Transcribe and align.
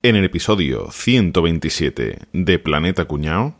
En 0.00 0.14
el 0.14 0.24
episodio 0.24 0.92
127 0.92 2.18
de 2.32 2.58
Planeta 2.60 3.06
Cuñao. 3.06 3.57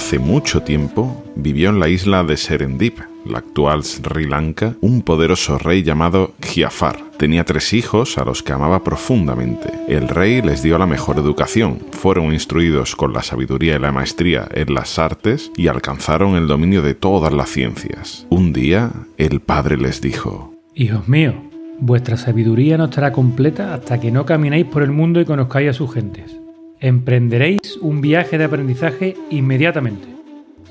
Hace 0.00 0.18
mucho 0.18 0.62
tiempo 0.62 1.22
vivió 1.36 1.68
en 1.68 1.78
la 1.78 1.90
isla 1.90 2.24
de 2.24 2.38
Serendip, 2.38 3.00
la 3.26 3.38
actual 3.38 3.84
Sri 3.84 4.26
Lanka, 4.26 4.74
un 4.80 5.02
poderoso 5.02 5.58
rey 5.58 5.82
llamado 5.82 6.32
Giafar. 6.40 6.96
Tenía 7.18 7.44
tres 7.44 7.74
hijos 7.74 8.16
a 8.16 8.24
los 8.24 8.42
que 8.42 8.54
amaba 8.54 8.82
profundamente. 8.82 9.70
El 9.88 10.08
rey 10.08 10.40
les 10.40 10.62
dio 10.62 10.78
la 10.78 10.86
mejor 10.86 11.18
educación, 11.18 11.80
fueron 11.92 12.32
instruidos 12.32 12.96
con 12.96 13.12
la 13.12 13.22
sabiduría 13.22 13.76
y 13.76 13.78
la 13.78 13.92
maestría 13.92 14.48
en 14.52 14.72
las 14.72 14.98
artes 14.98 15.52
y 15.54 15.68
alcanzaron 15.68 16.34
el 16.34 16.48
dominio 16.48 16.80
de 16.80 16.94
todas 16.94 17.34
las 17.34 17.50
ciencias. 17.50 18.26
Un 18.30 18.54
día, 18.54 18.90
el 19.18 19.40
padre 19.40 19.76
les 19.76 20.00
dijo, 20.00 20.54
Hijos 20.74 21.08
míos, 21.08 21.34
vuestra 21.78 22.16
sabiduría 22.16 22.78
no 22.78 22.86
estará 22.86 23.12
completa 23.12 23.74
hasta 23.74 24.00
que 24.00 24.10
no 24.10 24.24
caminéis 24.24 24.64
por 24.64 24.82
el 24.82 24.92
mundo 24.92 25.20
y 25.20 25.26
conozcáis 25.26 25.68
a 25.68 25.74
sus 25.74 25.92
gentes. 25.92 26.39
Emprenderéis 26.80 27.76
un 27.82 28.00
viaje 28.00 28.38
de 28.38 28.44
aprendizaje 28.44 29.14
inmediatamente. 29.28 30.08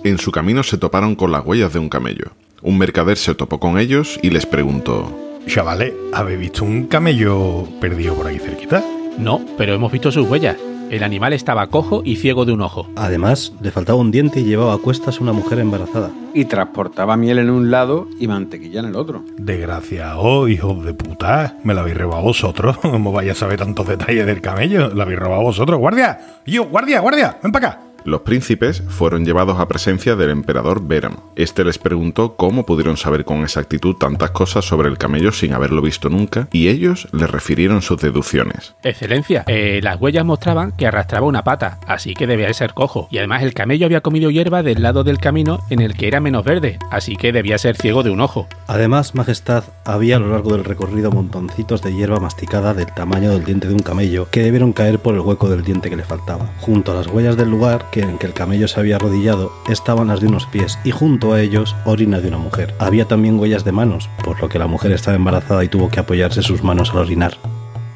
En 0.04 0.18
su 0.18 0.32
camino 0.32 0.64
se 0.64 0.80
toparon 0.80 1.14
con 1.14 1.32
las 1.32 1.46
huellas 1.46 1.72
de 1.72 1.78
un 1.78 1.88
camello. 1.88 2.32
Un 2.64 2.80
mercader 2.80 3.16
se 3.16 3.36
topó 3.36 3.60
con 3.60 3.78
ellos 3.78 4.20
y 4.24 4.32
les 4.32 4.48
preguntó, 4.48 5.16
Chavales, 5.46 5.94
¿habéis 6.12 6.40
visto 6.40 6.66
un 6.66 6.88
camello 6.88 7.68
perdido 7.80 8.16
por 8.16 8.28
aquí 8.28 8.40
cerquita? 8.40 8.84
No, 9.20 9.46
pero 9.56 9.76
hemos 9.76 9.92
visto 9.92 10.12
sus 10.12 10.28
huellas. 10.28 10.58
El 10.90 11.04
animal 11.04 11.34
estaba 11.34 11.68
cojo 11.68 12.02
y 12.04 12.16
ciego 12.16 12.46
de 12.46 12.52
un 12.54 12.62
ojo. 12.62 12.88
Además, 12.96 13.54
le 13.62 13.70
faltaba 13.70 14.00
un 14.00 14.10
diente 14.10 14.40
y 14.40 14.44
llevaba 14.44 14.74
a 14.74 14.78
cuestas 14.80 15.22
una 15.22 15.34
mujer 15.34 15.60
embarazada. 15.60 16.10
y 16.34 16.46
transportaba 16.46 17.18
miel 17.18 17.40
en 17.40 17.50
un 17.50 17.70
lado 17.72 18.08
y 18.20 18.28
mantequilla 18.28 18.80
en 18.82 18.88
el 18.88 18.96
otro. 18.96 19.24
Desgraciado, 19.38 20.48
hijos 20.48 20.84
de 20.86 20.94
puta. 20.94 21.56
Me 21.64 21.74
la 21.74 21.82
habéis 21.82 21.98
robado 21.98 22.24
vosotros. 22.24 22.78
¿Cómo 22.82 23.12
vais 23.12 23.32
a 23.32 23.36
saber 23.36 23.60
tantos 23.60 23.88
detalles 23.88 24.26
del 24.26 24.42
camello? 24.42 24.90
La 24.94 25.04
habéis 25.04 25.20
robado 25.20 25.44
vosotros. 25.44 25.80
¡Guardia! 25.80 26.20
¡Yo, 26.46 26.66
guardia, 26.66 27.00
guardia! 27.02 27.38
¡Ven 27.42 27.52
para 27.52 27.68
acá! 27.68 27.80
Los 28.06 28.22
príncipes 28.22 28.84
fueron 28.88 29.26
llevados 29.26 29.60
a 29.60 29.68
presencia 29.68 30.16
del 30.16 30.30
emperador 30.30 30.82
Béramo. 30.86 31.32
Este 31.36 31.64
les 31.64 31.78
preguntó 31.78 32.36
cómo 32.36 32.66
pudieron 32.66 32.98
saber 32.98 33.26
con 33.26 33.42
exactitud 33.42 33.96
tantas 33.96 34.32
cosas 34.32 34.66
sobre 34.66 34.90
el 34.90 34.98
camello 34.98 35.32
sin 35.32 35.54
haberlo 35.54 35.82
visto 35.82 36.10
nunca, 36.10 36.48
y 36.52 36.70
ellos 36.70 37.08
le 37.12 37.28
refirieron 37.28 37.82
sus 37.82 38.02
deducciones. 38.02 38.76
Excelencia, 38.84 39.44
eh, 39.48 39.80
las 39.84 40.00
huellas 40.00 40.26
mostraban 40.26 40.72
que 40.72 40.88
arrastraba 40.88 41.28
una 41.28 41.44
pata, 41.44 41.80
así 41.88 42.14
que 42.14 42.28
debía 42.28 42.48
de 42.48 42.54
ser 42.54 42.74
cojo. 42.74 43.08
Y 43.12 43.18
además 43.18 43.44
el 43.44 43.54
camello 43.54 43.86
había 43.86 44.02
comido 44.02 44.30
hierba 44.30 44.64
del 44.64 44.82
lado 44.82 45.04
del 45.04 45.20
camino 45.20 45.60
en 45.70 45.82
el 45.82 45.96
que 45.96 46.08
era 46.08 46.20
menos 46.20 46.44
verde, 46.44 46.80
así 46.92 47.16
que 47.16 47.32
debía 47.32 47.58
ser 47.58 47.76
ciego 47.76 48.04
de 48.04 48.10
un 48.10 48.22
ojo. 48.22 48.48
Además, 48.68 49.16
Majestad, 49.16 49.64
había 49.86 50.18
a 50.18 50.20
lo 50.20 50.30
largo 50.30 50.54
del 50.54 50.64
recorrido 50.64 51.12
montoncitos 51.12 51.82
de 51.82 51.94
hierba 51.94 52.20
masticada 52.20 52.74
del 52.74 52.88
tamaño 52.88 53.32
del 53.32 53.44
diente 53.44 53.68
de 53.68 53.74
un 53.74 53.80
camello 53.80 54.28
que 54.32 54.42
debieron 54.42 54.74
caer 54.74 55.00
por 55.00 55.16
el 55.16 55.22
hueco 55.22 55.50
del 55.50 55.64
diente 55.64 55.90
que 55.90 55.96
le 55.96 56.04
faltaba. 56.04 56.50
Junto 56.60 56.92
a 56.92 56.96
las 56.96 57.08
huellas 57.08 57.38
del 57.38 57.50
lugar 57.50 57.89
que 57.92 58.02
en 58.02 58.18
que 58.18 58.28
el 58.28 58.34
camello 58.34 58.68
se 58.68 58.80
había 58.80 58.98
arrodillado 58.98 59.52
estaban 59.70 60.08
las 60.08 60.22
de 60.22 60.28
unos 60.28 60.46
pies 60.46 60.80
y 60.84 60.92
junto 60.92 61.34
a 61.34 61.42
ellos 61.42 61.76
orina 61.86 62.20
de 62.20 62.28
una 62.28 62.38
mujer. 62.38 62.74
Había 62.80 63.06
también 63.06 63.40
huellas 63.40 63.66
de 63.66 63.72
manos, 63.72 64.10
por 64.24 64.42
lo 64.42 64.50
que 64.50 64.60
la 64.60 64.68
mujer 64.68 64.92
estaba 64.92 65.16
embarazada 65.16 65.64
y 65.64 65.68
tuvo 65.68 65.90
que 65.90 66.00
apoyarse 66.00 66.42
sus 66.42 66.64
manos 66.64 66.92
al 66.92 67.00
orinar. 67.00 67.38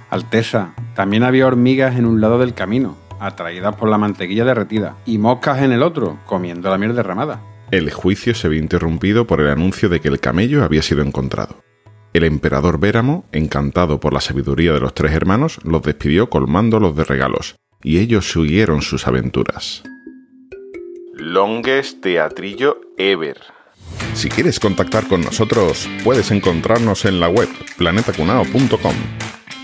Alteza, 0.10 0.74
también 0.96 1.24
había 1.24 1.48
hormigas 1.48 1.98
en 1.98 2.06
un 2.06 2.22
lado 2.22 2.38
del 2.38 2.54
camino, 2.54 2.96
atraídas 3.20 3.76
por 3.76 3.90
la 3.90 3.98
mantequilla 3.98 4.46
derretida, 4.46 4.96
y 5.06 5.18
moscas 5.18 5.62
en 5.62 5.72
el 5.72 5.82
otro, 5.82 6.20
comiendo 6.26 6.70
la 6.70 6.78
miel 6.78 6.96
derramada. 6.96 7.42
El 7.72 7.92
juicio 7.92 8.36
se 8.36 8.50
vio 8.50 8.60
interrumpido 8.60 9.26
por 9.26 9.42
el 9.42 9.50
anuncio 9.50 9.90
de 9.90 10.00
que 10.00 10.10
el 10.10 10.20
camello 10.20 10.64
había 10.64 10.84
sido 10.84 11.02
encontrado. 11.02 11.64
El 12.14 12.26
emperador 12.26 12.80
Béramo, 12.80 13.26
encantado 13.32 14.00
por 14.00 14.14
la 14.14 14.22
sabiduría 14.22 14.74
de 14.74 14.80
los 14.80 14.94
tres 14.94 15.14
hermanos, 15.14 15.60
los 15.64 15.82
despidió 15.82 16.30
colmándolos 16.30 16.96
de 16.96 17.06
regalos, 17.06 17.56
y 17.82 17.98
ellos 17.98 18.32
siguieron 18.32 18.84
sus 18.84 19.08
aventuras. 19.08 19.84
Longest 21.14 22.02
teatrillo 22.02 22.82
ever. 22.98 23.38
Si 24.16 24.30
quieres 24.30 24.60
contactar 24.60 25.08
con 25.08 25.22
nosotros, 25.22 25.88
puedes 26.04 26.32
encontrarnos 26.32 27.06
en 27.06 27.20
la 27.20 27.30
web 27.30 27.48
planetacunao.com. 27.78 28.96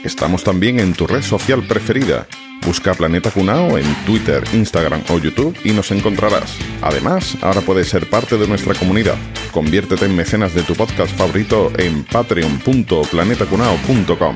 Estamos 0.03 0.43
también 0.43 0.79
en 0.79 0.93
tu 0.93 1.07
red 1.07 1.23
social 1.23 1.65
preferida. 1.67 2.27
Busca 2.65 2.93
Planeta 2.93 3.31
Cunao 3.31 3.79
en 3.79 3.85
Twitter, 4.05 4.43
Instagram 4.53 5.01
o 5.09 5.17
YouTube 5.17 5.57
y 5.63 5.71
nos 5.71 5.89
encontrarás. 5.91 6.55
Además, 6.81 7.37
ahora 7.41 7.61
puedes 7.61 7.87
ser 7.89 8.07
parte 8.09 8.37
de 8.37 8.47
nuestra 8.47 8.75
comunidad. 8.75 9.15
Conviértete 9.51 10.05
en 10.05 10.15
mecenas 10.15 10.53
de 10.53 10.61
tu 10.61 10.75
podcast 10.75 11.17
favorito 11.17 11.71
en 11.77 12.03
patreon.planetacunao.com. 12.03 14.35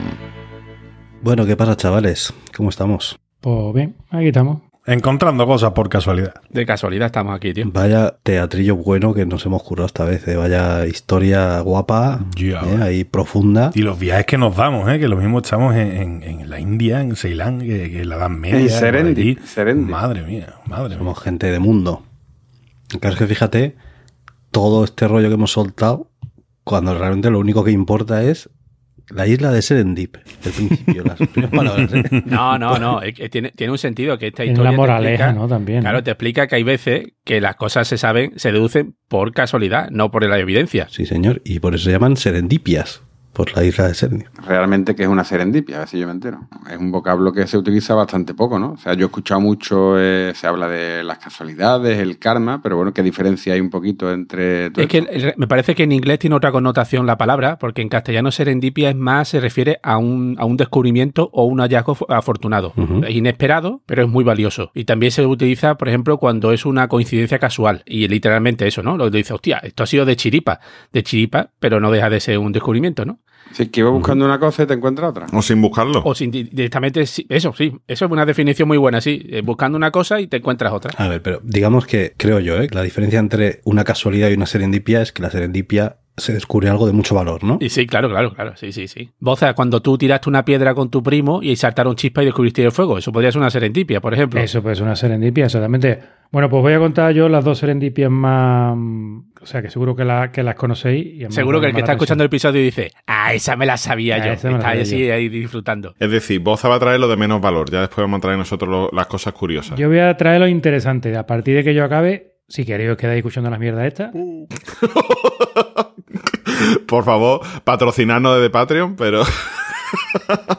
Bueno, 1.22 1.46
¿qué 1.46 1.56
pasa, 1.56 1.78
chavales? 1.78 2.34
¿Cómo 2.56 2.70
estamos? 2.70 3.20
Pues 3.40 3.72
bien, 3.74 3.96
aquí 4.10 4.30
estamos. 4.30 4.73
Encontrando 4.86 5.48
cosas 5.48 5.72
por 5.72 5.88
casualidad. 5.88 6.34
De 6.50 6.66
casualidad 6.66 7.06
estamos 7.06 7.34
aquí, 7.34 7.54
tío. 7.54 7.66
Vaya 7.72 8.16
teatrillo 8.22 8.76
bueno 8.76 9.14
que 9.14 9.26
nos 9.26 9.46
hemos 9.46 9.64
currado 9.64 9.86
esta 9.88 10.04
vez, 10.04 10.28
¿eh? 10.28 10.36
vaya 10.36 10.86
historia 10.86 11.62
guapa, 11.62 12.20
Ya, 12.36 12.62
¿eh? 12.64 12.80
ahí 12.82 13.04
profunda. 13.06 13.72
Y 13.76 13.82
los 13.84 13.98
viajes 13.98 14.26
que 14.26 14.38
nos 14.38 14.58
damos, 14.58 14.90
¿eh? 14.92 15.00
que 15.00 15.08
lo 15.08 15.16
mismo 15.16 15.40
estamos 15.40 15.74
en, 15.76 15.92
en- 15.94 16.24
en 16.24 16.50
la 16.50 16.60
India, 16.60 17.00
en 17.00 17.16
Ceilán, 17.16 17.60
que, 17.60 17.90
que 17.92 18.02
en 18.02 18.10
la 18.10 18.16
Edad 18.18 18.30
Media. 18.30 18.58
En 18.58 19.08
allí. 19.08 19.38
Serendip. 19.46 19.90
Madre 19.90 20.22
mía, 20.24 20.56
madre 20.66 20.90
mía. 20.90 20.98
Somos 20.98 21.20
gente 21.22 21.50
de 21.50 21.60
mundo. 21.60 22.04
Claro 23.00 23.14
es 23.14 23.20
que 23.20 23.28
fíjate, 23.28 23.76
todo 24.52 24.84
este 24.84 25.08
rollo 25.08 25.30
que 25.30 25.36
hemos 25.36 25.54
soltado, 25.54 26.10
cuando 26.66 26.94
realmente 26.98 27.30
lo 27.30 27.40
único 27.40 27.64
que 27.64 27.72
importa 27.72 28.22
es 28.24 28.50
la 29.10 29.28
isla 29.28 29.52
de 29.52 29.62
Serendip, 29.62 30.16
el 30.46 30.52
principio, 30.52 31.04
las 31.04 31.18
primeras 31.30 31.52
palabras. 31.52 31.94
¿eh? 31.94 32.24
No, 32.26 32.58
no, 32.58 32.78
no, 32.80 33.02
es 33.02 33.14
que 33.14 33.30
tiene, 33.30 33.52
tiene 33.52 33.72
un 33.72 33.78
sentido 33.78 34.18
que 34.18 34.28
esta 34.28 34.44
historia 34.46 34.64
la 34.66 34.70
te 34.72 34.78
moraleja, 34.78 35.26
explica- 35.26 35.34
¿no? 35.34 35.48
También. 35.48 35.82
Claro, 35.82 35.98
¿no? 36.00 36.04
te 36.04 36.12
explica 36.12 36.48
que 36.48 36.56
hay 36.56 36.64
veces 36.64 37.08
que 37.24 37.42
las 37.42 37.56
cosas 37.56 37.88
se 37.88 37.98
saben, 37.98 38.34
se 38.38 38.52
deducen 38.52 38.96
por 39.08 39.32
casualidad, 39.34 39.90
no 39.92 40.10
por 40.12 40.24
la 40.28 40.40
evidencia. 40.40 40.88
Sí, 40.90 41.06
señor, 41.06 41.42
y 41.46 41.60
por 41.60 41.76
eso 41.76 41.86
se 41.86 41.92
llaman 41.92 42.18
Serendipias, 42.18 43.02
por 43.34 43.56
la 43.56 43.64
isla 43.64 43.88
de 43.88 43.94
Serendip. 43.96 44.28
Realmente 44.46 44.96
que 44.96 45.04
es 45.04 45.10
una 45.10 45.24
serendipia, 45.24 45.78
a 45.78 45.80
ver 45.80 45.88
si 45.88 46.00
yo 46.00 46.06
me 46.06 46.14
entero. 46.14 46.40
Es 46.70 46.78
un 46.78 46.92
vocablo 46.92 47.34
que 47.34 47.48
se 47.48 47.58
utiliza 47.58 47.96
bastante 47.96 48.34
poco, 48.34 48.60
¿no? 48.60 48.74
O 48.74 48.78
sea, 48.78 48.94
yo 48.94 49.06
he 49.06 49.08
escuchado 49.08 49.42
mucho, 49.42 50.00
eh, 50.00 50.34
se 50.36 50.48
habla 50.48 50.68
de 50.68 51.04
las 51.04 51.18
casualidades, 51.18 52.00
el 52.00 52.20
karma, 52.20 52.62
pero 52.62 52.78
bueno, 52.78 52.94
¿qué 52.94 53.02
diferencia 53.02 53.54
hay 53.54 53.60
un 53.60 53.70
poquito 53.70 54.12
entre... 54.12 54.70
todo 54.70 54.84
Es 54.84 54.90
que 54.90 55.08
esto? 55.10 55.34
me 55.38 55.48
parece 55.48 55.74
que 55.76 55.84
en 55.84 55.92
inglés 55.92 56.20
tiene 56.20 56.36
otra 56.36 56.52
connotación 56.52 57.06
la 57.06 57.18
palabra, 57.18 57.58
porque 57.58 57.82
en 57.82 57.90
castellano 57.90 58.32
serendipia 58.32 58.90
es 58.90 58.96
más, 58.96 59.30
se 59.30 59.40
refiere 59.40 59.80
a 59.82 59.98
un, 59.98 60.36
a 60.38 60.46
un 60.46 60.58
descubrimiento 60.58 61.30
o 61.34 61.46
un 61.46 61.60
hallazgo 61.60 61.98
afortunado. 62.10 62.74
Es 63.08 63.16
inesperado, 63.16 63.82
pero 63.86 64.04
es 64.04 64.10
muy 64.10 64.24
valioso. 64.24 64.72
Y 64.76 64.86
también 64.86 65.12
se 65.12 65.26
utiliza, 65.26 65.76
por 65.76 65.90
ejemplo, 65.90 66.18
cuando 66.18 66.52
es 66.52 66.66
una 66.66 66.88
coincidencia 66.88 67.40
casual. 67.40 67.84
Y 67.86 68.08
literalmente 68.08 68.68
eso, 68.68 68.84
¿no? 68.84 68.98
Lo 68.98 69.10
dice, 69.10 69.34
hostia, 69.34 69.58
esto 69.64 69.84
ha 69.84 69.88
sido 69.88 70.06
de 70.06 70.16
chiripa. 70.16 70.60
De 70.92 71.04
chiripa, 71.04 71.50
pero 71.60 71.80
no 71.80 71.92
deja 71.92 72.10
de 72.10 72.20
ser 72.20 72.38
un 72.38 72.52
descubrimiento, 72.52 73.06
¿no? 73.06 73.20
Si 73.54 73.64
es 73.64 73.70
que 73.70 73.80
iba 73.80 73.90
buscando 73.92 74.26
una 74.26 74.40
cosa 74.40 74.64
y 74.64 74.66
te 74.66 74.74
encuentras 74.74 75.12
otra. 75.12 75.28
O 75.32 75.42
sin 75.42 75.62
buscarlo. 75.62 76.02
O 76.04 76.14
sin, 76.14 76.32
di- 76.32 76.44
directamente, 76.44 77.06
sí, 77.06 77.26
eso 77.30 77.54
sí, 77.56 77.72
eso 77.88 78.06
es 78.06 78.12
una 78.12 78.26
definición 78.26 78.68
muy 78.68 78.78
buena, 78.78 79.00
sí. 79.00 79.26
Eh, 79.30 79.42
Buscando 79.42 79.78
una 79.78 79.92
cosa 79.92 80.20
y 80.20 80.28
te 80.28 80.38
encuentras 80.38 80.74
otra. 80.74 80.92
A 80.98 81.08
ver, 81.08 81.22
pero 81.22 81.40
digamos 81.44 81.86
que 81.86 82.14
creo 82.18 82.40
yo, 82.40 82.60
¿eh? 82.60 82.68
que 82.68 82.76
la 82.76 82.82
diferencia 82.84 83.20
entre 83.20 83.62
una 83.64 83.84
casualidad 83.84 84.30
y 84.30 84.34
una 84.34 84.46
serendipia 84.48 85.02
es 85.02 85.12
que 85.12 85.22
la 85.22 85.30
serendipia 85.30 85.98
se 86.18 86.32
descubre 86.34 86.70
algo 86.70 86.86
de 86.86 86.94
mucho 86.94 87.16
valor, 87.16 87.44
¿no? 87.44 87.58
Y 87.60 87.70
sí, 87.70 87.88
claro, 87.88 88.08
claro, 88.08 88.34
claro, 88.36 88.54
sí, 88.56 88.72
sí, 88.72 88.88
sí. 88.88 89.10
Boza, 89.20 89.54
cuando 89.56 89.82
tú 89.82 89.98
tiraste 89.98 90.30
una 90.30 90.46
piedra 90.46 90.76
con 90.76 90.90
tu 90.92 91.02
primo 91.02 91.42
y 91.42 91.56
saltaron 91.56 91.96
chispa 91.96 92.22
y 92.22 92.26
descubriste 92.26 92.64
el 92.64 92.72
fuego, 92.72 93.00
eso 93.00 93.12
podría 93.12 93.32
ser 93.32 93.42
una 93.42 93.50
serendipia, 93.50 94.00
por 94.00 94.14
ejemplo. 94.14 94.40
Eso 94.40 94.62
pues 94.62 94.80
una 94.80 94.96
serendipia, 94.96 95.46
exactamente. 95.46 96.00
Bueno, 96.32 96.50
pues 96.50 96.62
voy 96.62 96.74
a 96.74 96.80
contar 96.80 97.14
yo 97.14 97.30
las 97.30 97.44
dos 97.44 97.58
serendipias 97.58 98.12
más... 98.12 98.78
O 99.44 99.46
sea, 99.46 99.62
que 99.62 99.70
seguro 99.70 99.96
que, 99.96 100.06
la- 100.06 100.32
que 100.32 100.42
las 100.42 100.56
conocéis. 100.56 101.22
y 101.22 101.32
Seguro 101.32 101.60
que 101.62 101.68
el 101.68 101.74
que 101.74 101.80
está 101.82 101.92
escuchando 101.92 102.24
el 102.24 102.28
episodio 102.28 102.62
dice, 102.62 102.92
ah, 103.06 103.34
esa 103.34 103.56
me 103.58 103.66
la 103.66 103.76
sabía 103.78 104.16
Ah, 104.16 104.26
yo. 104.28 104.32
Está 104.34 104.50
sabía 104.62 104.82
así 104.82 105.06
yo. 105.06 105.14
ahí 105.14 105.28
disfrutando. 105.30 105.94
Es 106.00 106.10
decir, 106.10 106.40
Boza 106.40 106.70
va 106.70 106.76
a 106.76 106.80
traer 106.80 107.00
lo 107.00 107.08
de 107.08 107.18
menos 107.18 107.42
valor, 107.42 107.70
ya 107.70 107.82
después 107.82 108.04
vamos 108.04 108.20
a 108.20 108.22
traer 108.22 108.38
nosotros 108.38 108.70
lo- 108.70 108.90
las 108.94 109.08
cosas 109.08 109.34
curiosas. 109.34 109.78
Yo 109.78 109.90
voy 109.90 110.00
a 110.00 110.16
traer 110.18 110.40
lo 110.40 110.48
interesante. 110.48 111.16
A 111.18 111.26
partir 111.28 111.56
de 111.56 111.64
que 111.64 111.74
yo 111.74 111.84
acabe, 111.84 112.38
si 112.48 112.66
queréis 112.66 112.90
os 112.92 112.98
quedáis 112.98 113.18
escuchando 113.18 113.50
las 113.50 113.60
mierdas 113.60 113.86
estas. 113.86 114.12
Por 116.88 117.04
favor, 117.04 117.42
patrocinarnos 117.64 118.36
desde 118.38 118.50
Patreon, 118.50 118.96
pero 118.96 119.24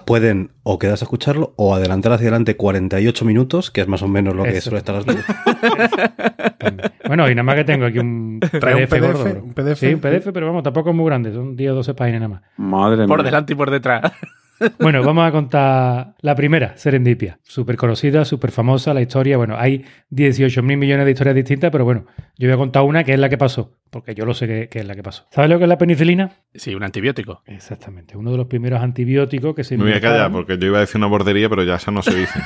Pueden 0.07 0.51
o 0.63 0.79
quedarse 0.79 1.05
a 1.05 1.07
escucharlo 1.07 1.53
o 1.57 1.75
adelantar 1.75 2.13
hacia 2.13 2.25
adelante 2.29 2.57
48 2.57 3.25
minutos, 3.25 3.71
que 3.71 3.81
es 3.81 3.89
más 3.89 4.03
o 4.03 4.09
menos 4.09 4.35
lo 4.35 4.43
que 4.45 4.51
Eso. 4.51 4.71
suele 4.71 4.79
estar 4.79 4.95
las. 4.95 5.05
Bueno, 7.07 7.29
y 7.31 7.35
nada 7.35 7.43
más 7.43 7.57
que 7.57 7.65
tengo 7.65 7.85
aquí 7.85 7.99
un 7.99 8.41
¿Trae 8.41 8.75
un 8.75 8.87
PDF, 8.87 9.01
gordo. 9.01 9.43
¿Un 9.45 9.53
PDF? 9.53 9.79
Sí, 9.79 9.93
un 9.93 10.01
PDF, 10.01 10.31
pero 10.33 10.47
vamos, 10.47 10.63
tampoco 10.63 10.91
es 10.91 10.97
muy 10.97 11.05
grande, 11.07 11.33
son 11.33 11.55
10 11.55 11.73
o 11.73 11.75
12 11.77 11.95
páginas 11.95 12.23
nada 12.23 12.35
más. 12.35 12.43
Madre 12.57 13.07
Por 13.07 13.19
mía. 13.19 13.27
delante 13.27 13.53
y 13.53 13.57
por 13.57 13.71
detrás. 13.71 14.13
Bueno, 14.79 15.03
vamos 15.03 15.29
a 15.29 15.33
contar 15.33 16.15
la 16.21 16.37
primera, 16.37 16.77
Serendipia. 16.77 17.41
Súper 17.43 17.77
conocida, 17.77 18.25
súper 18.25 18.53
famosa 18.53 18.95
la 18.95 19.03
historia. 19.03 19.37
Bueno, 19.37 19.57
hay 19.59 19.85
18 20.11 20.63
mil 20.63 20.77
millones 20.77 21.07
de 21.07 21.11
historias 21.11 21.35
distintas, 21.35 21.73
pero 21.73 21.85
bueno, 21.85 22.07
yo 22.39 22.47
voy 22.47 22.55
a 22.55 22.57
contar 22.57 22.85
una 22.85 23.03
que 23.03 23.13
es 23.13 23.19
la 23.19 23.29
que 23.29 23.37
pasó, 23.37 23.73
porque 23.95 24.17
yo 24.17 24.27
lo 24.27 24.35
sé 24.35 24.49
que, 24.49 24.69
que 24.69 24.81
es 24.81 24.87
la 24.87 24.97
que 24.97 25.05
pasó. 25.05 25.25
¿Sabes 25.31 25.49
lo 25.49 25.57
que 25.57 25.65
es 25.65 25.69
la 25.69 25.79
penicilina? 25.79 26.33
Sí, 26.53 26.75
un 26.75 26.83
antibiótico. 26.83 27.43
Exactamente, 27.47 28.17
uno 28.17 28.33
de 28.33 28.37
los 28.37 28.49
primeros 28.49 28.83
antibióticos 28.83 29.55
que 29.55 29.63
se 29.63 29.79
Me 29.79 29.85
voy 29.85 29.93
a 29.93 30.01
callar 30.01 30.33
porque 30.33 30.59
yo 30.59 30.67
iba 30.67 30.79
a 30.79 30.81
decir 30.81 30.97
una 30.99 31.07
bordería, 31.07 31.49
pero 31.49 31.63
ya 31.63 31.77
esa 31.77 31.93
no 31.93 32.03
se 32.03 32.13
dice. 32.13 32.41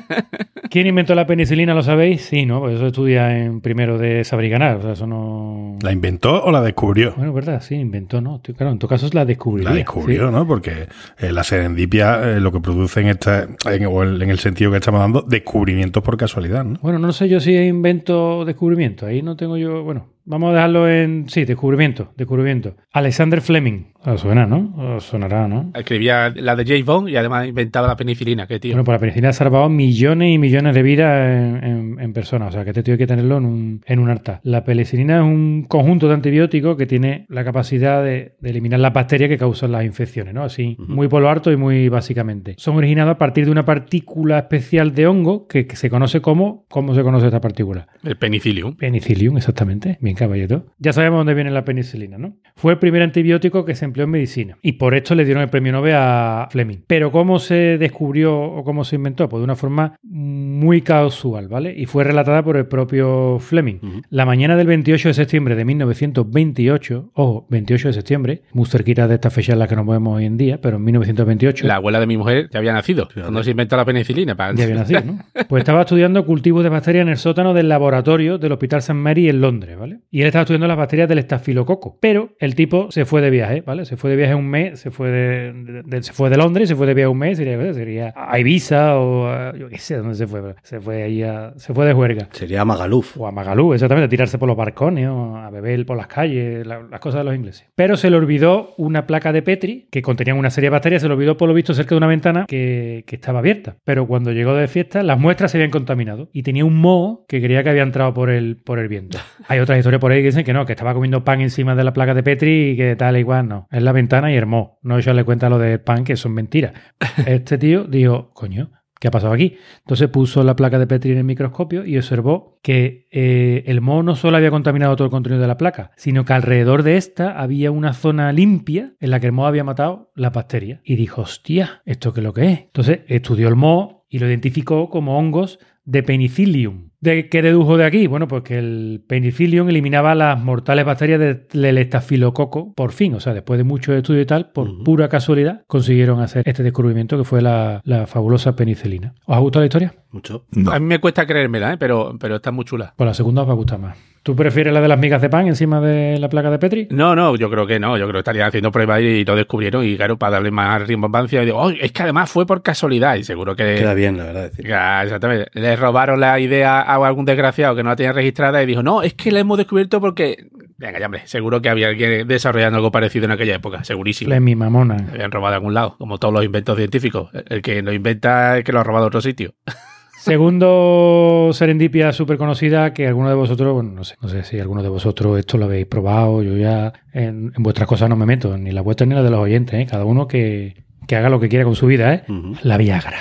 ¿Quién 0.70 0.86
inventó 0.86 1.16
la 1.16 1.26
penicilina? 1.26 1.74
¿Lo 1.74 1.82
sabéis? 1.82 2.22
Sí, 2.22 2.46
¿no? 2.46 2.60
Pues 2.60 2.76
eso 2.76 2.86
estudia 2.86 3.36
en 3.36 3.60
primero 3.60 3.98
de 3.98 4.22
saber 4.22 4.46
y 4.46 4.48
ganar. 4.50 4.76
O 4.76 4.82
sea, 4.82 4.92
eso 4.92 5.06
no... 5.06 5.78
¿La 5.82 5.90
inventó 5.90 6.44
o 6.44 6.52
la 6.52 6.62
descubrió? 6.62 7.12
Bueno, 7.16 7.32
¿verdad? 7.32 7.60
Sí, 7.60 7.74
inventó, 7.74 8.20
¿no? 8.20 8.40
Claro, 8.40 8.70
en 8.70 8.78
tu 8.78 8.86
caso 8.86 9.06
es 9.06 9.14
la 9.14 9.24
descubriría. 9.24 9.70
La 9.70 9.76
descubrió, 9.76 10.28
sí. 10.28 10.32
¿no? 10.32 10.46
Porque 10.46 10.86
eh, 11.18 11.32
la 11.32 11.42
serendipia 11.42 12.36
eh, 12.36 12.40
lo 12.40 12.52
que 12.52 12.60
produce 12.60 13.00
en 13.00 13.08
esta, 13.08 13.48
en, 13.68 13.86
o 13.86 14.04
en 14.04 14.30
el 14.30 14.38
sentido 14.38 14.70
que 14.70 14.76
estamos 14.76 15.00
dando, 15.00 15.22
descubrimientos 15.22 16.04
por 16.04 16.16
casualidad, 16.16 16.64
¿no? 16.64 16.78
Bueno, 16.80 17.00
no 17.00 17.12
sé 17.12 17.28
yo 17.28 17.40
si 17.40 17.54
es 17.56 17.68
invento 17.68 18.38
o 18.38 18.44
descubrimiento. 18.44 19.06
Ahí 19.06 19.22
no 19.22 19.36
tengo 19.36 19.56
yo. 19.56 19.82
Bueno, 19.82 20.13
vamos 20.24 20.50
a 20.50 20.54
dejarlo 20.54 20.88
en. 20.88 21.28
Sí, 21.28 21.44
descubrimiento. 21.44 22.12
Descubrimiento. 22.16 22.76
Alexander 22.92 23.40
Fleming. 23.40 23.92
Os 24.06 24.20
suena, 24.20 24.44
¿no? 24.46 24.74
Os 24.96 25.04
sonará, 25.04 25.48
¿no? 25.48 25.70
Escribía 25.74 26.28
la 26.36 26.54
de 26.56 26.64
James 26.66 26.84
Bond 26.84 27.08
y 27.08 27.16
además 27.16 27.48
inventaba 27.48 27.86
la 27.88 27.96
penicilina. 27.96 28.46
Qué 28.46 28.60
tío. 28.60 28.72
Bueno, 28.72 28.84
pues 28.84 28.96
la 28.96 28.98
penicilina 29.00 29.30
ha 29.30 29.32
salvado 29.32 29.68
millones 29.70 30.30
y 30.34 30.36
millones 30.38 30.74
de 30.74 30.82
vidas 30.82 31.26
en, 31.30 31.64
en- 31.64 32.00
en 32.00 32.12
personas. 32.12 32.50
O 32.50 32.52
sea, 32.52 32.64
que 32.64 32.70
este 32.70 32.82
tío 32.82 32.92
hay 32.94 32.98
que 32.98 33.06
tenerlo 33.06 33.38
en 33.38 33.46
un, 33.46 33.80
en 33.86 33.98
un 33.98 34.10
altar. 34.10 34.40
La 34.42 34.62
penicilina 34.64 35.16
es 35.16 35.22
un 35.22 35.64
conjunto 35.66 36.06
de 36.08 36.14
antibióticos 36.14 36.76
que 36.76 36.84
tiene 36.86 37.24
la 37.30 37.44
capacidad 37.44 38.04
de, 38.04 38.34
de 38.40 38.50
eliminar 38.50 38.78
las 38.80 38.92
bacterias 38.92 39.30
que 39.30 39.38
causan 39.38 39.72
las 39.72 39.84
infecciones, 39.86 40.34
¿no? 40.34 40.42
Así, 40.44 40.76
muy 40.86 41.08
por 41.08 41.22
lo 41.22 41.30
harto 41.30 41.50
y 41.50 41.56
muy 41.56 41.88
básicamente. 41.88 42.54
Son 42.58 42.76
originados 42.76 43.14
a 43.14 43.18
partir 43.18 43.46
de 43.46 43.52
una 43.52 43.64
partícula 43.64 44.38
especial 44.38 44.94
de 44.94 45.06
hongo 45.06 45.46
que, 45.46 45.66
que 45.66 45.76
se 45.76 45.88
conoce 45.88 46.20
como... 46.20 46.66
¿Cómo 46.68 46.94
se 46.94 47.02
conoce 47.02 47.26
esta 47.26 47.40
partícula? 47.40 47.86
El 48.02 48.16
penicillium. 48.16 48.76
Penicillium, 48.76 49.36
exactamente. 49.38 49.96
Bien, 50.02 50.13
caballero. 50.14 50.66
Ya 50.78 50.92
sabemos 50.92 51.20
dónde 51.20 51.34
viene 51.34 51.50
la 51.50 51.64
penicilina, 51.64 52.18
¿no? 52.18 52.36
Fue 52.56 52.72
el 52.72 52.78
primer 52.78 53.02
antibiótico 53.02 53.64
que 53.64 53.74
se 53.74 53.84
empleó 53.84 54.04
en 54.04 54.10
medicina. 54.10 54.58
Y 54.62 54.72
por 54.72 54.94
esto 54.94 55.14
le 55.14 55.24
dieron 55.24 55.42
el 55.42 55.48
premio 55.48 55.72
Nobel 55.72 55.94
a 55.96 56.48
Fleming. 56.50 56.78
Pero 56.86 57.10
¿cómo 57.10 57.38
se 57.38 57.78
descubrió 57.78 58.40
o 58.40 58.64
cómo 58.64 58.84
se 58.84 58.96
inventó? 58.96 59.28
Pues 59.28 59.40
de 59.40 59.44
una 59.44 59.56
forma 59.56 59.96
muy 60.02 60.82
casual, 60.82 61.48
¿vale? 61.48 61.74
Y 61.76 61.86
fue 61.86 62.04
relatada 62.04 62.42
por 62.42 62.56
el 62.56 62.66
propio 62.66 63.38
Fleming. 63.40 64.02
La 64.10 64.26
mañana 64.26 64.56
del 64.56 64.66
28 64.66 65.08
de 65.08 65.14
septiembre 65.14 65.54
de 65.56 65.64
1928, 65.64 67.10
ojo, 67.14 67.46
28 67.50 67.88
de 67.88 67.94
septiembre, 67.94 68.42
muy 68.52 68.66
cerquita 68.66 69.08
de 69.08 69.14
esta 69.14 69.30
fecha 69.30 69.52
en 69.52 69.58
la 69.58 69.68
que 69.68 69.76
nos 69.76 69.84
movemos 69.84 70.16
hoy 70.16 70.26
en 70.26 70.36
día, 70.36 70.60
pero 70.60 70.76
en 70.76 70.84
1928... 70.84 71.66
La 71.66 71.76
abuela 71.76 72.00
de 72.00 72.06
mi 72.06 72.16
mujer 72.16 72.48
ya 72.50 72.58
había 72.58 72.72
nacido. 72.72 73.08
Cuando 73.12 73.42
se 73.42 73.50
inventó 73.50 73.76
la 73.76 73.84
penicilina. 73.84 74.34
Para... 74.34 74.54
Ya 74.54 74.64
había 74.64 74.76
nacido, 74.76 75.02
¿no? 75.04 75.18
Pues 75.48 75.60
estaba 75.60 75.82
estudiando 75.82 76.24
cultivos 76.24 76.62
de 76.62 76.70
bacterias 76.70 77.02
en 77.02 77.08
el 77.08 77.16
sótano 77.16 77.54
del 77.54 77.68
laboratorio 77.68 78.38
del 78.38 78.52
Hospital 78.52 78.78
St. 78.78 78.94
Mary 78.94 79.28
en 79.28 79.40
Londres, 79.40 79.78
¿vale? 79.78 80.00
Y 80.10 80.20
él 80.20 80.26
estaba 80.28 80.42
estudiando 80.42 80.66
las 80.68 80.76
bacterias 80.76 81.08
del 81.08 81.18
estafilococo. 81.18 81.98
Pero 82.00 82.30
el 82.38 82.54
tipo 82.54 82.90
se 82.90 83.04
fue 83.04 83.20
de 83.20 83.30
viaje, 83.30 83.62
¿vale? 83.62 83.84
Se 83.84 83.96
fue 83.96 84.10
de 84.10 84.16
viaje 84.16 84.34
un 84.34 84.46
mes, 84.48 84.78
se 84.80 84.90
fue 84.90 85.10
de, 85.10 85.52
de- 85.52 85.82
de- 85.84 86.02
se 86.02 86.12
fue 86.12 86.30
de 86.30 86.36
Londres, 86.36 86.68
se 86.68 86.76
fue 86.76 86.86
de 86.86 86.94
viaje 86.94 87.08
un 87.08 87.18
mes, 87.18 87.36
sería, 87.38 87.74
sería 87.74 88.12
a 88.16 88.38
Ibiza 88.38 88.96
o 88.98 89.26
a, 89.28 89.56
yo 89.56 89.68
qué 89.68 89.78
sé, 89.78 89.96
¿dónde 89.96 90.14
se 90.14 90.26
fue? 90.26 90.54
Se 90.62 90.80
fue 90.80 91.02
ahí 91.02 91.22
a, 91.22 91.52
se 91.56 91.74
fue 91.74 91.86
de 91.86 91.92
juerga. 91.92 92.28
Sería 92.32 92.64
Magaluf. 92.64 93.16
O 93.18 93.26
a 93.26 93.32
Magalú, 93.32 93.74
exactamente, 93.74 94.06
a 94.06 94.08
tirarse 94.08 94.38
por 94.38 94.48
los 94.48 94.56
balcones 94.56 95.08
o 95.08 95.36
a 95.36 95.50
beber 95.50 95.84
por 95.84 95.96
las 95.96 96.06
calles, 96.06 96.66
la- 96.66 96.82
las 96.82 97.00
cosas 97.00 97.20
de 97.20 97.24
los 97.24 97.34
ingleses. 97.34 97.66
Pero 97.74 97.96
se 97.96 98.10
le 98.10 98.16
olvidó 98.16 98.74
una 98.78 99.06
placa 99.06 99.32
de 99.32 99.42
Petri 99.42 99.88
que 99.90 100.02
contenía 100.02 100.34
una 100.34 100.50
serie 100.50 100.66
de 100.68 100.72
bacterias, 100.72 101.02
se 101.02 101.08
le 101.08 101.14
olvidó 101.14 101.36
por 101.36 101.48
lo 101.48 101.54
visto 101.54 101.74
cerca 101.74 101.90
de 101.90 101.96
una 101.98 102.06
ventana 102.06 102.44
que, 102.46 103.04
que 103.06 103.16
estaba 103.16 103.40
abierta. 103.40 103.76
Pero 103.84 104.06
cuando 104.06 104.32
llegó 104.32 104.54
de 104.54 104.68
fiesta, 104.68 105.02
las 105.02 105.18
muestras 105.18 105.50
se 105.50 105.58
habían 105.58 105.70
contaminado 105.70 106.28
y 106.32 106.42
tenía 106.42 106.64
un 106.64 106.76
moho 106.80 107.24
que 107.28 107.40
creía 107.42 107.62
que 107.64 107.70
había 107.70 107.82
entrado 107.82 108.14
por 108.14 108.30
el, 108.30 108.56
por 108.56 108.78
el 108.78 108.88
viento. 108.88 109.18
Hay 109.48 109.58
otras 109.58 109.78
historias 109.78 109.93
por 109.98 110.12
ahí 110.12 110.20
que 110.20 110.26
dicen 110.26 110.44
que 110.44 110.52
no, 110.52 110.66
que 110.66 110.72
estaba 110.72 110.94
comiendo 110.94 111.24
pan 111.24 111.40
encima 111.40 111.74
de 111.74 111.84
la 111.84 111.92
placa 111.92 112.14
de 112.14 112.22
Petri 112.22 112.70
y 112.70 112.76
que 112.76 112.96
tal 112.96 113.16
y 113.16 113.20
igual, 113.20 113.48
no. 113.48 113.68
Es 113.70 113.82
la 113.82 113.92
ventana 113.92 114.32
y 114.32 114.36
el 114.36 114.46
moho. 114.46 114.78
No 114.82 114.98
echarle 114.98 115.24
cuenta 115.24 115.48
lo 115.48 115.58
del 115.58 115.80
pan, 115.80 116.04
que 116.04 116.16
son 116.16 116.32
mentiras. 116.32 116.72
Este 117.26 117.58
tío 117.58 117.84
dijo, 117.84 118.30
coño, 118.34 118.70
¿Qué 119.04 119.08
ha 119.08 119.10
pasado 119.10 119.34
aquí? 119.34 119.58
Entonces 119.80 120.08
puso 120.08 120.42
la 120.44 120.56
placa 120.56 120.78
de 120.78 120.86
Petri 120.86 121.12
en 121.12 121.18
el 121.18 121.24
microscopio 121.24 121.84
y 121.84 121.98
observó 121.98 122.58
que 122.62 123.06
eh, 123.10 123.62
el 123.66 123.82
moho 123.82 124.02
no 124.02 124.16
solo 124.16 124.38
había 124.38 124.50
contaminado 124.50 124.96
todo 124.96 125.04
el 125.04 125.10
contenido 125.10 125.42
de 125.42 125.46
la 125.46 125.58
placa, 125.58 125.90
sino 125.96 126.24
que 126.24 126.32
alrededor 126.32 126.82
de 126.82 126.96
esta 126.96 127.38
había 127.38 127.70
una 127.70 127.92
zona 127.92 128.32
limpia 128.32 128.94
en 129.00 129.10
la 129.10 129.20
que 129.20 129.26
el 129.26 129.32
moho 129.32 129.46
había 129.46 129.62
matado 129.62 130.10
la 130.14 130.30
bacteria. 130.30 130.80
Y 130.84 130.96
dijo, 130.96 131.20
hostia, 131.20 131.82
¿esto 131.84 132.14
qué 132.14 132.20
es 132.20 132.24
lo 132.24 132.32
que 132.32 132.50
es? 132.50 132.60
Entonces 132.60 133.00
estudió 133.08 133.48
el 133.48 133.56
moho 133.56 134.06
y 134.08 134.20
lo 134.20 134.26
identificó 134.26 134.88
como 134.88 135.18
hongos 135.18 135.58
de 135.84 136.02
penicillium. 136.02 136.92
¿De 137.04 137.28
qué 137.28 137.42
dedujo 137.42 137.76
de 137.76 137.84
aquí? 137.84 138.06
Bueno, 138.06 138.26
pues 138.26 138.42
que 138.44 138.56
el 138.58 139.04
penicillium 139.06 139.68
eliminaba 139.68 140.14
las 140.14 140.38
mortales 140.42 140.86
bacterias 140.86 141.20
de- 141.20 141.34
del 141.52 141.76
estafilococo 141.76 142.72
por 142.74 142.92
fin. 142.92 143.12
O 143.14 143.20
sea, 143.20 143.34
después 143.34 143.58
de 143.58 143.64
muchos 143.64 143.94
estudios 143.94 144.22
y 144.22 144.26
tal, 144.26 144.50
por 144.52 144.82
pura 144.84 145.08
casualidad, 145.10 145.62
consiguieron 145.66 146.20
hacer 146.20 146.42
este 146.46 146.62
descubrimiento 146.62 147.18
que 147.18 147.24
fue 147.24 147.42
la, 147.42 147.82
la 147.84 148.06
fabulosa 148.06 148.56
penicilina. 148.56 149.14
¿Os 149.26 149.36
ha 149.36 149.40
gustado 149.40 149.60
la 149.62 149.66
historia? 149.66 149.94
Mucho. 150.12 150.46
No. 150.52 150.70
A 150.72 150.78
mí 150.78 150.86
me 150.86 150.98
cuesta 151.00 151.26
creérmela, 151.26 151.72
¿eh? 151.72 151.76
pero, 151.76 152.16
pero 152.18 152.36
está 152.36 152.52
muy 152.52 152.64
chula. 152.64 152.94
Pues 152.96 153.06
la 153.06 153.14
segunda 153.14 153.42
os 153.42 153.48
va 153.48 153.52
a 153.52 153.56
gustar 153.56 153.80
más. 153.80 153.98
¿Tú 154.22 154.34
prefieres 154.34 154.72
la 154.72 154.80
de 154.80 154.88
las 154.88 154.98
migas 154.98 155.20
de 155.20 155.28
pan 155.28 155.48
encima 155.48 155.80
de 155.82 156.18
la 156.18 156.30
placa 156.30 156.50
de 156.50 156.58
Petri? 156.58 156.86
No, 156.90 157.14
no, 157.14 157.36
yo 157.36 157.50
creo 157.50 157.66
que 157.66 157.78
no. 157.78 157.98
Yo 157.98 158.04
creo 158.04 158.14
que 158.14 158.18
estarían 158.20 158.48
haciendo 158.48 158.70
pruebas 158.70 159.02
y 159.02 159.22
lo 159.22 159.36
descubrieron. 159.36 159.84
Y 159.84 159.96
claro, 159.96 160.16
para 160.18 160.34
darle 160.34 160.50
más 160.50 160.86
rimbombancia, 160.86 161.42
y 161.42 161.46
digo, 161.46 161.58
"Oh, 161.58 161.68
es 161.68 161.92
que 161.92 162.04
además 162.04 162.30
fue 162.30 162.46
por 162.46 162.62
casualidad. 162.62 163.16
Y 163.16 163.24
seguro 163.24 163.54
que. 163.54 163.74
Queda 163.74 163.92
bien, 163.92 164.16
la 164.16 164.24
verdad. 164.24 164.42
Decir. 164.50 164.66
Ya, 164.66 165.02
exactamente. 165.02 165.50
Le 165.52 165.76
robaron 165.76 166.20
la 166.20 166.40
idea 166.40 166.80
a 166.80 166.93
algún 167.02 167.24
desgraciado 167.24 167.74
que 167.74 167.82
no 167.82 167.90
la 167.90 167.96
tenía 167.96 168.12
registrada 168.12 168.62
y 168.62 168.66
dijo, 168.66 168.82
no, 168.82 169.02
es 169.02 169.14
que 169.14 169.30
la 169.30 169.40
hemos 169.40 169.58
descubierto 169.58 170.00
porque. 170.00 170.46
Venga, 170.76 170.98
ya, 170.98 171.06
hombre, 171.06 171.22
seguro 171.26 171.62
que 171.62 171.68
había 171.68 171.88
alguien 171.88 172.26
desarrollando 172.26 172.76
algo 172.76 172.90
parecido 172.90 173.24
en 173.26 173.30
aquella 173.30 173.54
época, 173.54 173.84
segurísimo. 173.84 174.30
La 174.30 174.40
mi 174.40 174.54
mamona. 174.56 174.96
Habían 175.12 175.30
robado 175.30 175.52
de 175.52 175.56
algún 175.56 175.74
lado, 175.74 175.96
como 175.98 176.18
todos 176.18 176.34
los 176.34 176.44
inventos 176.44 176.76
científicos. 176.76 177.30
El- 177.48 177.62
que 177.62 177.80
lo 177.82 177.92
inventa 177.92 178.58
es 178.58 178.64
que 178.64 178.72
lo 178.72 178.80
ha 178.80 178.84
robado 178.84 179.04
de 179.04 179.08
otro 179.08 179.20
sitio. 179.20 179.54
Segundo 180.18 181.50
serendipia 181.52 182.10
súper 182.12 182.38
conocida 182.38 182.94
que 182.94 183.06
alguno 183.06 183.28
de 183.28 183.34
vosotros, 183.34 183.74
bueno, 183.74 183.90
no 183.92 184.04
sé, 184.04 184.16
no 184.22 184.28
sé 184.30 184.42
si 184.42 184.58
alguno 184.58 184.82
de 184.82 184.88
vosotros 184.88 185.38
esto 185.38 185.58
lo 185.58 185.66
habéis 185.66 185.84
probado. 185.86 186.42
Yo 186.42 186.56
ya 186.56 186.92
en, 187.12 187.52
en 187.54 187.62
vuestras 187.62 187.86
cosas 187.86 188.08
no 188.08 188.16
me 188.16 188.24
meto, 188.26 188.56
ni 188.56 188.70
la 188.72 188.80
vuestra 188.80 189.06
ni 189.06 189.14
la 189.14 189.22
de 189.22 189.30
los 189.30 189.38
oyentes, 189.40 189.78
¿eh? 189.78 189.86
Cada 189.88 190.04
uno 190.06 190.26
que, 190.26 190.82
que 191.06 191.14
haga 191.16 191.28
lo 191.28 191.40
que 191.40 191.48
quiera 191.50 191.64
con 191.66 191.76
su 191.76 191.86
vida, 191.86 192.14
¿eh? 192.14 192.24
La 192.62 192.78
Viagra, 192.78 193.18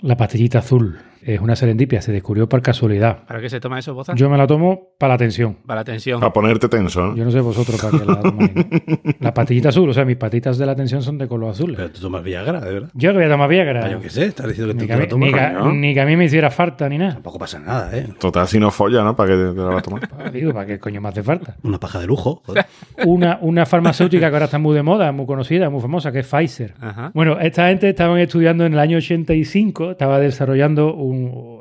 la 0.00 0.16
pastillita 0.16 0.60
azul. 0.60 1.00
Es 1.26 1.40
una 1.40 1.56
serendipia, 1.56 2.02
se 2.02 2.12
descubrió 2.12 2.48
por 2.48 2.60
casualidad. 2.60 3.24
¿Para 3.26 3.40
qué 3.40 3.48
se 3.48 3.58
toma 3.58 3.78
eso, 3.78 3.94
Boza? 3.94 4.14
Yo 4.14 4.28
me 4.28 4.36
la 4.36 4.46
tomo 4.46 4.90
para 4.98 5.14
la 5.14 5.18
tensión. 5.18 5.56
Para 5.66 5.80
la 5.80 5.84
tensión. 5.84 6.20
Para 6.20 6.32
ponerte 6.32 6.68
tenso, 6.68 7.00
¿no? 7.06 7.16
Yo 7.16 7.24
no 7.24 7.30
sé 7.30 7.40
vosotros 7.40 7.80
para 7.80 7.98
qué 7.98 8.04
la 8.04 8.20
tomáis. 8.20 8.50
La 9.20 9.32
pastillita 9.32 9.70
azul, 9.70 9.88
o 9.88 9.94
sea, 9.94 10.04
mis 10.04 10.16
patitas 10.16 10.58
de 10.58 10.66
la 10.66 10.74
tensión 10.76 11.02
son 11.02 11.16
de 11.16 11.26
color 11.26 11.50
azul. 11.50 11.72
Pero 11.76 11.90
tú 11.90 12.00
tomas 12.02 12.22
Viagra, 12.22 12.60
de 12.60 12.72
verdad. 12.74 12.90
Yo 12.94 13.10
que 13.12 13.16
voy 13.16 13.24
a 13.26 13.30
tomar 13.30 13.48
Viagra. 13.48 13.86
Ah, 13.86 13.90
yo 13.90 14.00
qué 14.00 14.10
sé, 14.10 14.26
estás 14.26 14.48
diciendo 14.48 14.74
que 14.74 14.80
Ni 14.80 14.82
tú 14.82 14.86
que, 14.86 14.92
a 14.92 14.96
te 14.96 15.00
mí, 15.00 15.06
la 15.06 15.08
tomas. 15.08 15.28
ni 15.28 15.32
que- 15.32 15.58
coño. 15.64 15.72
ni 15.80 15.94
que 15.94 16.00
a 16.00 16.06
mí 16.06 16.16
me 16.16 16.24
hiciera 16.26 16.50
falta 16.50 16.88
ni 16.88 16.98
nada. 16.98 17.14
Tampoco 17.14 17.38
pasa 17.38 17.58
nada, 17.58 17.96
¿eh? 17.96 18.06
Total, 18.20 18.46
si 18.46 18.58
no 18.60 18.70
folla, 18.70 19.02
¿no? 19.02 19.16
¿Para 19.16 19.30
qué 19.30 19.36
te, 19.36 19.50
te 19.52 19.56
la 19.60 19.64
vas 19.66 19.78
a 19.78 19.82
tomar? 19.82 20.08
Ah, 20.18 20.30
Digo, 20.30 20.52
¿para 20.52 20.66
qué 20.66 20.78
coño 20.78 21.00
me 21.00 21.08
hace 21.08 21.22
falta? 21.22 21.56
Una 21.62 21.78
paja 21.80 22.00
de 22.00 22.06
lujo. 22.06 22.42
joder. 22.44 22.66
Una, 23.06 23.38
una 23.40 23.66
farmacéutica 23.66 24.28
que 24.28 24.36
ahora 24.36 24.44
está 24.44 24.58
muy 24.58 24.74
de 24.74 24.82
moda, 24.82 25.10
muy 25.12 25.26
conocida, 25.26 25.68
muy 25.70 25.80
famosa, 25.80 26.12
que 26.12 26.20
es 26.20 26.26
Pfizer. 26.26 26.74
Ajá. 26.80 27.10
Bueno, 27.14 27.38
esta 27.40 27.68
gente 27.68 27.88
estaban 27.88 28.18
estudiando 28.18 28.64
en 28.66 28.72
el 28.74 28.78
año 28.78 28.98
85, 28.98 29.92
estaba 29.92 30.18
desarrollando, 30.20 30.94
un, 30.94 31.13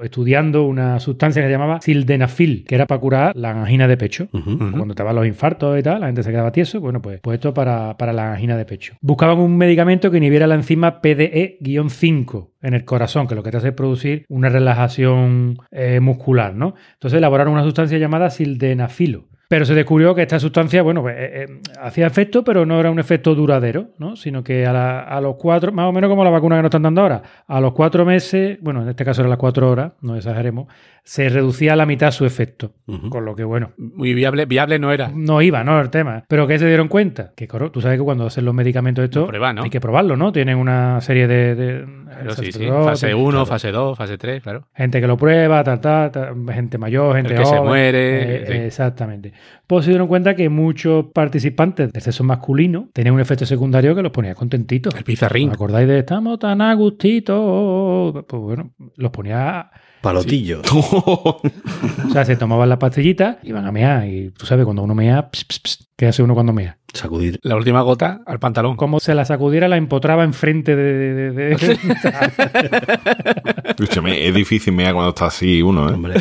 estudiando 0.04 0.66
una 0.66 1.00
sustancia 1.00 1.42
que 1.42 1.48
se 1.48 1.52
llamaba 1.52 1.82
sildenafil, 1.82 2.66
que 2.66 2.76
era 2.76 2.88
para 2.88 3.02
curar 3.02 3.36
la 3.36 3.52
angina 3.52 3.88
de 3.88 3.98
pecho. 3.98 4.28
Cuando 4.32 4.92
estaban 4.92 5.16
los 5.16 5.26
infartos 5.26 5.80
y 5.80 5.84
tal, 5.84 6.02
la 6.02 6.08
gente 6.08 6.24
se 6.24 6.32
quedaba 6.32 6.52
tieso. 6.52 6.80
Bueno, 6.80 7.02
pues, 7.02 7.20
pues 7.22 7.36
esto 7.36 7.54
para, 7.54 7.98
para 7.98 8.14
la 8.14 8.34
angina 8.34 8.58
de 8.58 8.66
pecho. 8.66 8.96
Buscaban 9.02 9.40
un 9.40 9.58
medicamento 9.58 10.12
que 10.12 10.18
inhibiera 10.18 10.48
la 10.48 10.56
enzima 10.56 11.02
PDE-5 11.02 12.50
en 12.62 12.74
el 12.74 12.86
corazón, 12.86 13.28
que 13.28 13.36
lo 13.36 13.44
que 13.44 13.52
te 13.52 13.58
hace 13.58 13.70
es 13.70 13.74
producir 13.74 14.26
una 14.30 14.50
relajación 14.50 15.58
eh, 15.72 16.00
muscular, 16.00 16.56
¿no? 16.56 16.76
Entonces 16.94 17.18
elaboraron 17.18 17.54
una 17.54 17.64
sustancia 17.64 17.98
llamada 17.98 18.30
sildenafilo. 18.30 19.26
Pero 19.50 19.66
se 19.66 19.76
descubrió 19.76 20.16
que 20.16 20.22
esta 20.24 20.40
sustancia, 20.40 20.82
bueno, 20.82 21.02
pues, 21.02 21.16
eh, 21.18 21.44
eh, 21.44 21.48
hacía 21.80 22.08
efecto, 22.08 22.44
pero 22.44 22.66
no 22.66 22.80
era 22.80 22.90
un 22.90 22.98
efecto 23.00 23.36
duradero, 23.36 23.90
¿no? 24.00 24.16
Sino 24.16 24.44
que 24.44 24.66
a, 24.66 24.74
la- 24.74 25.02
a 25.02 25.22
los 25.22 25.36
cuatro, 25.36 25.72
más 25.72 25.86
o 25.88 25.92
menos 25.92 26.10
como 26.10 26.24
la 26.24 26.30
vacuna 26.32 26.56
que 26.56 26.62
nos 26.64 26.70
están 26.70 26.82
dando 26.84 27.02
ahora, 27.02 27.22
a 27.48 27.60
los 27.62 27.74
cuatro 27.74 28.04
meses, 28.06 28.58
bueno, 28.62 28.82
en 28.82 28.90
este 28.90 29.06
caso 29.06 29.22
eran 29.22 29.30
las 29.30 29.38
cuatro 29.40 29.70
horas, 29.70 29.92
no 30.02 30.16
exageremos, 30.16 30.68
se 31.04 31.28
reducía 31.30 31.74
a 31.74 31.76
la 31.76 31.86
mitad 31.86 32.12
su 32.12 32.26
efecto. 32.26 32.72
Con 33.10 33.26
lo 33.26 33.36
que, 33.36 33.44
bueno, 33.44 33.72
Muy 33.78 34.14
viable, 34.14 34.46
viable 34.46 34.80
no 34.80 34.92
era. 34.92 35.12
no 35.14 35.42
iba, 35.42 35.64
¿no? 35.64 35.80
El 35.82 35.90
tema. 35.90 36.24
Pero 36.28 36.48
que 36.48 36.58
se 36.58 36.66
dieron 36.68 36.88
cuenta. 36.88 37.34
Que 37.36 37.46
tú 37.48 37.82
sabes 37.82 37.98
que 38.00 38.04
cuando 38.04 38.26
hacen 38.26 38.46
los 38.46 38.54
medicamentos 38.54 39.04
esto, 39.04 39.22
Lo 39.22 39.28
prueban, 39.28 39.58
¿no? 39.58 39.64
hay 39.64 39.70
que 39.70 39.82
probarlo, 39.82 40.16
¿no? 40.16 40.32
Tienen 40.32 40.58
una 40.58 41.00
serie 41.02 41.28
de... 41.28 41.56
de- 41.56 42.04
Claro, 42.14 42.34
sí, 42.36 42.52
sí. 42.52 42.68
Fase 42.68 43.16
1, 43.16 43.30
claro. 43.32 43.46
fase 43.48 43.72
2, 43.72 43.98
fase 43.98 44.18
3, 44.20 44.44
claro. 44.44 44.68
Gente 44.76 45.02
que 45.02 45.08
lo 45.08 45.18
prueba, 45.18 45.64
tal, 45.64 45.82
tal, 45.82 46.12
tal, 46.12 46.36
gente 46.54 46.78
mayor, 46.78 47.16
gente 47.16 47.34
que 47.34 47.44
se 47.44 47.60
muere, 47.60 48.44
Eh, 48.44 48.46
sí. 48.46 48.54
Exactamente. 48.54 49.33
Pues 49.68 49.86
se 49.86 49.92
dieron 49.92 50.08
cuenta 50.08 50.36
que 50.36 50.50
muchos 50.50 51.06
participantes 51.13 51.92
del 51.92 52.02
sexo 52.02 52.24
masculino 52.24 52.90
tenían 52.94 53.16
un 53.16 53.22
efecto 53.22 53.46
secundario 53.46 53.96
que 53.96 54.02
los 54.02 54.12
ponía 54.12 54.36
contentitos. 54.36 54.94
El 54.96 55.04
pizarrín. 55.04 55.50
¿Os 55.50 55.56
acordáis 55.56 55.88
de 55.88 56.00
estamos 56.00 56.40
tan 56.40 56.62
a 56.62 56.74
gustito? 56.74 58.25
Pues 58.28 58.42
bueno, 58.42 58.74
los 58.98 59.12
ponía. 59.12 59.70
Palotillo. 60.02 60.62
O 60.74 62.10
sea, 62.12 62.25
se 62.25 62.36
tomaban 62.36 62.70
las 62.70 62.78
pastillitas 62.78 63.38
y 63.42 63.50
iban 63.50 63.66
a 63.66 63.72
mear. 63.72 64.08
Y 64.08 64.32
tú 64.32 64.46
sabes, 64.46 64.66
cuando 64.66 64.84
uno 64.84 64.94
mea, 64.94 65.32
ps, 65.32 65.46
ps, 65.46 65.60
ps, 65.60 65.90
¿qué 65.96 66.08
hace 66.08 66.22
uno 66.22 66.34
cuando 66.34 66.54
mea? 66.54 66.78
Sacudir. 66.94 67.40
La 67.42 67.56
última 67.56 67.82
gota 67.82 68.22
al 68.26 68.40
pantalón. 68.40 68.76
Como 68.76 69.00
se 69.00 69.16
la 69.16 69.26
sacudiera, 69.26 69.68
la 69.68 69.78
empotraba 69.78 70.24
enfrente 70.24 70.76
de. 70.76 70.94
de- 70.94 71.32
de- 71.32 71.56
de- 71.56 71.56
Escúchame, 73.66 74.28
es 74.28 74.34
difícil 74.36 74.74
mea 74.74 74.94
cuando 74.94 75.10
está 75.10 75.28
así 75.28 75.62
uno, 75.62 75.90
¿eh? 75.90 75.94
Hombre, 75.94 76.16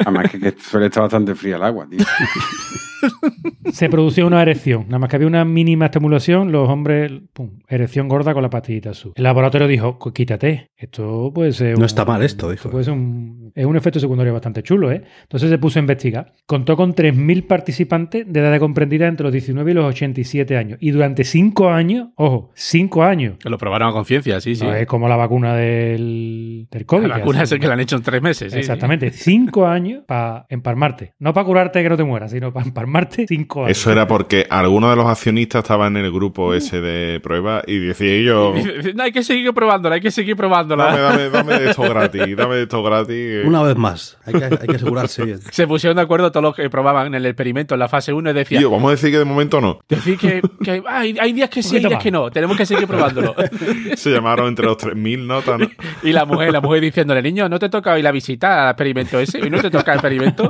Además 0.00 0.30
que, 0.30 0.40
que 0.40 0.54
suele 0.58 0.86
estar 0.86 1.02
bastante 1.02 1.34
fría 1.34 1.56
el 1.56 1.62
agua, 1.62 1.86
tío. 1.88 2.00
se 3.72 3.88
producía 3.88 4.24
una 4.24 4.40
erección. 4.42 4.84
Nada 4.86 4.98
más 4.98 5.10
que 5.10 5.16
había 5.16 5.28
una 5.28 5.44
mínima 5.44 5.86
estimulación, 5.86 6.52
los 6.52 6.68
hombres, 6.68 7.12
pum, 7.32 7.58
erección 7.68 8.08
gorda 8.08 8.32
con 8.32 8.42
la 8.42 8.50
pastillita 8.50 8.90
azul. 8.90 9.12
El 9.16 9.24
laboratorio 9.24 9.66
dijo, 9.68 9.98
"Cu- 9.98 10.12
quítate, 10.12 10.70
esto 10.76 11.30
puede 11.34 11.52
ser... 11.52 11.78
No 11.78 11.86
está 11.86 12.04
mal 12.04 12.22
esto, 12.22 12.50
dijo. 12.50 12.70
puede 12.70 12.84
ser 12.84 12.94
un, 12.94 13.43
es 13.54 13.64
un 13.66 13.76
efecto 13.76 14.00
secundario 14.00 14.32
bastante 14.32 14.62
chulo, 14.62 14.90
¿eh? 14.90 15.02
Entonces 15.22 15.48
se 15.50 15.58
puso 15.58 15.78
a 15.78 15.80
investigar. 15.80 16.32
Contó 16.46 16.76
con 16.76 16.94
3.000 16.94 17.46
participantes 17.46 18.24
de 18.30 18.40
edad 18.40 18.58
comprendida 18.58 19.06
entre 19.06 19.24
los 19.24 19.32
19 19.32 19.70
y 19.70 19.74
los 19.74 19.84
87 19.86 20.56
años. 20.56 20.78
Y 20.80 20.90
durante 20.90 21.24
5 21.24 21.70
años, 21.70 22.08
ojo, 22.16 22.50
5 22.54 23.02
años. 23.04 23.36
Que 23.38 23.48
lo 23.50 23.58
probaron 23.58 23.88
a 23.88 23.92
conciencia, 23.92 24.40
sí, 24.40 24.54
sí. 24.56 24.64
No 24.64 24.74
es 24.74 24.86
como 24.86 25.08
la 25.08 25.16
vacuna 25.16 25.54
del, 25.54 26.66
del 26.70 26.86
COVID. 26.86 27.06
la 27.06 27.18
vacuna 27.18 27.42
es 27.42 27.52
el 27.52 27.60
que 27.60 27.66
la 27.66 27.74
han 27.74 27.80
hecho 27.80 27.96
en 27.96 28.02
tres 28.02 28.20
meses. 28.22 28.52
sí. 28.52 28.58
Exactamente, 28.58 29.10
5 29.10 29.66
años 29.66 30.02
para 30.06 30.46
empalmarte. 30.48 31.12
No 31.18 31.32
para 31.32 31.46
curarte 31.46 31.82
que 31.82 31.88
no 31.88 31.96
te 31.96 32.04
mueras, 32.04 32.30
sino 32.32 32.52
para 32.52 32.66
empalmarte 32.66 33.26
5 33.28 33.64
años. 33.66 33.78
Eso 33.78 33.92
era 33.92 34.06
porque 34.06 34.46
alguno 34.50 34.90
de 34.90 34.96
los 34.96 35.06
accionistas 35.06 35.62
estaba 35.62 35.86
en 35.86 35.96
el 35.96 36.10
grupo 36.10 36.54
ese 36.54 36.80
de 36.80 37.20
prueba 37.20 37.62
y 37.66 37.78
decía 37.78 38.20
yo, 38.22 38.54
No, 38.94 39.02
hay 39.02 39.12
que 39.12 39.22
seguir 39.22 39.52
probándola, 39.52 39.96
hay 39.96 40.00
que 40.00 40.10
seguir 40.10 40.36
probándola. 40.36 40.86
dame, 40.86 41.00
dame, 41.00 41.30
dame 41.30 41.58
de 41.64 41.70
esto 41.70 41.82
gratis, 41.88 42.36
dame 42.36 42.54
de 42.56 42.62
esto 42.62 42.82
gratis. 42.82 43.43
Que- 43.44 43.48
una 43.48 43.62
vez 43.62 43.76
más. 43.76 44.16
Hay 44.26 44.34
que, 44.34 44.44
hay 44.44 44.66
que 44.68 44.76
asegurarse 44.76 45.24
bien. 45.24 45.40
Se 45.50 45.66
pusieron 45.66 45.96
de 45.96 46.02
acuerdo 46.02 46.30
todos 46.30 46.42
los 46.42 46.54
que 46.56 46.68
probaban 46.70 47.06
en 47.08 47.14
el 47.14 47.26
experimento 47.26 47.74
en 47.74 47.80
la 47.80 47.88
fase 47.88 48.12
1 48.12 48.30
y 48.30 48.32
decían, 48.32 48.60
Tío, 48.60 48.70
vamos 48.70 48.88
a 48.88 48.90
decir 48.92 49.10
que 49.10 49.18
de 49.18 49.24
momento 49.24 49.60
no. 49.60 49.80
decir 49.88 50.18
que, 50.18 50.42
que, 50.62 50.82
ah, 50.86 50.98
hay, 51.00 51.16
hay 51.20 51.32
días 51.32 51.48
que 51.50 51.62
sí, 51.62 51.76
hay 51.76 51.84
días 51.84 52.02
que 52.02 52.10
no, 52.10 52.30
tenemos 52.30 52.56
que 52.56 52.66
seguir 52.66 52.86
probándolo. 52.86 53.34
Se 53.96 54.10
llamaron 54.10 54.48
entre 54.48 54.66
los 54.66 54.76
3.000 54.78 55.18
notas. 55.26 55.58
¿no? 55.60 55.68
y 56.02 56.12
la 56.12 56.24
mujer, 56.24 56.52
la 56.52 56.60
mujer 56.60 56.80
diciéndole, 56.80 57.22
niño, 57.22 57.48
¿no 57.48 57.58
te 57.58 57.68
toca 57.68 57.92
hoy 57.92 58.02
la 58.02 58.12
visita 58.12 58.64
al 58.64 58.70
experimento 58.70 59.18
ese? 59.20 59.38
¿Y 59.38 59.50
no 59.50 59.60
te 59.60 59.70
toca 59.70 59.92
el 59.92 59.98
experimento? 59.98 60.48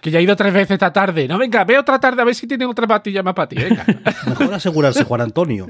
Que 0.00 0.10
ya 0.10 0.18
he 0.18 0.22
ido 0.22 0.36
tres 0.36 0.52
veces 0.52 0.72
esta 0.72 0.92
tarde. 0.92 1.28
No, 1.28 1.38
venga, 1.38 1.64
ve 1.64 1.78
otra 1.78 1.98
tarde 1.98 2.22
a 2.22 2.24
ver 2.24 2.34
si 2.34 2.46
tienen 2.46 2.68
otra 2.68 2.86
pastilla 2.86 3.22
más 3.22 3.34
para 3.34 3.48
ti, 3.48 3.56
venga. 3.56 3.84
Mejor 4.26 4.54
asegurarse, 4.54 5.04
Juan 5.04 5.20
Antonio. 5.20 5.68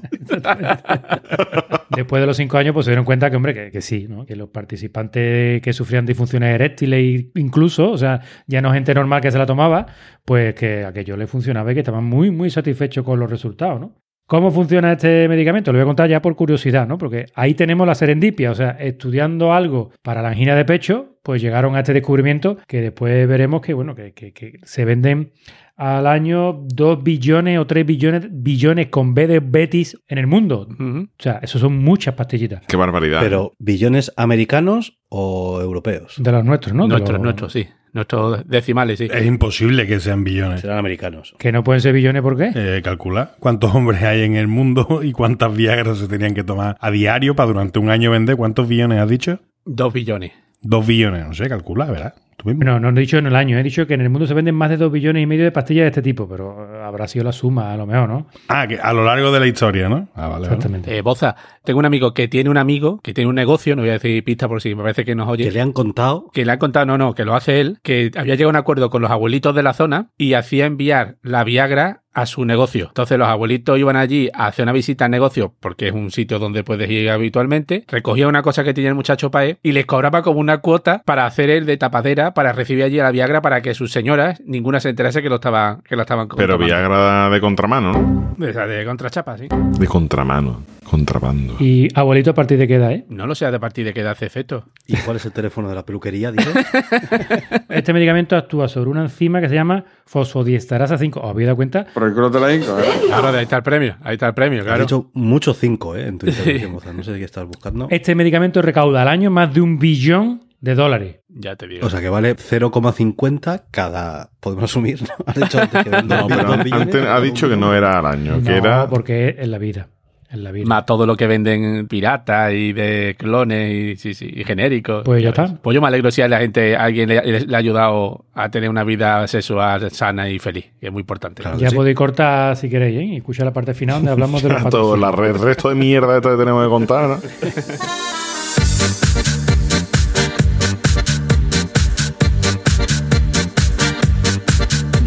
Después 1.91 2.21
de 2.23 2.27
los 2.27 2.37
cinco 2.37 2.59
años, 2.59 2.73
pues 2.75 2.85
se 2.85 2.93
dieron 2.93 3.05
cuenta 3.05 3.31
que, 3.31 3.37
hombre, 3.37 3.55
que, 3.55 3.71
que 3.71 3.81
sí, 3.81 4.07
¿no? 4.09 4.25
Que 4.25 4.37
los 4.37 4.49
participantes 4.49 5.61
que 5.61 5.73
sufrían 5.73 6.07
disfunciones 6.07 6.55
eréctiles, 6.55 7.27
incluso, 7.35 7.91
o 7.91 7.99
sea, 7.99 8.21
ya 8.47 8.61
no 8.61 8.73
gente 8.73 8.95
normal 8.95 9.21
que 9.21 9.31
se 9.31 9.39
la 9.39 9.47
tomaba, 9.47 9.87
pues 10.25 10.55
que 10.55 10.85
aquello 10.85 11.17
le 11.17 11.27
funcionaba 11.27 11.71
y 11.73 11.75
que 11.75 11.81
estaban 11.81 12.05
muy, 12.05 12.31
muy 12.31 12.51
satisfechos 12.51 13.05
con 13.05 13.19
los 13.19 13.31
resultados, 13.31 13.81
¿no? 13.81 14.01
¿Cómo 14.31 14.53
funciona 14.53 14.93
este 14.93 15.27
medicamento? 15.27 15.73
Lo 15.73 15.79
voy 15.79 15.83
a 15.83 15.87
contar 15.87 16.09
ya 16.09 16.23
por 16.23 16.37
curiosidad, 16.37 16.87
¿no? 16.87 16.99
Porque 16.99 17.27
ahí 17.35 17.55
tenemos 17.55 17.85
la 17.85 17.97
serendipia, 17.97 18.53
o 18.53 18.55
sea, 18.55 18.77
estudiando 18.79 19.53
algo 19.53 19.91
para 20.03 20.23
la 20.23 20.29
angina 20.29 20.55
de 20.55 20.65
pecho, 20.65 21.10
pues 21.23 21.41
llegaron 21.43 21.77
a 21.77 21.81
este 21.81 21.93
descubrimiento 21.93 22.59
que 22.67 22.81
después 22.81 23.27
veremos 23.29 23.61
que, 23.61 23.75
bueno, 23.75 23.95
que, 23.95 24.13
que- 24.13 24.33
que 24.33 24.55
se 24.63 24.85
venden 24.85 25.33
al 25.77 26.07
año 26.07 26.53
2 26.75 27.03
billones 27.03 27.59
o 27.59 27.67
3 27.67 27.87
billones, 27.87 28.29
billones 28.31 28.89
con 28.89 29.15
B 29.15 29.27
de 29.27 29.41
Betis 29.41 29.97
en 30.09 30.19
el 30.19 30.27
mundo. 30.27 30.69
O 30.79 31.07
sea, 31.23 31.41
eso 31.43 31.59
son 31.59 31.79
muchas 31.79 32.15
pastillitas. 32.15 32.63
Qué 32.69 32.77
barbaridad. 32.77 33.21
Pero, 33.23 33.53
¿billones 33.59 34.13
americanos 34.17 34.99
o 35.09 35.59
europeos? 35.63 36.15
De 36.19 36.33
los 36.33 36.45
nuestros, 36.45 36.75
¿no? 36.75 36.83
De 36.85 36.89
nuestros, 36.91 37.15
los- 37.17 37.23
nuestros, 37.25 37.53
sí. 37.53 37.67
Nuestros 37.93 38.47
decimales, 38.47 38.99
sí. 38.99 39.09
Es 39.13 39.27
imposible 39.27 39.85
que 39.87 39.99
sean 39.99 40.23
billones. 40.23 40.61
Serán 40.61 40.79
americanos. 40.79 41.35
Que 41.39 41.51
no 41.51 41.65
pueden 41.65 41.81
ser 41.81 41.93
billones, 41.93 42.23
¿por 42.23 42.37
qué? 42.37 42.53
Eh, 42.55 42.83
calcula 42.85 43.33
cuántos 43.41 43.75
hombres 43.75 44.01
hay 44.03 44.23
en 44.23 44.37
el 44.37 44.47
mundo 44.47 45.01
y 45.03 45.11
cuántas 45.13 45.57
Viagras 45.57 45.99
se 45.99 46.07
tenían 46.09 46.35
que 46.35 46.45
tomar 46.45 46.77
a 46.79 46.91
diario 46.93 47.35
para 47.35 47.49
durante 47.49 47.79
un 47.81 47.91
año 47.91 48.11
vender. 48.13 48.37
¿Cuántos 48.37 48.69
billones 48.69 48.99
has 49.01 49.09
dicho? 49.09 49.41
Dos 49.65 49.93
billones. 49.93 50.33
Dos 50.63 50.87
billones, 50.87 51.27
no 51.27 51.35
sé, 51.35 51.49
calcula, 51.49 51.87
¿verdad? 51.87 52.15
Tú 52.37 52.49
mismo. 52.49 52.65
No, 52.65 52.81
no 52.81 52.89
he 52.89 53.01
dicho 53.01 53.19
en 53.19 53.27
el 53.27 53.37
año, 53.37 53.59
he 53.59 53.63
dicho 53.63 53.87
que 53.87 53.95
en 53.95 54.01
el 54.01 54.09
mundo 54.09 54.27
se 54.27 54.33
venden 54.33 54.55
más 54.55 54.71
de 54.71 54.79
2 54.79 54.91
billones 54.91 55.23
y 55.23 55.27
medio 55.27 55.45
de 55.45 55.53
pastillas 55.53 55.85
de 55.85 55.89
este 55.89 56.03
tipo, 56.03 56.27
pero 56.27 56.75
eh, 56.75 56.83
habrá 56.83 57.07
sido 57.07 57.25
la 57.25 57.33
suma, 57.33 57.73
a 57.73 57.77
lo 57.77 57.87
mejor, 57.87 58.09
¿no? 58.09 58.27
Ah, 58.49 58.67
que 58.67 58.79
a 58.79 58.93
lo 58.95 59.05
largo 59.05 59.31
de 59.31 59.41
la 59.41 59.47
historia, 59.47 59.91
¿no? 59.91 60.09
Ah, 60.15 60.29
vale. 60.29 60.33
vale. 60.33 60.45
Exactamente. 60.47 60.97
Eh, 60.97 61.03
Boza, 61.03 61.37
tengo 61.65 61.79
un 61.79 61.85
amigo 61.85 62.15
que 62.15 62.29
tiene 62.29 62.49
un 62.49 62.57
amigo 62.57 63.01
que 63.03 63.13
tiene 63.13 63.29
un 63.29 63.37
negocio, 63.37 63.77
no 63.77 63.83
voy 63.83 63.91
a 63.91 63.95
decir 63.95 64.25
pista 64.25 64.49
por 64.49 64.63
si 64.63 64.75
me 64.75 64.83
parece 64.83 65.05
que 65.05 65.15
nos 65.15 65.29
oye. 65.29 65.45
Que 65.45 65.51
le 65.51 65.61
han 65.61 65.73
contado 65.73 66.31
que 66.33 66.47
le 66.47 66.53
han 66.53 66.59
contado, 66.59 66.87
no, 66.87 66.97
no, 66.97 67.15
que 67.15 67.27
lo 67.27 67.35
hace 67.35 67.61
él, 67.61 67.79
que 67.83 68.11
había 68.17 68.35
llegado 68.37 68.49
a 68.49 68.53
un 68.53 68.57
acuerdo 68.57 68.89
con 68.89 69.03
los 69.03 69.11
abuelitos 69.11 69.55
de 69.55 69.63
la 69.63 69.75
zona 69.75 70.09
y 70.17 70.33
hacía 70.33 70.65
enviar 70.65 71.17
la 71.23 71.45
Viagra 71.45 72.03
a 72.13 72.27
su 72.27 72.45
negocio. 72.45 72.87
Entonces 72.89 73.19
los 73.19 73.29
abuelitos 73.29 73.79
iban 73.79 73.97
allí 73.97 74.29
a 74.35 74.47
hacer 74.47 74.65
una 74.65 74.73
visita 74.73 75.05
al 75.05 75.11
negocio, 75.11 75.55
porque 75.61 75.89
es 75.89 75.95
un 75.95 76.11
sitio 76.11 76.39
donde 76.39 76.65
puedes 76.65 76.91
ir 76.91 77.11
habitualmente, 77.11 77.85
recogía 77.89 78.29
una 78.29 78.43
cosa 78.43 78.65
que 78.65 78.75
tenía 78.75 78.91
el 78.91 78.97
muchacho 78.97 79.31
Pae 79.31 79.59
y 79.63 79.73
les 79.73 79.87
cobraba 79.87 80.23
como 80.23 80.41
una 80.41 80.59
cuota 80.59 81.03
para 81.05 81.27
hacer 81.27 81.51
el 81.51 81.67
de 81.67 81.77
tapadera, 81.77 82.35
para 82.35 82.53
recibir 82.53 82.85
allí 82.85 82.99
a 82.99 83.05
la 83.05 83.11
Viagra, 83.11 83.41
para 83.43 83.63
que 83.63 83.75
sus 83.75 83.93
señoras, 83.93 84.41
ninguna 84.45 84.81
se 84.81 84.91
enterase 84.91 85.23
que 85.23 85.29
lo 85.29 85.37
estaban, 85.37 85.83
que 85.83 85.97
lo 85.97 86.03
estaban 86.03 86.29
Pero. 86.37 86.59
Viagra 86.59 87.31
de 87.31 87.41
contramano, 87.41 87.93
¿no? 87.93 88.35
De, 88.37 88.53
de 88.53 88.85
contrachapa, 88.85 89.39
sí. 89.39 89.49
De 89.79 89.87
contramano, 89.87 90.63
contrabando. 90.91 91.57
Y 91.61 91.89
abuelito, 91.95 92.33
¿a 92.33 92.35
partir 92.35 92.59
de 92.59 92.67
qué 92.67 92.75
edad, 92.75 92.91
eh? 92.91 93.07
No 93.09 93.27
lo 93.29 93.37
sé 93.37 93.49
de 93.49 93.61
partir 93.61 93.85
de 93.85 93.95
qué 93.95 94.01
edad 94.01 94.13
hace 94.13 94.27
efecto. 94.27 94.65
¿Y 94.89 94.97
cuál 94.97 95.19
es 95.19 95.25
el 95.25 95.33
teléfono 95.33 95.69
de 95.69 95.77
la 95.77 95.85
peluquería? 95.85 96.33
Dice. 96.33 96.51
Este 97.69 97.93
medicamento 97.93 98.37
actúa 98.37 98.67
sobre 98.67 98.91
una 98.91 99.03
enzima 99.03 99.41
que 99.41 99.49
se 99.49 99.55
llama 99.55 99.85
fosfodiesterasa 100.05 100.99
5. 100.99 101.21
¿Os 101.21 101.31
habéis 101.31 101.47
dado 101.47 101.57
cuenta? 101.57 101.87
Por 101.95 102.03
el 102.05 102.13
culo 102.15 102.31
te 102.31 102.41
la 102.41 102.53
hinco, 102.53 102.77
¿eh? 102.79 102.85
Claro, 103.07 103.29
ahí 103.29 103.45
está 103.45 103.57
el 103.59 103.63
premio, 103.63 103.97
ahí 104.03 104.15
está 104.15 104.27
el 104.27 104.35
premio, 104.35 104.61
Has 104.61 104.67
claro. 104.67 104.83
dicho 104.83 105.11
mucho 105.15 105.55
cinco, 105.55 105.95
¿eh? 105.95 106.09
En 106.09 106.19
tu 106.19 106.27
intervención, 106.29 106.73
Boza. 106.73 106.93
No 106.93 107.05
sé 107.05 107.17
qué 107.17 107.25
estás 107.25 107.47
buscando. 107.47 107.87
Este 107.91 108.15
medicamento 108.17 108.61
recauda 108.61 109.03
al 109.03 109.09
año 109.09 109.31
más 109.31 109.55
de 109.55 109.61
un 109.61 109.79
billón 109.79 110.43
de 110.61 110.75
dólares. 110.75 111.17
Ya 111.29 111.57
te 111.57 111.69
digo. 111.69 111.87
O 111.87 111.91
sea 111.91 112.01
que 112.01 112.09
vale 112.09 112.37
0,50 112.37 113.65
cada. 113.71 114.31
Podemos 114.41 114.65
asumir, 114.65 115.01
¿no? 115.03 115.09
Has 115.27 115.37
dicho 115.37 115.61
antes 115.61 115.85
que 115.85 115.91
No, 116.03 116.27
pero 116.27 116.53
antes 116.53 117.07
ha 117.07 117.21
dicho 117.21 117.49
que 117.49 117.57
no 117.57 117.75
era 117.75 117.99
al 117.99 118.07
año, 118.07 118.43
que 118.43 118.51
no, 118.51 118.57
era... 118.57 118.89
porque 118.89 119.29
es 119.29 119.39
en 119.39 119.51
la 119.51 119.59
vida. 119.59 119.89
En 120.33 120.45
la 120.45 120.53
vida. 120.53 120.65
Más 120.67 120.87
todo 120.87 121.07
lo 121.07 121.17
que 121.17 121.27
venden 121.27 121.89
pirata 121.89 122.53
y 122.53 122.73
de 122.73 123.17
clones 123.19 123.73
y, 123.73 123.97
sí, 123.97 124.15
sí, 124.15 124.31
y 124.33 124.45
genéricos. 124.45 125.03
Pues 125.05 125.21
ya 125.23 125.31
ves. 125.33 125.39
está. 125.41 125.57
Pues 125.61 125.75
yo 125.75 125.81
me 125.81 125.89
alegro 125.89 126.11
si 126.13 126.23
a 126.23 126.29
la 126.29 126.39
gente, 126.39 126.77
a 126.77 126.85
alguien 126.85 127.09
le, 127.09 127.21
le- 127.23 127.41
le 127.47 127.57
ha 127.57 127.59
ayudado 127.59 128.25
a 128.35 128.49
tener 128.49 128.71
una 128.71 128.85
vida 128.85 129.27
sexual 129.27 129.91
sana 129.91 130.29
y 130.31 130.39
feliz, 130.39 130.67
que 130.81 130.87
es 130.87 130.93
muy 130.93 131.01
importante. 131.01 131.43
Claro. 131.43 131.59
ya 131.59 131.71
sí. 131.71 131.77
podéis 131.77 131.97
cortar 131.97 132.57
si 132.57 132.71
queréis, 132.71 132.97
¿eh? 132.99 133.05
Y 133.05 133.17
escucha 133.17 133.45
la 133.45 133.53
parte 133.53 133.75
final 133.75 133.97
donde 133.97 134.13
hablamos 134.13 134.41
de 134.43 134.51
los 134.51 134.65
todo 134.71 134.97
la 134.97 135.11
re- 135.11 135.31
el 135.31 135.39
resto 135.41 135.69
de 135.69 135.75
mierda 135.75 136.17
esto 136.17 136.31
que 136.31 136.37
tenemos 136.37 136.65
que 136.65 136.71
contar, 136.71 137.09
¿no? 137.09 137.17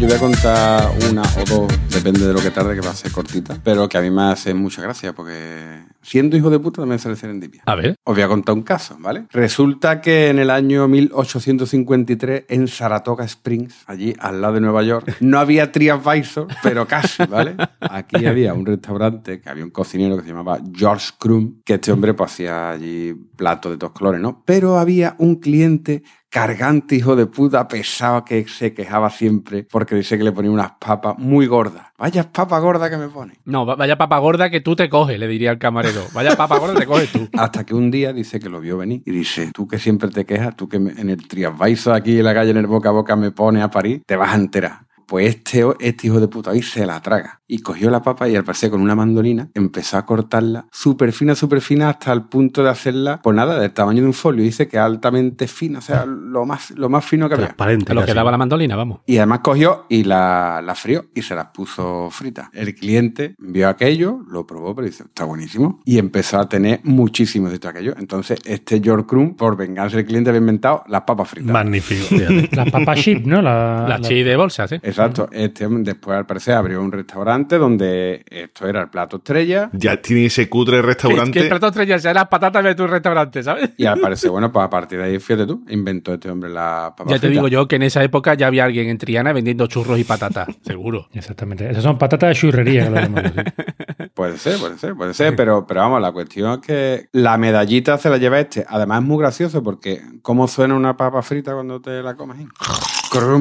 Yo 0.04 0.08
voy 0.08 0.16
a 0.18 0.20
contar 0.20 0.90
una 1.10 1.22
o 1.22 1.44
dos, 1.48 1.72
depende 1.88 2.26
de 2.26 2.34
lo 2.34 2.38
que 2.38 2.50
tarde, 2.50 2.74
que 2.74 2.82
va 2.82 2.90
a 2.90 2.94
ser 2.94 3.10
cortita, 3.10 3.58
pero 3.64 3.88
que 3.88 3.96
a 3.96 4.02
mí 4.02 4.10
me 4.10 4.24
hace 4.24 4.52
mucha 4.52 4.82
gracia 4.82 5.14
porque 5.14 5.82
siendo 6.02 6.36
hijo 6.36 6.50
de 6.50 6.58
puta 6.58 6.82
también 6.82 6.98
sale 6.98 7.16
serendipia. 7.16 7.62
A 7.64 7.74
ver. 7.74 7.96
Os 8.04 8.14
voy 8.14 8.22
a 8.22 8.28
contar 8.28 8.54
un 8.54 8.64
caso, 8.64 8.98
¿vale? 9.00 9.24
Resulta 9.30 10.02
que 10.02 10.28
en 10.28 10.40
el 10.40 10.50
año 10.50 10.86
1853 10.88 12.44
en 12.50 12.68
Saratoga 12.68 13.24
Springs, 13.24 13.76
allí 13.86 14.14
al 14.18 14.42
lado 14.42 14.52
de 14.52 14.60
Nueva 14.60 14.82
York, 14.82 15.16
no 15.20 15.38
había 15.38 15.72
TripAdvisor, 15.72 16.48
pero 16.62 16.86
casi, 16.86 17.24
¿vale? 17.24 17.56
Aquí 17.80 18.26
había 18.26 18.52
un 18.52 18.66
restaurante 18.66 19.40
que 19.40 19.48
había 19.48 19.64
un 19.64 19.70
cocinero 19.70 20.16
que 20.16 20.24
se 20.24 20.28
llamaba 20.28 20.60
George 20.70 21.12
Crum, 21.18 21.62
que 21.64 21.74
este 21.74 21.92
hombre 21.92 22.12
pues 22.12 22.30
hacía 22.30 22.72
allí 22.72 23.14
platos 23.36 23.72
de 23.72 23.78
todos 23.78 23.94
colores, 23.94 24.20
¿no? 24.20 24.42
Pero 24.44 24.78
había 24.78 25.16
un 25.16 25.36
cliente 25.36 26.02
cargante 26.34 26.96
hijo 26.96 27.14
de 27.14 27.26
puta 27.26 27.68
pesado 27.68 28.24
que 28.24 28.44
se 28.48 28.74
quejaba 28.74 29.08
siempre 29.08 29.62
porque 29.70 29.94
dice 29.94 30.18
que 30.18 30.24
le 30.24 30.32
ponía 30.32 30.50
unas 30.50 30.72
papas 30.80 31.16
muy 31.16 31.46
gordas. 31.46 31.86
Vaya 31.96 32.24
papa 32.32 32.58
gorda 32.58 32.90
que 32.90 32.96
me 32.96 33.06
pone. 33.08 33.34
No, 33.44 33.64
va- 33.64 33.76
vaya 33.76 33.96
papa 33.96 34.18
gorda 34.18 34.50
que 34.50 34.60
tú 34.60 34.74
te 34.74 34.88
coges, 34.88 35.16
le 35.16 35.28
diría 35.28 35.50
al 35.50 35.60
camarero. 35.60 36.00
Vaya 36.12 36.36
papa 36.36 36.58
gorda 36.58 36.74
te 36.74 36.86
coges 36.86 37.12
tú. 37.12 37.28
Hasta 37.38 37.64
que 37.64 37.72
un 37.72 37.88
día 37.88 38.12
dice 38.12 38.40
que 38.40 38.48
lo 38.48 38.60
vio 38.60 38.76
venir 38.78 39.00
y 39.06 39.12
dice, 39.12 39.52
tú 39.54 39.68
que 39.68 39.78
siempre 39.78 40.08
te 40.08 40.24
quejas, 40.24 40.56
tú 40.56 40.68
que 40.68 40.80
me- 40.80 40.90
en 41.00 41.08
el 41.08 41.28
Triadvisor 41.28 41.94
aquí 41.94 42.18
en 42.18 42.24
la 42.24 42.34
calle 42.34 42.50
en 42.50 42.56
el 42.56 42.66
boca 42.66 42.88
a 42.88 42.92
boca 42.92 43.14
me 43.14 43.30
pones 43.30 43.62
a 43.62 43.70
París, 43.70 44.02
te 44.04 44.16
vas 44.16 44.32
a 44.32 44.34
enterar. 44.34 44.80
Pues 45.06 45.28
este, 45.36 45.64
este 45.80 46.06
hijo 46.06 46.20
de 46.20 46.28
puta 46.28 46.50
hoy 46.50 46.62
se 46.62 46.86
la 46.86 47.00
traga. 47.00 47.40
Y 47.46 47.58
cogió 47.58 47.90
la 47.90 48.00
papa 48.02 48.28
y 48.28 48.36
al 48.36 48.42
parecer 48.44 48.70
con 48.70 48.80
una 48.80 48.94
mandolina 48.94 49.48
empezó 49.54 49.98
a 49.98 50.06
cortarla 50.06 50.66
súper 50.72 51.12
fina, 51.12 51.34
súper 51.34 51.60
fina 51.60 51.90
hasta 51.90 52.12
el 52.12 52.22
punto 52.22 52.62
de 52.64 52.70
hacerla, 52.70 53.20
pues 53.22 53.36
nada, 53.36 53.58
del 53.60 53.70
tamaño 53.72 54.00
de 54.00 54.06
un 54.08 54.14
folio. 54.14 54.42
Dice 54.42 54.66
que 54.66 54.78
altamente 54.78 55.46
fina, 55.46 55.78
o 55.80 55.82
sea, 55.82 56.06
lo 56.06 56.46
más, 56.46 56.70
lo 56.70 56.88
más 56.88 57.04
fino 57.04 57.28
que 57.28 57.34
había. 57.34 57.46
Transparente. 57.48 57.92
Lo 57.94 58.04
que 58.04 58.14
daba 58.14 58.30
la 58.30 58.38
mandolina, 58.38 58.76
vamos. 58.76 59.00
Y 59.06 59.18
además 59.18 59.40
cogió 59.40 59.84
y 59.90 60.04
la, 60.04 60.62
la 60.64 60.74
frió 60.74 61.06
y 61.14 61.22
se 61.22 61.34
las 61.34 61.46
puso 61.48 62.08
fritas. 62.10 62.48
El 62.52 62.74
cliente 62.74 63.34
vio 63.38 63.68
aquello, 63.68 64.20
lo 64.28 64.46
probó, 64.46 64.74
pero 64.74 64.86
dice, 64.86 65.04
está 65.04 65.24
buenísimo. 65.24 65.80
Y 65.84 65.98
empezó 65.98 66.38
a 66.40 66.48
tener 66.48 66.80
muchísimos 66.84 67.50
de 67.52 67.58
todo 67.58 67.70
aquello. 67.70 67.94
Entonces, 67.98 68.38
este 68.46 68.80
George 68.82 69.06
Crumb, 69.06 69.36
por 69.36 69.56
venganza 69.56 69.96
del 69.98 70.06
cliente, 70.06 70.30
había 70.30 70.40
inventado 70.40 70.82
las 70.88 71.02
papas 71.02 71.28
fritas. 71.28 71.52
Magnífico. 71.52 72.06
Las 72.52 72.70
papas 72.70 72.98
chip, 73.00 73.26
¿no? 73.26 73.42
La, 73.42 73.84
La 73.88 73.98
la- 73.98 74.08
de 74.08 74.36
bolsas, 74.36 74.72
¿eh? 74.72 74.80
Exacto. 75.02 75.28
Este 75.32 75.66
después, 75.68 76.16
al 76.16 76.26
parecer, 76.26 76.54
abrió 76.54 76.80
un 76.80 76.92
restaurante 76.92 77.58
donde 77.58 78.24
esto 78.30 78.68
era 78.68 78.82
el 78.82 78.88
plato 78.88 79.16
estrella. 79.16 79.70
Ya 79.72 80.00
tiene 80.00 80.26
ese 80.26 80.48
cutre 80.48 80.76
Que, 80.76 80.82
restaurante. 80.82 81.32
que 81.32 81.40
el 81.40 81.48
plato 81.48 81.68
estrella 81.68 81.98
sea 81.98 82.14
las 82.14 82.28
patatas 82.28 82.64
de 82.64 82.74
tu 82.74 82.86
restaurante, 82.86 83.42
¿sabes? 83.42 83.70
Y 83.76 83.86
al 83.86 83.98
parecer, 84.00 84.30
bueno, 84.30 84.52
pues 84.52 84.64
a 84.64 84.70
partir 84.70 84.98
de 84.98 85.04
ahí, 85.04 85.18
fíjate 85.18 85.46
tú, 85.46 85.64
inventó 85.68 86.14
este 86.14 86.30
hombre 86.30 86.50
las 86.50 86.90
papas 86.92 87.12
Ya 87.14 87.18
te 87.18 87.28
digo 87.28 87.48
yo 87.48 87.66
que 87.66 87.76
en 87.76 87.82
esa 87.82 88.02
época 88.02 88.34
ya 88.34 88.46
había 88.46 88.64
alguien 88.64 88.88
en 88.88 88.98
Triana 88.98 89.32
vendiendo 89.32 89.66
churros 89.66 89.98
y 89.98 90.04
patatas, 90.04 90.48
seguro. 90.62 91.08
Exactamente. 91.12 91.68
Esas 91.70 91.82
son 91.82 91.98
patatas 91.98 92.30
de 92.30 92.34
churrería. 92.34 92.84
que 92.84 92.90
lo 92.90 92.96
llamamos, 93.00 93.32
sí. 93.34 93.40
Puede 94.14 94.38
ser, 94.38 94.58
puede 94.58 94.78
ser, 94.78 94.94
puede 94.94 95.12
ser, 95.12 95.34
pero, 95.34 95.66
pero 95.66 95.80
vamos, 95.80 96.00
la 96.00 96.12
cuestión 96.12 96.52
es 96.52 96.58
que 96.64 97.08
la 97.10 97.36
medallita 97.36 97.98
se 97.98 98.08
la 98.08 98.16
lleva 98.16 98.38
este. 98.38 98.64
Además 98.68 99.00
es 99.00 99.08
muy 99.08 99.18
gracioso 99.18 99.60
porque 99.62 100.02
¿cómo 100.22 100.46
suena 100.46 100.76
una 100.76 100.96
papa 100.96 101.20
frita 101.22 101.52
cuando 101.52 101.80
te 101.80 102.00
la 102.00 102.14
comes? 102.14 102.46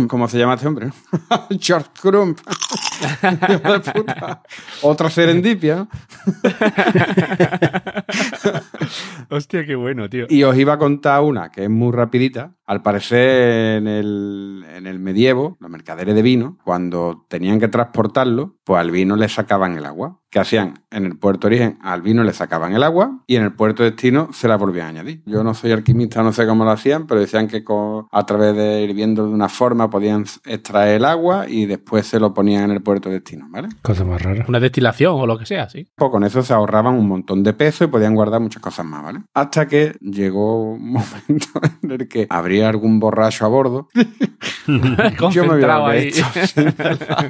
¿cómo 0.07 0.27
se 0.27 0.37
llama 0.37 0.53
este 0.55 0.67
hombre? 0.67 0.89
George 1.59 1.89
puta. 3.93 4.43
Otra 4.81 5.09
serendipia. 5.09 5.87
Hostia, 9.29 9.65
qué 9.65 9.75
bueno, 9.75 10.09
tío. 10.09 10.25
Y 10.29 10.43
os 10.43 10.57
iba 10.57 10.73
a 10.73 10.77
contar 10.77 11.21
una 11.21 11.49
que 11.49 11.63
es 11.63 11.69
muy 11.69 11.91
rapidita. 11.91 12.53
Al 12.65 12.81
parecer 12.81 13.77
en 13.77 13.87
el, 13.87 14.65
en 14.75 14.87
el 14.87 14.99
medievo, 14.99 15.57
los 15.59 15.69
mercaderes 15.69 16.15
de 16.15 16.21
vino, 16.21 16.57
cuando 16.63 17.25
tenían 17.27 17.59
que 17.59 17.67
transportarlo, 17.67 18.55
pues 18.63 18.79
al 18.79 18.91
vino 18.91 19.15
le 19.15 19.27
sacaban 19.29 19.77
el 19.77 19.85
agua. 19.85 20.19
¿Qué 20.29 20.39
hacían? 20.39 20.83
En 20.89 21.05
el 21.05 21.15
puerto 21.19 21.47
de 21.47 21.55
origen 21.55 21.77
al 21.83 22.01
vino 22.01 22.23
le 22.23 22.33
sacaban 22.33 22.73
el 22.73 22.81
agua 22.81 23.19
y 23.27 23.35
en 23.35 23.43
el 23.43 23.53
puerto 23.53 23.83
de 23.83 23.91
destino 23.91 24.29
se 24.33 24.47
la 24.47 24.55
volvían 24.57 24.87
a 24.87 24.89
añadir. 24.89 25.21
Yo 25.27 25.43
no 25.43 25.53
soy 25.53 25.71
alquimista, 25.73 26.23
no 26.23 26.33
sé 26.33 26.47
cómo 26.47 26.63
lo 26.65 26.71
hacían, 26.71 27.05
pero 27.05 27.19
decían 27.19 27.47
que 27.47 27.63
con- 27.63 28.07
a 28.11 28.25
través 28.25 28.55
de 28.55 28.81
hirviendo 28.81 29.27
de 29.27 29.33
una 29.33 29.47
forma 29.47 29.91
podían 29.91 30.25
extraer 30.45 30.95
el 30.95 31.05
agua 31.05 31.47
y 31.47 31.67
después 31.67 32.07
se 32.07 32.19
lo 32.19 32.33
ponían 32.33 32.63
en 32.63 32.71
el 32.71 32.81
puerto 32.81 33.09
de 33.09 33.15
destino, 33.15 33.45
¿vale? 33.49 33.67
Cosa 33.83 34.03
más 34.05 34.23
rara. 34.23 34.45
Una 34.47 34.59
destilación 34.59 35.13
o 35.19 35.27
lo 35.27 35.37
que 35.37 35.45
sea, 35.45 35.69
sí. 35.69 35.87
Pues 35.95 36.09
con 36.09 36.23
eso 36.23 36.41
se 36.41 36.53
ahorraban 36.53 36.95
un 36.95 37.07
montón 37.07 37.43
de 37.43 37.53
peso 37.53 37.83
y 37.83 37.87
podían 37.87 38.15
guardar 38.15 38.41
muchas 38.41 38.61
cosas 38.63 38.85
más, 38.87 39.03
¿vale? 39.03 39.19
Hasta 39.35 39.67
que 39.67 39.95
llegó 40.01 40.71
un 40.71 40.93
momento 40.93 41.47
en 41.83 41.91
el 41.91 42.07
que 42.07 42.25
habría 42.31 42.62
algún 42.65 42.99
borracho 42.99 43.45
a 43.45 43.47
bordo. 43.49 43.87
Yo 45.31 45.45
me 45.45 45.55
beber 45.55 45.97
esto 46.07 46.41
sin 46.41 46.67
el 46.67 46.75
agua. 46.81 47.29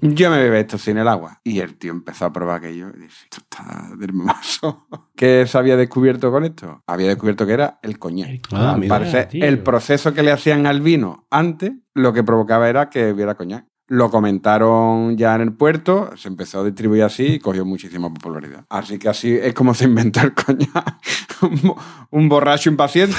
Yo 0.00 0.30
me 0.30 0.38
bebé 0.38 0.60
esto 0.60 0.78
sin 0.78 0.98
el 0.98 1.08
agua. 1.08 1.40
Y 1.44 1.60
el 1.60 1.76
tío 1.76 1.92
empezó 1.92 2.26
a 2.26 2.32
probar 2.32 2.56
aquello 2.58 2.88
y 2.96 3.00
dice, 3.02 3.24
esto 3.24 3.38
está 3.38 3.90
del 3.98 4.12
mazo. 4.12 4.86
¿Qué 5.16 5.44
se 5.46 5.58
había 5.58 5.76
descubierto 5.76 6.30
con 6.30 6.44
esto? 6.44 6.82
Había 6.86 7.08
descubierto 7.08 7.46
que 7.46 7.52
era 7.52 7.78
el 7.82 7.98
coñac. 7.98 8.48
Ah, 8.52 8.72
Al 8.74 8.80
mira. 8.80 8.94
parecer, 8.96 9.26
tío. 9.28 9.44
el 9.44 9.58
proceso 9.60 10.12
que 10.14 10.22
le 10.22 10.32
hacían 10.32 10.66
al 10.66 10.80
vino 10.80 11.26
antes, 11.30 11.72
lo 11.94 12.12
que 12.12 12.22
provocaba 12.22 12.68
era 12.68 12.88
que 12.90 13.12
hubiera 13.12 13.34
coñac. 13.34 13.66
Lo 13.92 14.08
comentaron 14.08 15.16
ya 15.18 15.34
en 15.34 15.40
el 15.40 15.52
puerto, 15.52 16.10
se 16.16 16.28
empezó 16.28 16.60
a 16.60 16.64
distribuir 16.64 17.02
así 17.02 17.24
y 17.26 17.38
cogió 17.40 17.64
muchísima 17.64 18.08
popularidad. 18.08 18.64
Así 18.68 19.00
que 19.00 19.08
así 19.08 19.32
es 19.34 19.52
como 19.52 19.74
se 19.74 19.86
inventó 19.86 20.20
el 20.20 20.32
coñac. 20.32 20.96
un, 21.42 21.60
bo- 21.60 21.76
un 22.10 22.28
borracho 22.28 22.70
impaciente. 22.70 23.16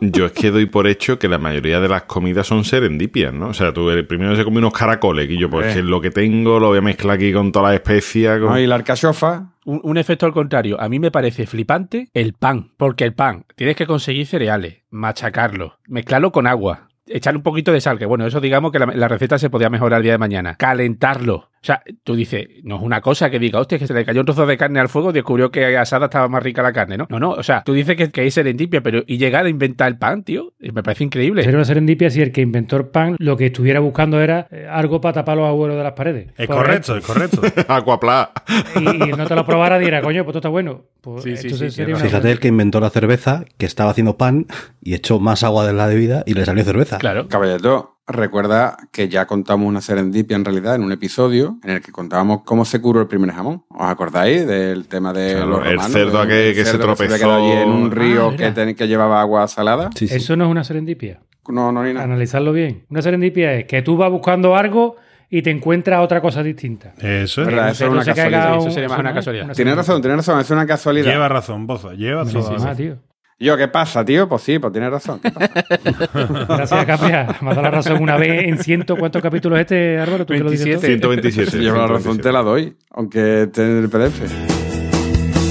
Yo 0.00 0.26
es 0.26 0.32
que 0.32 0.50
doy 0.50 0.66
por 0.66 0.86
hecho 0.86 1.18
que 1.18 1.28
la 1.28 1.38
mayoría 1.38 1.80
de 1.80 1.88
las 1.88 2.02
comidas 2.02 2.46
son 2.46 2.64
serendipias, 2.64 3.32
¿no? 3.32 3.48
O 3.48 3.54
sea, 3.54 3.72
tú 3.72 3.88
el 3.90 4.06
primero 4.06 4.36
se 4.36 4.44
come 4.44 4.58
unos 4.58 4.72
caracoles 4.72 5.30
y 5.30 5.38
yo, 5.38 5.48
pues 5.48 5.68
Eh. 5.68 5.74
que 5.76 5.82
lo 5.82 6.00
que 6.00 6.10
tengo 6.10 6.60
lo 6.60 6.68
voy 6.68 6.78
a 6.78 6.82
mezclar 6.82 7.16
aquí 7.16 7.32
con 7.32 7.50
todas 7.52 7.68
las 7.72 7.74
especias. 7.80 8.38
con- 8.38 8.50
¿no? 8.50 8.58
Y 8.60 8.66
la 8.66 8.74
alcachofa, 8.74 9.50
Un, 9.64 9.80
un 9.82 9.96
efecto 9.96 10.26
al 10.26 10.32
contrario. 10.34 10.78
A 10.80 10.88
mí 10.90 10.98
me 10.98 11.10
parece 11.10 11.46
flipante 11.46 12.08
el 12.12 12.34
pan. 12.34 12.72
Porque 12.76 13.04
el 13.04 13.14
pan, 13.14 13.46
tienes 13.56 13.76
que 13.76 13.86
conseguir 13.86 14.26
cereales, 14.26 14.82
machacarlo, 14.90 15.78
mezclarlo 15.88 16.32
con 16.32 16.46
agua, 16.46 16.88
echarle 17.06 17.38
un 17.38 17.42
poquito 17.42 17.72
de 17.72 17.80
sal, 17.80 17.98
que 17.98 18.06
bueno, 18.06 18.26
eso 18.26 18.40
digamos 18.40 18.72
que 18.72 18.78
la, 18.78 18.86
la 18.86 19.08
receta 19.08 19.38
se 19.38 19.50
podía 19.50 19.70
mejorar 19.70 19.98
el 19.98 20.04
día 20.04 20.12
de 20.12 20.18
mañana. 20.18 20.56
Calentarlo. 20.56 21.50
O 21.64 21.66
sea, 21.66 21.82
tú 22.02 22.14
dices, 22.14 22.46
no 22.62 22.76
es 22.76 22.82
una 22.82 23.00
cosa 23.00 23.30
que 23.30 23.38
diga, 23.38 23.58
hostia, 23.58 23.78
que 23.78 23.86
se 23.86 23.94
le 23.94 24.04
cayó 24.04 24.20
un 24.20 24.26
trozo 24.26 24.44
de 24.44 24.58
carne 24.58 24.80
al 24.80 24.90
fuego 24.90 25.08
y 25.08 25.12
descubrió 25.14 25.50
que 25.50 25.78
asada 25.78 26.04
estaba 26.06 26.28
más 26.28 26.42
rica 26.42 26.60
la 26.60 26.74
carne, 26.74 26.98
¿no? 26.98 27.06
No, 27.08 27.18
no, 27.18 27.30
o 27.30 27.42
sea, 27.42 27.62
tú 27.64 27.72
dices 27.72 27.96
que, 27.96 28.10
que 28.10 28.26
es 28.26 28.34
serendipia, 28.34 28.82
pero 28.82 29.02
y 29.06 29.16
llegar 29.16 29.46
a 29.46 29.48
inventar 29.48 29.88
el 29.88 29.96
pan, 29.96 30.24
tío, 30.24 30.52
eh, 30.60 30.72
me 30.72 30.82
parece 30.82 31.04
increíble. 31.04 31.42
Sería 31.42 31.56
una 31.56 31.64
serendipia 31.64 32.10
si 32.10 32.20
el 32.20 32.32
que 32.32 32.42
inventó 32.42 32.76
el 32.76 32.84
pan 32.88 33.16
lo 33.18 33.38
que 33.38 33.46
estuviera 33.46 33.80
buscando 33.80 34.20
era 34.20 34.46
eh, 34.50 34.68
algo 34.70 35.00
para 35.00 35.14
tapar 35.14 35.38
los 35.38 35.48
abuelos 35.48 35.78
de 35.78 35.84
las 35.84 35.94
paredes. 35.94 36.34
Es 36.36 36.46
Por 36.48 36.56
correcto, 36.56 36.98
es 36.98 37.06
correcto. 37.06 37.40
Aquapla. 37.68 38.32
ejemplo, 38.46 39.06
Y, 39.06 39.10
y 39.10 39.12
no 39.14 39.26
te 39.26 39.34
lo 39.34 39.46
probara 39.46 39.78
dirá, 39.78 40.02
coño, 40.02 40.22
pues 40.24 40.32
esto 40.36 40.40
está 40.40 40.48
bueno. 40.50 40.82
Pues 41.00 41.22
Sí, 41.22 41.34
sí, 41.38 41.46
entonces 41.46 41.72
sí, 41.72 41.76
sería 41.78 41.96
Fíjate 41.96 42.30
el 42.30 42.40
que 42.40 42.48
inventó 42.48 42.78
la 42.78 42.90
cerveza, 42.90 43.46
que 43.56 43.64
estaba 43.64 43.90
haciendo 43.90 44.18
pan 44.18 44.48
y 44.82 44.92
echó 44.92 45.18
más 45.18 45.42
agua 45.44 45.66
de 45.66 45.72
la 45.72 45.88
debida 45.88 46.24
y 46.26 46.34
le 46.34 46.44
salió 46.44 46.62
cerveza. 46.62 46.98
Claro. 46.98 47.26
Caballero, 47.28 47.93
recuerda 48.06 48.76
que 48.92 49.08
ya 49.08 49.26
contamos 49.26 49.66
una 49.66 49.80
serendipia 49.80 50.36
en 50.36 50.44
realidad 50.44 50.74
en 50.74 50.84
un 50.84 50.92
episodio 50.92 51.58
en 51.64 51.70
el 51.70 51.80
que 51.82 51.92
contábamos 51.92 52.42
cómo 52.44 52.64
se 52.64 52.80
curó 52.80 53.00
el 53.00 53.06
primer 53.06 53.30
jamón. 53.32 53.64
¿Os 53.70 53.82
acordáis 53.88 54.46
del 54.46 54.86
tema 54.88 55.12
de 55.12 55.32
Claro, 55.32 55.46
los 55.48 55.58
el 55.66 55.72
romanos? 55.72 55.92
cerdo 55.92 56.18
aquel 56.20 56.36
del 56.36 56.54
que 56.54 56.64
se 56.64 56.70
cerdo 56.72 56.84
había 56.84 56.96
tropezó. 56.96 57.16
quedado 57.24 57.36
allí 57.42 57.52
en 57.62 57.68
un 57.70 57.90
río 57.90 58.26
Ah, 58.28 58.30
que, 58.32 58.38
mira. 58.38 58.54
ten- 58.54 58.74
que 58.74 58.88
llevaba 58.88 59.20
agua 59.20 59.48
salada? 59.48 59.90
Sí, 59.94 60.08
sí. 60.08 60.14
Eso 60.16 60.36
no 60.36 60.44
es 60.44 60.50
una 60.50 60.64
serendipia. 60.64 61.20
No, 61.48 61.72
no, 61.72 61.82
ni 61.84 61.92
nada. 61.92 62.04
Analizarlo 62.04 62.52
bien. 62.52 62.84
Una 62.88 63.02
serendipia 63.02 63.52
es 63.54 63.64
que 63.66 63.82
tú 63.82 63.96
vas 63.96 64.10
buscando 64.10 64.56
algo 64.56 64.96
y 65.30 65.42
te 65.42 65.50
encuentras 65.50 66.00
otra 66.02 66.20
cosa 66.20 66.42
distinta. 66.42 66.92
Eso 66.98 67.42
es. 67.42 67.46
¿Verdad? 67.48 67.70
Eso 67.70 67.84
es 67.84 67.90
una 67.90 68.00
Entonces, 68.00 68.14
que 68.14 68.20
casualidad. 68.20 68.46
haga 68.48 68.56
Eso 68.58 68.66
un- 68.66 68.72
sería 68.72 68.88
más 68.88 68.98
una 68.98 69.14
casualidad. 69.14 69.52
Tienes 69.52 69.76
razón, 69.76 70.00
tienes 70.00 70.16
razón, 70.18 70.40
es 70.40 70.50
una 70.50 70.66
casualidad. 70.66 71.10
Lleva 71.12 71.28
razón, 71.28 71.66
Boza, 71.66 71.92
lleva 71.94 72.24
Sí, 72.26 72.32
toda 72.34 72.44
sí, 72.58 72.64
razón. 72.64 73.00
Yo, 73.38 73.56
¿qué 73.56 73.68
pasa, 73.68 74.04
tío? 74.04 74.28
Pues 74.28 74.42
sí, 74.42 74.58
pues 74.58 74.72
tienes 74.72 74.90
razón. 74.90 75.20
¿Qué 75.20 75.30
pasa? 75.30 75.48
Gracias, 76.48 76.86
Capria. 76.86 77.36
Me 77.40 77.50
has 77.50 77.56
dado 77.56 77.62
la 77.62 77.70
razón 77.70 78.02
una 78.02 78.16
vez 78.16 78.44
en 78.44 78.58
ciento. 78.58 78.96
¿Cuántos 78.96 79.20
capítulos 79.20 79.58
este, 79.58 79.98
Álvaro? 79.98 80.24
¿Tú 80.24 80.34
que 80.34 80.40
lo 80.40 80.50
dices 80.50 80.66
27. 80.66 80.98
todo? 81.00 81.12
127. 81.12 81.50
Si 81.50 81.58
llevo 81.58 81.78
la 81.78 81.86
razón, 81.88 82.18
te 82.18 82.30
la 82.30 82.42
doy, 82.42 82.76
aunque 82.90 83.42
esté 83.42 83.62
en 83.62 83.78
el 83.78 83.88
PDF. 83.90 84.20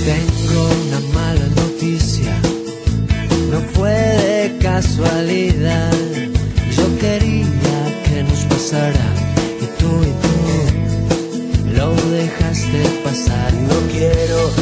Tengo 0.06 0.70
una 0.88 1.00
mala 1.14 1.46
noticia, 1.56 2.34
no 3.52 3.60
fue 3.60 3.92
de 3.92 4.58
casualidad. 4.62 6.03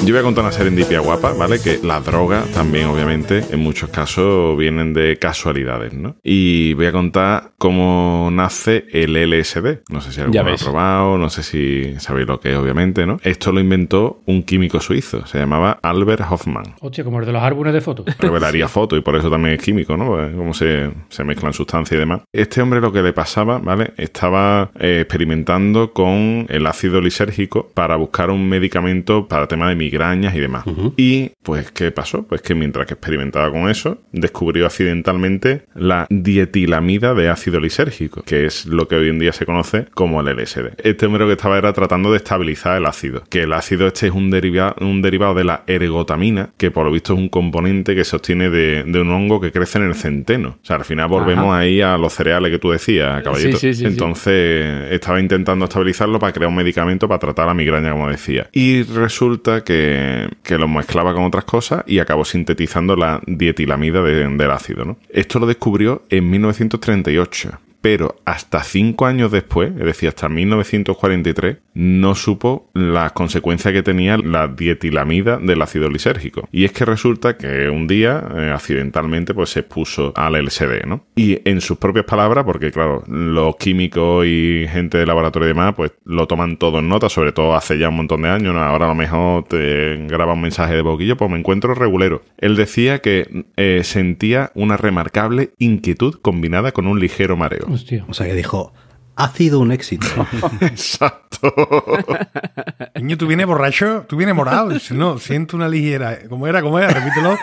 Yo 0.03 0.13
voy 0.13 0.19
a 0.19 0.23
contar 0.23 0.43
una 0.43 0.51
serendipia 0.51 0.99
guapa, 0.99 1.33
¿vale? 1.33 1.59
Que 1.59 1.79
las 1.83 2.05
drogas 2.05 2.47
también, 2.51 2.87
obviamente, 2.87 3.43
en 3.51 3.59
muchos 3.59 3.89
casos 3.89 4.57
vienen 4.57 4.93
de 4.93 5.17
casualidades, 5.17 5.93
¿no? 5.93 6.15
Y 6.23 6.73
voy 6.73 6.87
a 6.87 6.91
contar 6.91 7.51
cómo 7.57 8.29
nace 8.31 8.85
el 8.91 9.13
LSD. 9.13 9.81
No 9.89 10.01
sé 10.01 10.11
si 10.11 10.21
alguno 10.21 10.43
lo 10.43 10.53
ha 10.53 10.57
probado, 10.57 11.17
no 11.17 11.29
sé 11.29 11.43
si 11.43 11.95
sabéis 11.99 12.27
lo 12.27 12.39
que 12.39 12.51
es, 12.51 12.57
obviamente, 12.57 13.05
¿no? 13.05 13.19
Esto 13.23 13.51
lo 13.51 13.59
inventó 13.59 14.21
un 14.25 14.43
químico 14.43 14.79
suizo, 14.79 15.25
se 15.25 15.39
llamaba 15.39 15.79
Albert 15.81 16.25
Hoffman. 16.29 16.75
Hostia, 16.81 17.03
como 17.03 17.19
el 17.19 17.25
de 17.25 17.33
los 17.33 17.41
álbumes 17.41 17.73
de 17.73 17.81
fotos. 17.81 18.05
revelaría 18.19 18.67
fotos 18.69 18.99
y 18.99 19.01
por 19.01 19.15
eso 19.15 19.29
también 19.29 19.55
es 19.55 19.63
químico, 19.63 19.97
¿no? 19.97 20.07
Pues, 20.07 20.35
cómo 20.35 20.53
se, 20.53 20.91
se 21.09 21.23
mezclan 21.23 21.53
sustancias 21.53 21.97
y 21.97 21.99
demás. 21.99 22.21
Este 22.33 22.61
hombre 22.61 22.81
lo 22.81 22.91
que 22.91 23.01
le 23.01 23.13
pasaba, 23.13 23.59
¿vale? 23.59 23.93
Estaba 23.97 24.71
eh, 24.79 24.99
experimentando 25.01 25.93
con 25.93 26.45
el 26.49 26.67
ácido 26.67 27.01
lisérgico 27.01 27.69
para 27.73 27.95
buscar 27.95 28.29
un 28.29 28.47
medicamento 28.47 29.27
para 29.27 29.47
tema 29.47 29.70
de 29.71 29.75
migrañas 29.75 30.35
y 30.35 30.39
demás. 30.39 30.63
Y 30.97 31.31
pues, 31.43 31.71
¿qué 31.71 31.91
pasó? 31.91 32.23
Pues 32.27 32.41
que 32.41 32.53
mientras 32.55 32.85
que 32.85 32.93
experimentaba 32.93 33.51
con 33.51 33.69
eso, 33.69 33.99
descubrió 34.11 34.65
accidentalmente 34.67 35.63
la 35.75 36.05
dietilamida 36.09 37.13
de 37.13 37.29
ácido 37.29 37.59
lisérgico, 37.59 38.21
que 38.23 38.45
es 38.45 38.65
lo 38.65 38.87
que 38.87 38.95
hoy 38.95 39.09
en 39.09 39.19
día 39.19 39.33
se 39.33 39.45
conoce 39.45 39.85
como 39.93 40.21
el 40.21 40.27
LSD. 40.35 40.73
Este 40.83 41.05
hombre 41.05 41.21
lo 41.21 41.27
que 41.27 41.33
estaba 41.33 41.57
era 41.57 41.73
tratando 41.73 42.11
de 42.11 42.17
estabilizar 42.17 42.77
el 42.77 42.85
ácido, 42.85 43.23
que 43.29 43.43
el 43.43 43.53
ácido 43.53 43.87
este 43.87 44.07
es 44.07 44.13
un, 44.13 44.31
deriva- 44.31 44.75
un 44.81 45.01
derivado 45.01 45.33
de 45.33 45.43
la 45.43 45.63
ergotamina, 45.67 46.49
que 46.57 46.71
por 46.71 46.85
lo 46.85 46.91
visto 46.91 47.13
es 47.13 47.19
un 47.19 47.29
componente 47.29 47.95
que 47.95 48.03
se 48.03 48.15
obtiene 48.15 48.49
de, 48.49 48.83
de 48.83 49.01
un 49.01 49.11
hongo 49.11 49.39
que 49.39 49.51
crece 49.51 49.77
en 49.79 49.85
el 49.85 49.95
centeno. 49.95 50.57
O 50.61 50.65
sea, 50.65 50.77
al 50.77 50.85
final 50.85 51.07
volvemos 51.07 51.53
ahí 51.53 51.81
a 51.81 51.97
los 51.97 52.13
cereales 52.13 52.51
que 52.51 52.59
tú 52.59 52.71
decías, 52.71 53.23
caballito. 53.23 53.57
Sí, 53.57 53.67
sí, 53.69 53.73
sí, 53.73 53.79
sí. 53.81 53.85
Entonces 53.85 54.91
estaba 54.91 55.19
intentando 55.19 55.65
estabilizarlo 55.65 56.19
para 56.19 56.33
crear 56.33 56.49
un 56.49 56.55
medicamento 56.55 57.07
para 57.07 57.19
tratar 57.19 57.47
la 57.47 57.53
migraña, 57.53 57.91
como 57.91 58.09
decía. 58.09 58.47
Y 58.51 58.83
resulta 58.83 59.60
que, 59.63 60.29
que 60.43 60.57
lo 60.57 60.67
mezclaba 60.67 61.13
con 61.13 61.23
otras 61.23 61.43
cosas 61.45 61.83
y 61.87 61.99
acabó 61.99 62.25
sintetizando 62.25 62.95
la 62.95 63.21
dietilamida 63.27 64.01
de- 64.01 64.27
del 64.27 64.51
ácido. 64.51 64.97
Esto 65.09 65.39
lo 65.39 65.45
descubrió 65.47 66.03
en 66.09 66.29
1938. 66.29 67.59
Pero 67.81 68.15
hasta 68.25 68.63
cinco 68.63 69.05
años 69.05 69.31
después, 69.31 69.71
es 69.71 69.85
decir, 69.85 70.09
hasta 70.09 70.29
1943, 70.29 71.57
no 71.73 72.15
supo 72.15 72.69
las 72.73 73.11
consecuencias 73.13 73.73
que 73.73 73.81
tenía 73.83 74.17
la 74.17 74.47
dietilamida 74.47 75.37
del 75.37 75.61
ácido 75.61 75.89
lisérgico. 75.89 76.47
Y 76.51 76.65
es 76.65 76.71
que 76.71 76.85
resulta 76.85 77.37
que 77.37 77.69
un 77.69 77.87
día, 77.87 78.23
eh, 78.35 78.51
accidentalmente, 78.53 79.33
pues 79.33 79.49
se 79.51 79.61
expuso 79.61 80.13
al 80.15 80.35
LSD, 80.35 80.85
¿no? 80.85 81.05
Y 81.15 81.39
en 81.49 81.61
sus 81.61 81.77
propias 81.77 82.05
palabras, 82.05 82.45
porque 82.45 82.71
claro, 82.71 83.03
los 83.07 83.55
químicos 83.55 84.25
y 84.25 84.65
gente 84.69 84.97
de 84.97 85.05
laboratorio 85.05 85.47
y 85.47 85.53
demás, 85.53 85.73
pues 85.75 85.91
lo 86.05 86.27
toman 86.27 86.57
todo 86.57 86.79
en 86.79 86.89
nota, 86.89 87.09
sobre 87.09 87.31
todo 87.31 87.55
hace 87.55 87.77
ya 87.77 87.89
un 87.89 87.95
montón 87.95 88.21
de 88.21 88.29
años, 88.29 88.53
¿no? 88.53 88.61
Ahora 88.61 88.85
a 88.85 88.89
lo 88.89 88.95
mejor 88.95 89.45
te 89.45 90.05
graba 90.07 90.33
un 90.33 90.41
mensaje 90.41 90.75
de 90.75 90.81
boquillo, 90.81 91.17
pues 91.17 91.31
me 91.31 91.39
encuentro 91.39 91.73
regulero. 91.73 92.21
Él 92.37 92.55
decía 92.55 92.99
que 92.99 93.45
eh, 93.57 93.81
sentía 93.83 94.51
una 94.53 94.77
remarcable 94.77 95.51
inquietud 95.57 96.15
combinada 96.21 96.71
con 96.71 96.87
un 96.87 96.99
ligero 96.99 97.35
mareo. 97.37 97.70
Hostia. 97.71 98.05
O 98.09 98.13
sea 98.13 98.27
que 98.27 98.33
dijo, 98.33 98.73
ha 99.15 99.29
sido 99.29 99.59
un 99.59 99.71
éxito. 99.71 100.07
Exacto. 100.61 101.27
Niño, 102.95 103.17
tú 103.17 103.25
vienes 103.27 103.47
borracho, 103.47 104.05
tú 104.07 104.15
vienes 104.15 104.35
morado. 104.35 104.69
Dice, 104.69 104.93
No, 104.93 105.17
siento 105.17 105.57
una 105.57 105.67
ligera. 105.67 106.19
¿Cómo 106.29 106.45
era? 106.47 106.61
¿Cómo 106.61 106.77
era? 106.79 106.89
Repítelo. 106.89 107.35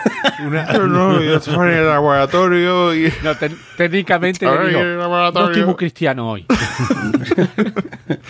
Una, 0.47 0.65
no, 0.87 1.21
yo 1.21 1.35
estaba 1.35 1.69
en 1.69 1.77
el 1.79 1.85
laboratorio 1.87 2.95
y... 2.95 3.11
No, 3.23 3.35
te- 3.35 3.51
técnicamente 3.75 4.45
digo, 4.45 4.79
el 4.79 4.97
no 4.97 5.45
estoy 5.47 5.65
muy 5.65 5.75
cristiano 5.75 6.29
hoy. 6.31 6.45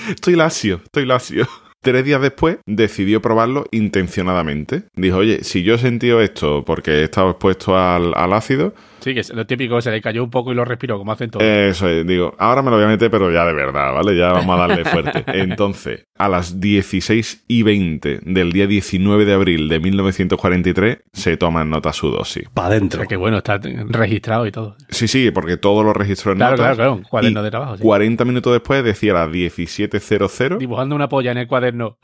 Estoy 0.10 0.36
lacio, 0.36 0.82
estoy 0.84 1.06
lacio. 1.06 1.48
Tres 1.82 2.04
días 2.04 2.22
después 2.22 2.58
decidió 2.66 3.22
probarlo 3.22 3.66
intencionadamente. 3.72 4.84
Dijo, 4.96 5.18
oye, 5.18 5.44
si 5.44 5.64
yo 5.64 5.76
he 5.76 5.78
sentido 5.78 6.20
esto 6.22 6.66
porque 6.66 6.92
he 6.92 7.04
estado 7.06 7.30
expuesto 7.32 7.78
al, 7.78 8.14
al 8.16 8.34
ácido, 8.34 8.74
Sí, 9.00 9.14
que 9.14 9.22
es 9.22 9.34
lo 9.34 9.46
típico, 9.46 9.82
se 9.82 9.92
le 9.92 10.02
cayó 10.02 10.24
un 10.24 10.30
poco 10.30 10.52
y 10.52 10.56
lo 10.56 10.66
respiró, 10.66 10.98
como 10.98 11.12
hacen 11.12 11.30
todos. 11.30 11.46
eso 11.46 11.88
es, 11.88 12.06
digo, 12.06 12.36
ahora 12.38 12.62
me 12.62 12.70
lo 12.70 12.76
voy 12.78 12.86
a 12.86 12.90
meter, 12.90 13.10
pero 13.10 13.32
ya 13.32 13.46
de 13.46 13.54
verdad, 13.54 13.94
¿vale? 13.94 14.16
Ya 14.18 14.32
vamos 14.32 14.58
a 14.60 14.68
darle 14.68 14.86
fuerte. 14.86 15.24
Entonces, 15.40 16.06
a 16.18 16.28
las 16.30 16.60
16 16.60 17.46
y 17.48 17.64
20 17.64 18.20
del 18.24 18.52
día 18.52 18.68
19 18.68 19.26
de 19.26 19.34
abril 19.34 19.70
de 19.70 19.80
1943, 19.80 21.00
se 21.14 21.38
toma 21.38 21.62
en 21.62 21.70
nota 21.70 21.94
su 21.94 22.10
dosis. 22.10 22.50
Para 22.54 22.70
o 22.70 22.72
adentro. 22.72 23.00
sea, 23.00 23.08
que 23.08 23.16
bueno, 23.16 23.38
está 23.38 23.60
registrado 23.88 24.46
y 24.48 24.52
todo. 24.52 24.76
Sí, 24.90 25.08
sí, 25.08 25.32
porque 25.32 25.58
todo 25.58 25.84
lo 25.84 25.94
registró 25.94 26.32
en 26.34 26.38
Claro, 26.40 26.52
notas. 26.58 26.76
claro, 26.76 26.76
claro, 26.76 26.94
un 26.96 27.04
cuaderno 27.04 27.42
Y 27.42 27.44
de 27.44 27.50
trabajo, 27.52 27.78
sí. 27.78 27.84
40 27.84 28.26
minutos 28.26 28.54
después 28.54 28.84
decía 28.84 29.12
a 29.12 29.26
las 29.26 29.30
17.00 29.30 30.58
Dibujando 30.58 30.96
una 30.96 31.10
polla 31.10 31.32
en 31.32 31.38
el 31.40 31.48
cuaderno. 31.48 31.98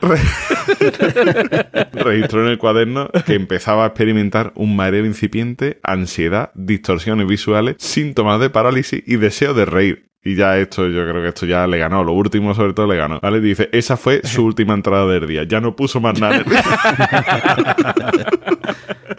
registró 1.92 2.42
en 2.44 2.48
el 2.50 2.58
cuaderno 2.58 3.08
que 3.26 3.34
empezaba 3.34 3.84
a 3.84 3.88
experimentar 3.88 4.52
un 4.56 4.76
mareo 4.76 5.04
incipiente, 5.04 5.78
ansiedad, 5.82 6.50
distorsiones 6.86 7.26
visuales, 7.26 7.74
síntomas 7.78 8.38
de 8.38 8.48
parálisis 8.48 9.02
y 9.04 9.16
deseo 9.16 9.54
de 9.54 9.64
reír. 9.64 10.06
Y 10.22 10.36
ya 10.36 10.56
esto, 10.58 10.88
yo 10.88 11.08
creo 11.08 11.20
que 11.22 11.28
esto 11.28 11.46
ya 11.46 11.66
le 11.66 11.78
ganó, 11.78 12.04
lo 12.04 12.12
último 12.12 12.54
sobre 12.54 12.74
todo 12.74 12.86
le 12.86 12.96
ganó. 12.96 13.18
¿Vale? 13.20 13.40
Dice, 13.40 13.68
esa 13.72 13.96
fue 13.96 14.20
su 14.24 14.44
última 14.46 14.74
entrada 14.74 15.06
del 15.06 15.26
día, 15.26 15.42
ya 15.42 15.60
no 15.60 15.74
puso 15.74 16.00
más 16.00 16.20
nada. 16.20 16.44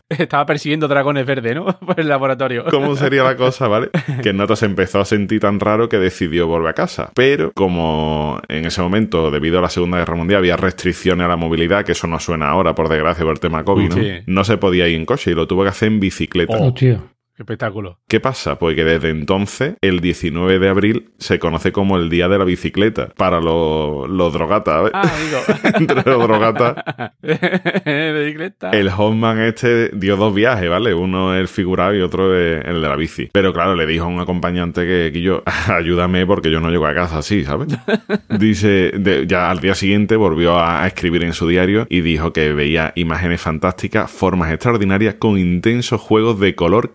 Estaba 0.09 0.45
persiguiendo 0.45 0.87
dragones 0.87 1.25
verdes, 1.25 1.55
¿no? 1.55 1.65
Por 1.79 1.99
el 1.99 2.07
laboratorio. 2.07 2.65
¿Cómo 2.69 2.95
sería 2.95 3.23
la 3.23 3.35
cosa, 3.35 3.67
vale? 3.67 3.89
Que 4.23 4.31
Nota 4.33 4.55
se 4.55 4.65
empezó 4.65 4.99
a 4.99 5.05
sentir 5.05 5.41
tan 5.41 5.59
raro 5.59 5.89
que 5.89 5.97
decidió 5.97 6.47
volver 6.47 6.69
a 6.69 6.73
casa. 6.73 7.11
Pero 7.13 7.51
como 7.53 8.41
en 8.47 8.65
ese 8.65 8.81
momento, 8.81 9.29
debido 9.31 9.59
a 9.59 9.61
la 9.61 9.69
Segunda 9.69 9.97
Guerra 9.97 10.15
Mundial, 10.15 10.39
había 10.39 10.55
restricciones 10.57 11.25
a 11.25 11.27
la 11.27 11.35
movilidad, 11.35 11.85
que 11.85 11.91
eso 11.91 12.07
no 12.07 12.19
suena 12.19 12.49
ahora, 12.49 12.73
por 12.73 12.87
desgracia, 12.89 13.23
por 13.23 13.33
el 13.33 13.39
tema 13.39 13.63
COVID, 13.63 13.89
¿no? 13.89 13.95
Sí. 13.95 14.11
No 14.25 14.43
se 14.43 14.57
podía 14.57 14.87
ir 14.87 14.95
en 14.95 15.05
coche 15.05 15.31
y 15.31 15.33
lo 15.35 15.45
tuvo 15.47 15.63
que 15.63 15.69
hacer 15.69 15.89
en 15.89 15.99
bicicleta. 15.99 16.57
Hostia. 16.57 16.99
Qué 16.99 17.16
espectáculo. 17.43 17.99
¿Qué 18.07 18.19
pasa? 18.19 18.57
Pues 18.59 18.75
que 18.75 18.83
desde 18.83 19.09
entonces, 19.09 19.75
el 19.81 19.99
19 19.99 20.59
de 20.59 20.69
abril, 20.69 21.09
se 21.17 21.39
conoce 21.39 21.71
como 21.71 21.97
el 21.97 22.09
Día 22.09 22.27
de 22.27 22.37
la 22.37 22.43
Bicicleta 22.45 23.09
para 23.17 23.39
los, 23.41 24.09
los 24.09 24.33
drogatas. 24.33 24.91
Ah, 24.93 25.01
amigo. 25.01 25.39
Entre 25.93 26.11
los 26.11 26.21
drogatas. 26.27 26.75
bicicleta. 27.23 28.71
El 28.71 28.89
Hoffman 28.89 29.39
este 29.41 29.89
dio 29.89 30.15
dos 30.17 30.33
viajes, 30.33 30.69
¿vale? 30.69 30.93
Uno 30.93 31.35
el 31.35 31.47
figurado 31.47 31.95
y 31.95 32.01
otro 32.01 32.35
el 32.35 32.81
de 32.81 32.87
la 32.87 32.95
bici. 32.95 33.29
Pero 33.31 33.53
claro, 33.53 33.75
le 33.75 33.85
dijo 33.85 34.05
a 34.05 34.07
un 34.07 34.19
acompañante 34.19 34.81
que, 34.85 35.11
que 35.13 35.21
yo, 35.21 35.43
ayúdame 35.67 36.25
porque 36.25 36.51
yo 36.51 36.59
no 36.59 36.69
llego 36.69 36.85
a 36.87 36.93
casa 36.93 37.19
así, 37.19 37.43
¿sabes? 37.43 37.67
Dice, 38.29 38.91
de- 38.97 39.25
ya 39.27 39.49
al 39.49 39.59
día 39.59 39.75
siguiente 39.75 40.15
volvió 40.15 40.57
a, 40.57 40.83
a 40.83 40.87
escribir 40.87 41.23
en 41.23 41.33
su 41.33 41.47
diario 41.47 41.85
y 41.89 42.01
dijo 42.01 42.33
que 42.33 42.53
veía 42.53 42.93
imágenes 42.95 43.41
fantásticas, 43.41 44.09
formas 44.11 44.51
extraordinarias 44.51 45.15
con 45.15 45.37
intensos 45.37 46.01
juegos 46.01 46.39
de 46.39 46.55
color 46.55 46.93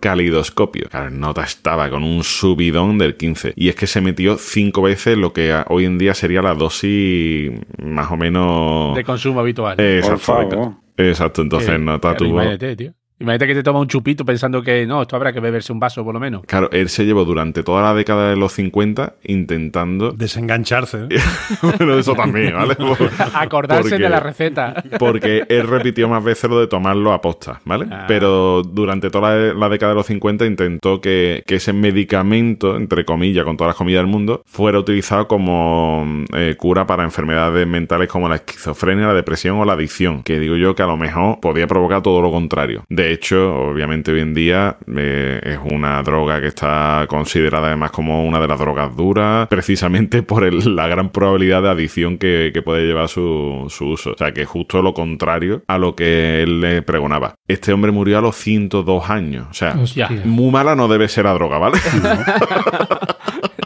Claro, 0.90 1.10
Nota 1.10 1.42
estaba 1.44 1.88
con 1.90 2.02
un 2.04 2.24
subidón 2.24 2.98
del 2.98 3.16
15. 3.16 3.52
Y 3.56 3.68
es 3.68 3.74
que 3.74 3.86
se 3.86 4.00
metió 4.00 4.36
cinco 4.38 4.82
veces 4.82 5.16
lo 5.18 5.32
que 5.32 5.54
hoy 5.68 5.84
en 5.84 5.98
día 5.98 6.14
sería 6.14 6.42
la 6.42 6.54
dosis 6.54 7.50
más 7.82 8.10
o 8.10 8.16
menos... 8.16 8.94
De 8.96 9.04
consumo 9.04 9.40
habitual. 9.40 9.76
Eh, 9.78 10.00
Por 10.02 10.12
Exacto. 10.14 10.50
favor. 10.50 10.72
Exacto, 10.96 11.42
entonces 11.42 11.70
Eh, 11.70 11.78
Nota 11.78 12.16
tuvo... 12.16 12.30
Imagínate, 12.30 12.76
tío. 12.76 12.94
Imagínate 13.22 13.46
que 13.46 13.54
te 13.54 13.62
toma 13.62 13.78
un 13.80 13.86
chupito 13.88 14.24
pensando 14.24 14.62
que 14.62 14.84
no, 14.86 15.02
esto 15.02 15.14
habrá 15.16 15.32
que 15.32 15.40
beberse 15.40 15.72
un 15.72 15.78
vaso 15.80 16.04
por 16.04 16.12
lo 16.12 16.20
menos. 16.20 16.42
Claro, 16.46 16.68
él 16.72 16.88
se 16.88 17.04
llevó 17.04 17.24
durante 17.24 17.62
toda 17.62 17.82
la 17.82 17.94
década 17.94 18.30
de 18.30 18.36
los 18.36 18.52
50 18.52 19.14
intentando... 19.24 20.12
Desengancharse. 20.12 21.06
¿eh? 21.08 21.18
bueno, 21.62 21.98
eso 21.98 22.14
también, 22.14 22.54
¿vale? 22.54 22.76
Acordarse 23.34 23.90
Porque- 23.90 24.02
de 24.02 24.08
la 24.10 24.20
receta. 24.20 24.82
Porque 24.98 25.44
él 25.48 25.68
repitió 25.68 26.08
más 26.08 26.22
veces 26.24 26.50
lo 26.50 26.58
de 26.60 26.66
tomarlo 26.66 27.12
a 27.12 27.20
posta, 27.20 27.60
¿vale? 27.64 27.86
Ah. 27.90 28.04
Pero 28.08 28.62
durante 28.62 29.08
toda 29.10 29.36
la, 29.36 29.54
la 29.54 29.68
década 29.68 29.92
de 29.92 29.96
los 29.96 30.06
50 30.06 30.44
intentó 30.44 31.00
que, 31.00 31.42
que 31.46 31.56
ese 31.56 31.72
medicamento, 31.72 32.76
entre 32.76 33.04
comillas, 33.04 33.44
con 33.44 33.56
todas 33.56 33.70
las 33.70 33.76
comillas 33.76 34.00
del 34.00 34.08
mundo, 34.08 34.42
fuera 34.46 34.78
utilizado 34.78 35.28
como 35.28 36.24
eh, 36.34 36.56
cura 36.58 36.86
para 36.86 37.04
enfermedades 37.04 37.66
mentales 37.66 38.08
como 38.08 38.28
la 38.28 38.36
esquizofrenia, 38.36 39.06
la 39.06 39.14
depresión 39.14 39.58
o 39.58 39.64
la 39.64 39.74
adicción, 39.74 40.22
que 40.22 40.40
digo 40.40 40.56
yo 40.56 40.74
que 40.74 40.82
a 40.82 40.86
lo 40.86 40.96
mejor 40.96 41.38
podía 41.40 41.66
provocar 41.66 42.02
todo 42.02 42.20
lo 42.20 42.30
contrario. 42.30 42.84
De 42.88 43.11
hecho, 43.12 43.54
obviamente 43.54 44.12
hoy 44.12 44.20
en 44.20 44.34
día 44.34 44.76
eh, 44.96 45.40
es 45.42 45.58
una 45.72 46.02
droga 46.02 46.40
que 46.40 46.48
está 46.48 47.06
considerada 47.08 47.68
además 47.68 47.90
como 47.90 48.24
una 48.26 48.40
de 48.40 48.48
las 48.48 48.58
drogas 48.58 48.94
duras, 48.96 49.48
precisamente 49.48 50.22
por 50.22 50.44
el- 50.44 50.74
la 50.76 50.86
gran 50.88 51.10
probabilidad 51.10 51.62
de 51.62 51.70
adicción 51.70 52.18
que, 52.18 52.50
que 52.52 52.62
puede 52.62 52.84
llevar 52.86 53.08
su, 53.08 53.66
su 53.68 53.90
uso. 53.90 54.12
O 54.12 54.16
sea, 54.16 54.32
que 54.32 54.44
justo 54.44 54.82
lo 54.82 54.94
contrario 54.94 55.62
a 55.68 55.78
lo 55.78 55.94
que 55.94 56.42
él 56.42 56.60
le 56.60 56.82
pregonaba. 56.82 57.34
Este 57.48 57.72
hombre 57.72 57.92
murió 57.92 58.18
a 58.18 58.20
los 58.20 58.36
102 58.36 59.10
años. 59.10 59.46
O 59.50 59.54
sea, 59.54 59.74
Hostia. 59.80 60.08
muy 60.24 60.50
mala 60.50 60.74
no 60.74 60.88
debe 60.88 61.08
ser 61.08 61.24
la 61.24 61.32
droga, 61.34 61.58
¿vale? 61.58 61.78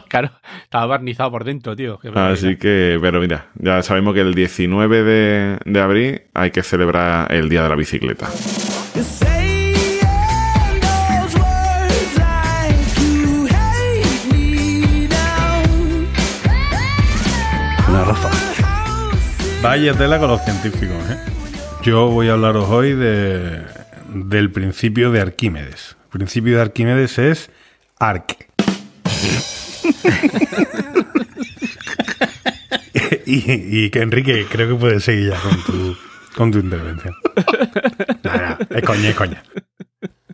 Claro, 0.09 0.31
estaba 0.63 0.85
barnizado 0.85 1.29
por 1.31 1.43
dentro, 1.43 1.75
tío. 1.75 1.99
Así 2.15 2.55
que, 2.55 2.97
pero 3.01 3.19
mira, 3.19 3.47
ya 3.55 3.83
sabemos 3.83 4.13
que 4.13 4.21
el 4.21 4.33
19 4.33 5.03
de, 5.03 5.57
de 5.65 5.81
abril 5.81 6.21
hay 6.33 6.51
que 6.51 6.63
celebrar 6.63 7.31
el 7.33 7.49
Día 7.49 7.61
de 7.63 7.69
la 7.69 7.75
Bicicleta. 7.75 8.27
Saying 9.03 9.99
those 10.81 11.35
words 11.35 12.17
like 12.17 12.99
you 12.99 13.45
hate 13.45 14.25
me 14.31 15.07
now. 15.07 15.61
Una 17.89 18.05
Rafa. 18.05 18.31
Vaya 19.61 19.93
tela 19.93 20.17
con 20.17 20.29
los 20.29 20.41
científicos, 20.43 20.97
¿eh? 21.11 21.17
Yo 21.83 22.07
voy 22.07 22.29
a 22.29 22.33
hablaros 22.33 22.67
hoy 22.69 22.93
de, 22.93 23.61
del 24.07 24.49
principio 24.51 25.11
de 25.11 25.21
Arquímedes. 25.21 25.95
El 26.05 26.09
principio 26.09 26.55
de 26.55 26.61
Arquímedes 26.63 27.19
es 27.19 27.51
arc. 27.99 28.47
y, 33.27 33.85
y 33.85 33.89
que 33.91 34.01
Enrique, 34.01 34.47
creo 34.49 34.69
que 34.69 34.75
puedes 34.75 35.03
seguir 35.03 35.29
ya 35.29 35.39
con 35.39 35.63
tu, 35.63 35.95
con 36.37 36.51
tu 36.51 36.59
intervención. 36.59 37.15
Nada, 38.23 38.59
es 38.69 38.83
coña, 38.83 39.09
es 39.09 39.15
coña. 39.15 39.43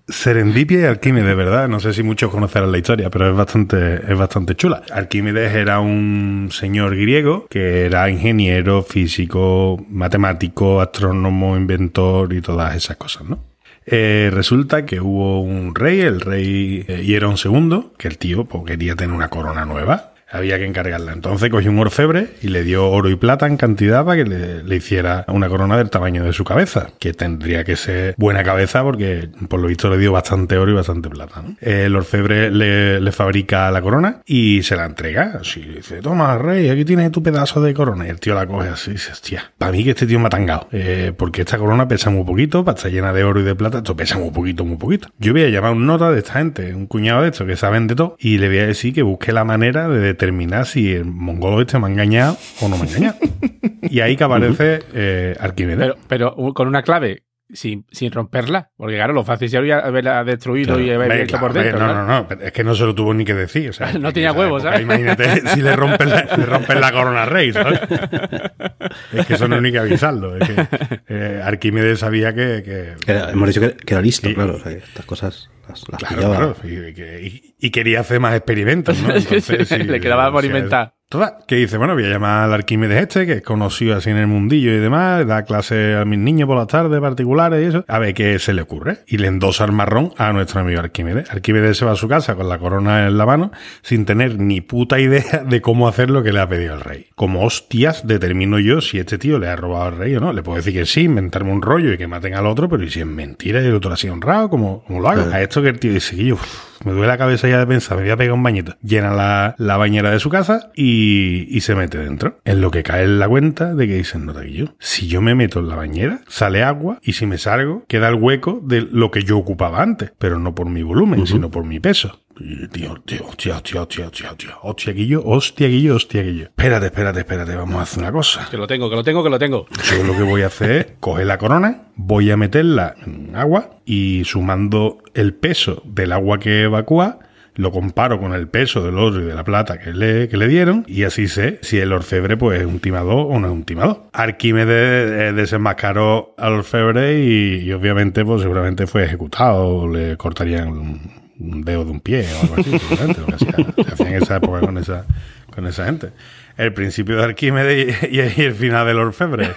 Serendipia 0.05 0.81
y 0.81 0.83
Arquímedes, 0.83 1.35
¿verdad? 1.35 1.69
No 1.69 1.79
sé 1.79 1.93
si 1.93 2.03
muchos 2.03 2.29
conocerán 2.29 2.73
la 2.73 2.77
historia, 2.77 3.09
pero 3.09 3.29
es 3.29 3.35
bastante, 3.37 3.95
es 3.95 4.17
bastante 4.17 4.53
chula. 4.55 4.83
Arquímedes 4.91 5.55
era 5.55 5.79
un 5.79 6.49
señor 6.51 6.97
griego 6.97 7.47
que 7.49 7.85
era 7.85 8.09
ingeniero, 8.09 8.83
físico, 8.83 9.83
matemático, 9.89 10.81
astrónomo, 10.81 11.55
inventor 11.55 12.33
y 12.33 12.41
todas 12.41 12.75
esas 12.75 12.97
cosas, 12.97 13.23
¿no? 13.29 13.45
Eh, 13.85 14.29
resulta 14.31 14.85
que 14.85 14.99
hubo 14.99 15.41
un 15.41 15.73
rey, 15.73 16.01
el 16.01 16.19
rey 16.19 16.85
eh, 16.87 17.03
Hierón 17.03 17.35
II, 17.43 17.91
que 17.97 18.09
el 18.09 18.17
tío 18.17 18.43
pues, 18.45 18.63
quería 18.65 18.95
tener 18.95 19.15
una 19.15 19.29
corona 19.29 19.65
nueva. 19.65 20.12
Había 20.33 20.57
que 20.57 20.65
encargarla. 20.65 21.13
Entonces 21.13 21.49
cogió 21.49 21.71
un 21.71 21.79
orfebre 21.79 22.29
y 22.41 22.49
le 22.49 22.63
dio 22.63 22.89
oro 22.89 23.09
y 23.09 23.15
plata 23.15 23.47
en 23.47 23.57
cantidad 23.57 24.03
para 24.03 24.23
que 24.23 24.29
le, 24.29 24.75
hiciera 24.75 25.23
una 25.27 25.47
corona 25.47 25.77
del 25.77 25.89
tamaño 25.89 26.23
de 26.23 26.33
su 26.33 26.43
cabeza, 26.43 26.89
que 26.99 27.13
tendría 27.13 27.63
que 27.63 27.75
ser 27.75 28.15
buena 28.17 28.43
cabeza 28.43 28.81
porque 28.83 29.29
por 29.47 29.59
lo 29.59 29.67
visto 29.67 29.89
le 29.89 29.97
dio 29.97 30.11
bastante 30.11 30.57
oro 30.57 30.71
y 30.71 30.73
bastante 30.75 31.09
plata. 31.09 31.43
El 31.61 31.95
orfebre 31.95 32.51
le, 32.51 32.99
le 32.99 33.11
fabrica 33.11 33.69
la 33.71 33.81
corona 33.81 34.21
y 34.25 34.63
se 34.63 34.75
la 34.75 34.85
entrega. 34.85 35.37
Así 35.39 35.61
dice, 35.61 36.01
toma, 36.01 36.37
rey, 36.37 36.69
aquí 36.69 36.83
tienes 36.83 37.11
tu 37.11 37.21
pedazo 37.21 37.61
de 37.61 37.73
corona. 37.73 38.07
Y 38.07 38.09
el 38.09 38.19
tío 38.19 38.33
la 38.33 38.47
coge 38.47 38.69
así 38.69 38.91
y 38.91 38.93
dice, 38.93 39.11
hostia, 39.11 39.51
para 39.57 39.71
mí 39.71 39.83
que 39.83 39.91
este 39.91 40.07
tío 40.07 40.19
me 40.19 40.27
ha 40.27 40.29
tangado. 40.29 40.67
Eh, 40.71 41.13
porque 41.15 41.41
esta 41.41 41.57
corona 41.57 41.87
pesa 41.87 42.09
muy 42.09 42.23
poquito, 42.23 42.65
para 42.65 42.75
estar 42.75 42.91
llena 42.91 43.13
de 43.13 43.23
oro 43.23 43.39
y 43.39 43.43
de 43.43 43.55
plata, 43.55 43.77
esto 43.77 43.95
pesa 43.95 44.17
muy 44.17 44.31
poquito, 44.31 44.65
muy 44.65 44.77
poquito. 44.77 45.09
Yo 45.19 45.33
voy 45.33 45.43
a 45.43 45.49
llamar 45.49 45.73
un 45.73 45.85
nota 45.85 46.11
de 46.11 46.19
esta 46.19 46.33
gente, 46.33 46.73
un 46.73 46.87
cuñado 46.87 47.21
de 47.21 47.29
estos 47.29 47.47
que 47.47 47.55
saben 47.55 47.87
de 47.87 47.95
todo, 47.95 48.15
y 48.19 48.37
le 48.37 48.47
voy 48.47 48.59
a 48.59 48.67
decir 48.67 48.93
que 48.93 49.03
busque 49.03 49.31
la 49.31 49.43
manera 49.43 49.87
de 49.87 50.13
determinar 50.23 50.65
si 50.65 50.93
el 50.93 51.05
mongolo 51.05 51.61
este 51.61 51.77
me 51.79 51.87
ha 51.87 51.89
engañado 51.91 52.37
o 52.61 52.69
no 52.69 52.77
me 52.77 52.83
ha 52.83 52.87
engañado. 52.87 53.17
y 53.81 53.99
ahí 53.99 54.15
que 54.15 54.23
aparece 54.23 54.79
eh, 54.93 55.35
Arquímedes. 55.39 55.93
Pero, 56.07 56.35
pero 56.35 56.53
con 56.53 56.67
una 56.67 56.81
clave 56.83 57.23
sin, 57.53 57.85
sin 57.91 58.11
romperla. 58.11 58.71
Porque 58.75 58.95
claro, 58.95 59.13
lo 59.13 59.23
fácil 59.23 59.49
sería 59.49 59.79
haberla 59.79 60.23
destruido 60.23 60.79
y 60.79 60.89
haber 60.89 61.09
Hombre, 61.11 61.23
hecho 61.23 61.37
claro, 61.37 61.53
por 61.53 61.53
dentro. 61.63 61.79
no, 61.87 61.93
no, 61.93 62.05
no, 62.05 62.27
pero 62.27 62.41
es 62.41 62.51
que 62.51 62.63
no 62.63 62.75
se 62.75 62.83
lo 62.83 62.93
tuvo 62.95 63.13
ni 63.13 63.23
que 63.25 63.33
decir. 63.33 63.69
o 63.69 63.73
sea, 63.73 63.93
No 63.99 64.11
tenía 64.11 64.31
huevos, 64.33 64.63
época, 64.63 64.71
¿sabes? 64.77 64.81
Imagínate 64.85 65.47
si 65.53 65.61
le 65.61 65.75
rompen 65.75 66.09
la, 66.09 66.23
le 66.37 66.45
rompen 66.45 66.81
la 66.81 66.91
corona 66.91 67.23
al 67.23 67.29
rey, 67.29 67.53
¿sabes? 67.53 67.79
es 69.13 69.25
que 69.25 69.33
eso 69.35 69.47
no 69.47 69.55
hay 69.55 69.61
ni 69.61 69.71
que 69.71 69.79
avisarlo. 69.79 70.35
Es 70.37 70.49
que, 70.49 70.67
eh, 71.09 71.41
Arquímedes 71.43 71.99
sabía 71.99 72.33
que. 72.33 72.63
que- 72.63 73.11
Era- 73.11 73.31
hemos 73.31 73.47
dicho 73.47 73.61
que, 73.61 73.75
que 73.77 73.93
era 73.93 74.01
listo, 74.01 74.33
claro. 74.33 74.55
o 74.55 74.59
sea, 74.59 74.71
estas 74.71 75.05
cosas 75.05 75.49
las, 75.67 75.83
las 75.89 75.99
Claro, 75.99 76.15
pillaba. 76.15 76.35
claro. 76.35 76.55
Y, 76.63 76.93
que- 76.93 77.21
y- 77.23 77.55
y 77.59 77.71
quería 77.71 78.01
hacer 78.01 78.19
más 78.19 78.35
experimentos, 78.35 79.01
¿no? 79.01 79.19
Sí, 79.19 79.41
sí, 79.65 79.77
le 79.77 79.99
quedaba 80.01 80.31
por 80.31 80.43
inventar. 80.43 80.95
Total, 81.13 81.35
que 81.45 81.57
dice, 81.57 81.77
bueno, 81.77 81.93
voy 81.93 82.05
a 82.05 82.09
llamar 82.09 82.45
al 82.45 82.53
Arquímedes 82.55 82.99
este, 82.99 83.27
que 83.27 83.33
es 83.33 83.41
conocido 83.43 83.95
así 83.95 84.09
en 84.09 84.17
el 84.17 84.25
mundillo 84.25 84.71
y 84.71 84.79
demás, 84.79 85.27
da 85.27 85.43
clase 85.43 85.95
a 85.95 86.05
mis 86.05 86.17
niños 86.17 86.47
por 86.47 86.57
las 86.57 86.65
tardes 86.65 86.99
particulares 86.99 87.63
y 87.63 87.67
eso, 87.67 87.85
a 87.87 87.99
ver 87.99 88.15
qué 88.15 88.39
se 88.39 88.51
le 88.51 88.63
ocurre. 88.63 89.01
Y 89.05 89.19
le 89.19 89.27
endosa 89.27 89.63
el 89.65 89.73
marrón 89.73 90.11
a 90.17 90.33
nuestro 90.33 90.61
amigo 90.61 90.79
Arquímedes. 90.79 91.29
Arquímedes 91.29 91.77
se 91.77 91.85
va 91.85 91.91
a 91.91 91.95
su 91.95 92.07
casa 92.07 92.33
con 92.33 92.49
la 92.49 92.57
corona 92.57 93.05
en 93.05 93.15
la 93.15 93.27
mano, 93.27 93.51
sin 93.83 94.05
tener 94.05 94.39
ni 94.39 94.61
puta 94.61 94.99
idea 94.99 95.43
de 95.47 95.61
cómo 95.61 95.87
hacer 95.87 96.09
lo 96.09 96.23
que 96.23 96.33
le 96.33 96.39
ha 96.39 96.47
pedido 96.49 96.73
el 96.73 96.81
rey. 96.81 97.05
Como 97.13 97.43
hostias 97.43 98.07
determino 98.07 98.57
yo 98.57 98.81
si 98.81 98.97
este 98.97 99.19
tío 99.19 99.37
le 99.37 99.49
ha 99.49 99.55
robado 99.55 99.85
al 99.85 99.97
rey 99.99 100.15
o 100.15 100.19
no. 100.19 100.33
Le 100.33 100.41
puedo 100.41 100.55
decir 100.55 100.73
que 100.73 100.87
sí, 100.87 101.01
inventarme 101.01 101.51
un 101.51 101.61
rollo 101.61 101.93
y 101.93 101.97
que 101.99 102.07
maten 102.07 102.33
al 102.33 102.47
otro, 102.47 102.67
pero 102.67 102.83
¿y 102.83 102.89
si 102.89 103.01
es 103.01 103.05
mentira 103.05 103.61
y 103.61 103.67
el 103.67 103.75
otro 103.75 103.93
ha 103.93 103.97
sido 103.97 104.13
honrado? 104.13 104.49
¿Cómo, 104.49 104.83
cómo 104.87 104.99
lo 104.99 105.09
hago? 105.09 105.31
A 105.31 105.43
esto 105.43 105.61
que 105.61 105.69
el 105.69 105.77
tío 105.77 105.93
dice 105.93 106.15
que 106.15 106.25
yo... 106.25 106.39
me 106.85 106.91
duele 106.91 107.07
la 107.07 107.17
cabeza 107.17 107.47
ya 107.47 107.59
de 107.59 107.67
pensar, 107.67 107.97
me 107.97 108.03
voy 108.03 108.11
a 108.11 108.17
pegar 108.17 108.33
un 108.33 108.43
bañito. 108.43 108.75
Llena 108.81 109.11
la, 109.11 109.55
la 109.57 109.77
bañera 109.77 110.11
de 110.11 110.19
su 110.19 110.29
casa 110.29 110.71
y, 110.75 111.47
y 111.49 111.61
se 111.61 111.75
mete 111.75 111.97
dentro. 111.97 112.39
En 112.45 112.61
lo 112.61 112.71
que 112.71 112.83
cae 112.83 113.03
en 113.03 113.19
la 113.19 113.27
cuenta 113.27 113.73
de 113.73 113.87
que 113.87 113.95
dicen, 113.95 114.25
no, 114.25 114.33
yo, 114.43 114.75
si 114.79 115.07
yo 115.07 115.21
me 115.21 115.35
meto 115.35 115.59
en 115.59 115.69
la 115.69 115.75
bañera, 115.75 116.21
sale 116.27 116.63
agua 116.63 116.99
y 117.01 117.13
si 117.13 117.25
me 117.25 117.37
salgo, 117.37 117.85
queda 117.87 118.09
el 118.09 118.15
hueco 118.15 118.61
de 118.63 118.81
lo 118.81 119.11
que 119.11 119.23
yo 119.23 119.37
ocupaba 119.37 119.81
antes, 119.81 120.11
pero 120.17 120.39
no 120.39 120.55
por 120.55 120.69
mi 120.69 120.83
volumen, 120.83 121.25
sino 121.27 121.51
por 121.51 121.65
mi 121.65 121.79
peso. 121.79 122.19
Tío, 122.35 122.95
tío, 123.05 123.27
hostia, 123.27 123.55
hostia, 123.55 123.81
hostia, 123.81 124.05
hostia, 124.07 124.31
hostia, 124.31 124.57
hostia, 124.63 124.93
Guillo, 124.93 125.21
hostia, 125.23 125.67
Guillo, 125.67 125.95
hostia, 125.95 126.23
Guillo. 126.23 126.43
Espérate, 126.45 126.87
espérate, 126.87 127.19
espérate, 127.19 127.55
vamos 127.55 127.75
a 127.77 127.81
hacer 127.83 127.99
una 127.99 128.11
cosa. 128.11 128.47
Que 128.49 128.57
lo 128.57 128.65
tengo, 128.65 128.89
que 128.89 128.95
lo 128.95 129.03
tengo, 129.03 129.23
que 129.23 129.29
lo 129.29 129.37
tengo. 129.37 129.67
Yo 129.83 130.03
lo 130.03 130.13
que 130.13 130.23
voy 130.23 130.41
a 130.41 130.47
hacer 130.47 130.71
es 130.71 130.87
coger 130.99 131.27
la 131.27 131.37
corona, 131.37 131.83
voy 131.95 132.31
a 132.31 132.37
meterla 132.37 132.95
en 133.05 133.35
agua 133.35 133.77
y 133.85 134.23
sumando 134.25 134.97
el 135.13 135.35
peso 135.35 135.83
del 135.85 136.11
agua 136.11 136.39
que 136.39 136.63
evacúa, 136.63 137.19
lo 137.55 137.71
comparo 137.71 138.19
con 138.19 138.33
el 138.33 138.47
peso 138.47 138.83
del 138.83 138.97
oro 138.97 139.21
y 139.21 139.25
de 139.25 139.35
la 139.35 139.43
plata 139.43 139.77
que 139.77 139.93
le, 139.93 140.27
que 140.27 140.37
le 140.37 140.47
dieron 140.47 140.85
y 140.87 141.03
así 141.03 141.27
sé 141.27 141.59
si 141.61 141.77
el 141.77 141.93
orfebre 141.93 142.35
pues 142.35 142.59
es 142.59 142.65
un 142.65 142.79
timador 142.79 143.27
o 143.29 143.39
no 143.39 143.45
es 143.45 143.53
un 143.53 143.63
timador. 143.63 144.05
Arquímedes 144.11 145.11
eh, 145.11 145.33
desenmascaró 145.33 146.33
al 146.39 146.53
orfebre 146.53 147.19
y, 147.23 147.59
y 147.59 147.71
obviamente 147.71 148.25
pues 148.25 148.41
seguramente 148.41 148.87
fue 148.87 149.05
ejecutado, 149.05 149.87
le 149.87 150.17
cortarían 150.17 151.22
un, 151.39 151.61
dedo 151.63 151.85
de 151.85 151.91
un 151.91 151.99
pie 151.99 152.25
o 152.33 152.41
algo 152.41 152.55
así, 152.57 152.71
lo 153.19 153.25
que 153.25 153.33
hacía- 153.35 153.53
que 153.75 153.91
hacían 153.93 154.13
en 154.15 154.23
esa 154.23 154.35
época 154.37 154.59
con 154.61 154.77
esa, 154.77 155.05
con 155.53 155.67
esa 155.67 155.85
gente. 155.85 156.11
El 156.55 156.73
principio 156.73 157.17
de 157.17 157.23
Arquímedes 157.23 158.03
y, 158.03 158.15
y 158.15 158.19
el 158.19 158.53
final 158.53 158.85
del 158.85 158.99
orfebre. 158.99 159.51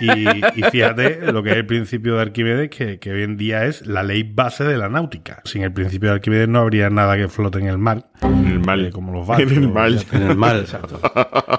Y, 0.00 0.28
y 0.28 0.62
fíjate 0.70 1.32
lo 1.32 1.42
que 1.42 1.50
es 1.50 1.56
el 1.56 1.66
principio 1.66 2.16
de 2.16 2.22
Arquímedes, 2.22 2.70
que, 2.70 2.98
que 2.98 3.12
hoy 3.12 3.22
en 3.22 3.36
día 3.36 3.64
es 3.66 3.86
la 3.86 4.02
ley 4.02 4.22
base 4.24 4.64
de 4.64 4.76
la 4.76 4.88
náutica. 4.88 5.40
Sin 5.44 5.62
el 5.62 5.72
principio 5.72 6.10
de 6.10 6.16
Arquímedes 6.16 6.48
no 6.48 6.60
habría 6.60 6.90
nada 6.90 7.16
que 7.16 7.28
flote 7.28 7.60
en 7.60 7.66
el 7.66 7.78
mar. 7.78 8.06
En 8.22 8.46
el 8.46 8.60
mal. 8.60 8.86
Eh, 8.86 8.90
como 8.90 9.12
los 9.12 9.26
barcos. 9.26 9.52
En 9.52 9.62
el 9.62 9.68
mal. 9.68 10.04
En 10.12 10.22
el 10.22 10.36
mal. 10.36 10.66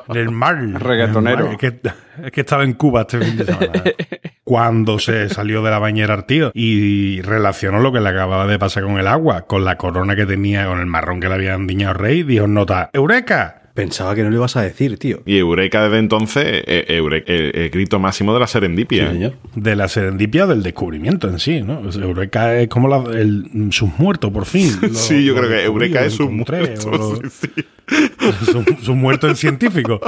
En 0.10 0.18
el 0.18 0.32
mar. 0.32 0.58
Reggaetonero. 0.58 1.46
En 1.46 1.52
el 1.52 1.58
mar. 1.58 1.66
Es 1.66 1.72
que, 1.72 2.26
es 2.26 2.32
que 2.32 2.42
estaba 2.42 2.64
en 2.64 2.74
Cuba 2.74 3.02
este 3.02 3.20
fin 3.20 3.38
de 3.38 3.46
semana. 3.46 3.72
Cuando 4.44 5.00
se 5.00 5.28
salió 5.30 5.64
de 5.64 5.72
la 5.72 5.80
bañera 5.80 6.14
al 6.14 6.26
tío 6.26 6.52
y 6.54 7.22
relacionó 7.22 7.80
lo 7.80 7.92
que 7.92 8.00
le 8.00 8.10
acababa 8.10 8.46
de 8.46 8.60
pasar 8.60 8.84
con 8.84 9.00
el 9.00 9.08
agua, 9.08 9.42
con 9.48 9.66
la 9.66 9.78
corona 9.78 10.16
que 10.16 10.26
tenía, 10.26 10.68
con 10.68 10.80
el 10.80 10.86
marrón 10.86 11.20
que 11.20 11.28
le 11.28 11.34
habían 11.34 11.66
diñado 11.66 11.96
rey, 11.96 12.24
dijo 12.24 12.48
nota, 12.48 12.90
¡Eureka! 12.94 13.65
Pensaba 13.76 14.16
que 14.16 14.24
no 14.24 14.30
lo 14.32 14.38
ibas 14.38 14.56
a 14.56 14.62
decir, 14.64 14.98
tío. 14.98 15.22
Y 15.28 15.38
Eureka 15.38 15.84
desde 15.84 16.00
entonces, 16.00 16.44
eh, 16.66 16.86
Eure- 16.98 17.24
el, 17.28 17.52
el 17.56 17.70
grito 17.70 18.00
máximo 18.00 18.34
de 18.34 18.40
la 18.40 18.48
serendipia. 18.48 19.08
Sí, 19.08 19.14
señor. 19.14 19.34
de 19.54 19.76
la 19.76 19.88
serendipia 19.90 20.48
del 20.48 20.64
descubrimiento 20.64 21.28
en 21.30 21.38
sí, 21.40 21.62
¿no? 21.62 21.82
O 21.82 21.92
sea, 21.92 22.04
Eureka 22.04 22.58
es 22.58 22.70
como 22.70 22.88
la- 22.88 23.04
el 23.20 23.68
submuerto, 23.72 24.32
por 24.32 24.46
fin. 24.46 24.72
Lo- 24.82 24.90
Sí, 24.94 25.24
yo 25.26 25.36
creo 25.36 25.50
que 25.50 25.64
Eureka 25.66 26.04
es 26.06 26.18
un 26.20 26.32
encontré, 26.40 26.60
muerto. 26.62 26.90
o 26.90 26.98
lo- 26.98 27.16
sí, 27.30 27.48
sí. 27.56 27.66
Su- 28.52 28.64
submuerto 28.82 29.28
en 29.28 29.36
científico. 29.36 30.00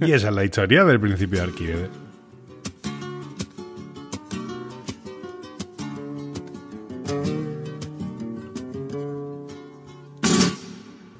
y 0.00 0.12
esa 0.12 0.28
es 0.30 0.34
la 0.34 0.44
historia 0.44 0.84
del 0.84 0.98
principio 0.98 1.38
de 1.40 1.44
Arquímedes. 1.44 1.88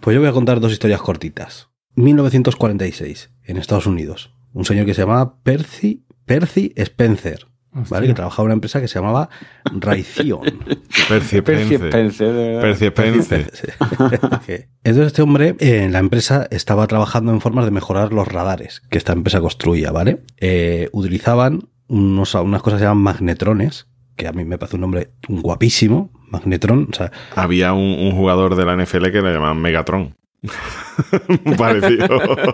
Pues 0.05 0.15
yo 0.15 0.21
voy 0.21 0.29
a 0.29 0.33
contar 0.33 0.61
dos 0.61 0.71
historias 0.71 1.01
cortitas. 1.01 1.71
1946, 1.95 3.31
en 3.43 3.57
Estados 3.57 3.87
Unidos. 3.87 4.35
Un 4.53 4.67
señor 4.67 4.85
que 4.85 4.93
se 4.93 5.01
llamaba 5.01 5.39
Percy, 5.43 6.05
Percy 6.27 6.75
Spencer, 6.77 7.47
¿vale? 7.73 8.09
Que 8.09 8.13
trabajaba 8.13 8.43
en 8.43 8.47
una 8.49 8.53
empresa 8.53 8.83
que 8.83 8.89
se 8.89 8.97
llamaba 8.97 9.31
Raytheon. 9.65 10.43
Percy 11.09 11.41
Percy 11.41 11.77
Spence. 11.77 11.89
Spence, 11.89 12.25
de 12.25 12.49
verdad. 12.49 12.93
Percy 12.93 13.23
Spence. 13.23 13.73
Sí. 14.45 14.53
Entonces 14.85 15.07
este 15.07 15.23
hombre 15.23 15.57
eh, 15.59 15.85
en 15.85 15.93
la 15.93 16.01
empresa 16.01 16.49
estaba 16.51 16.87
trabajando 16.87 17.33
en 17.33 17.41
formas 17.41 17.65
de 17.65 17.71
mejorar 17.71 18.13
los 18.13 18.29
radares 18.29 18.83
que 18.91 18.99
esta 18.99 19.15
empresa 19.15 19.41
construía, 19.41 19.91
¿vale? 19.91 20.21
Eh, 20.37 20.91
utilizaban 20.93 21.71
unos, 21.89 22.35
unas 22.35 22.61
cosas 22.61 22.77
que 22.77 22.81
se 22.83 22.89
llaman 22.89 23.03
magnetrones, 23.03 23.89
que 24.17 24.29
a 24.29 24.33
mí 24.33 24.45
me 24.45 24.59
parece 24.59 24.77
un 24.77 24.83
nombre 24.83 25.13
guapísimo, 25.29 26.13
magnetron, 26.35 26.89
o 26.91 26.95
sea, 26.95 27.11
Había 27.35 27.73
un, 27.73 27.97
un 27.99 28.13
jugador 28.13 28.57
de 28.57 28.65
la 28.65 28.77
NFL 28.77 29.11
que 29.11 29.23
le 29.23 29.33
llamaban 29.33 29.61
Megatron. 29.61 30.17
Parecido. 31.59 32.09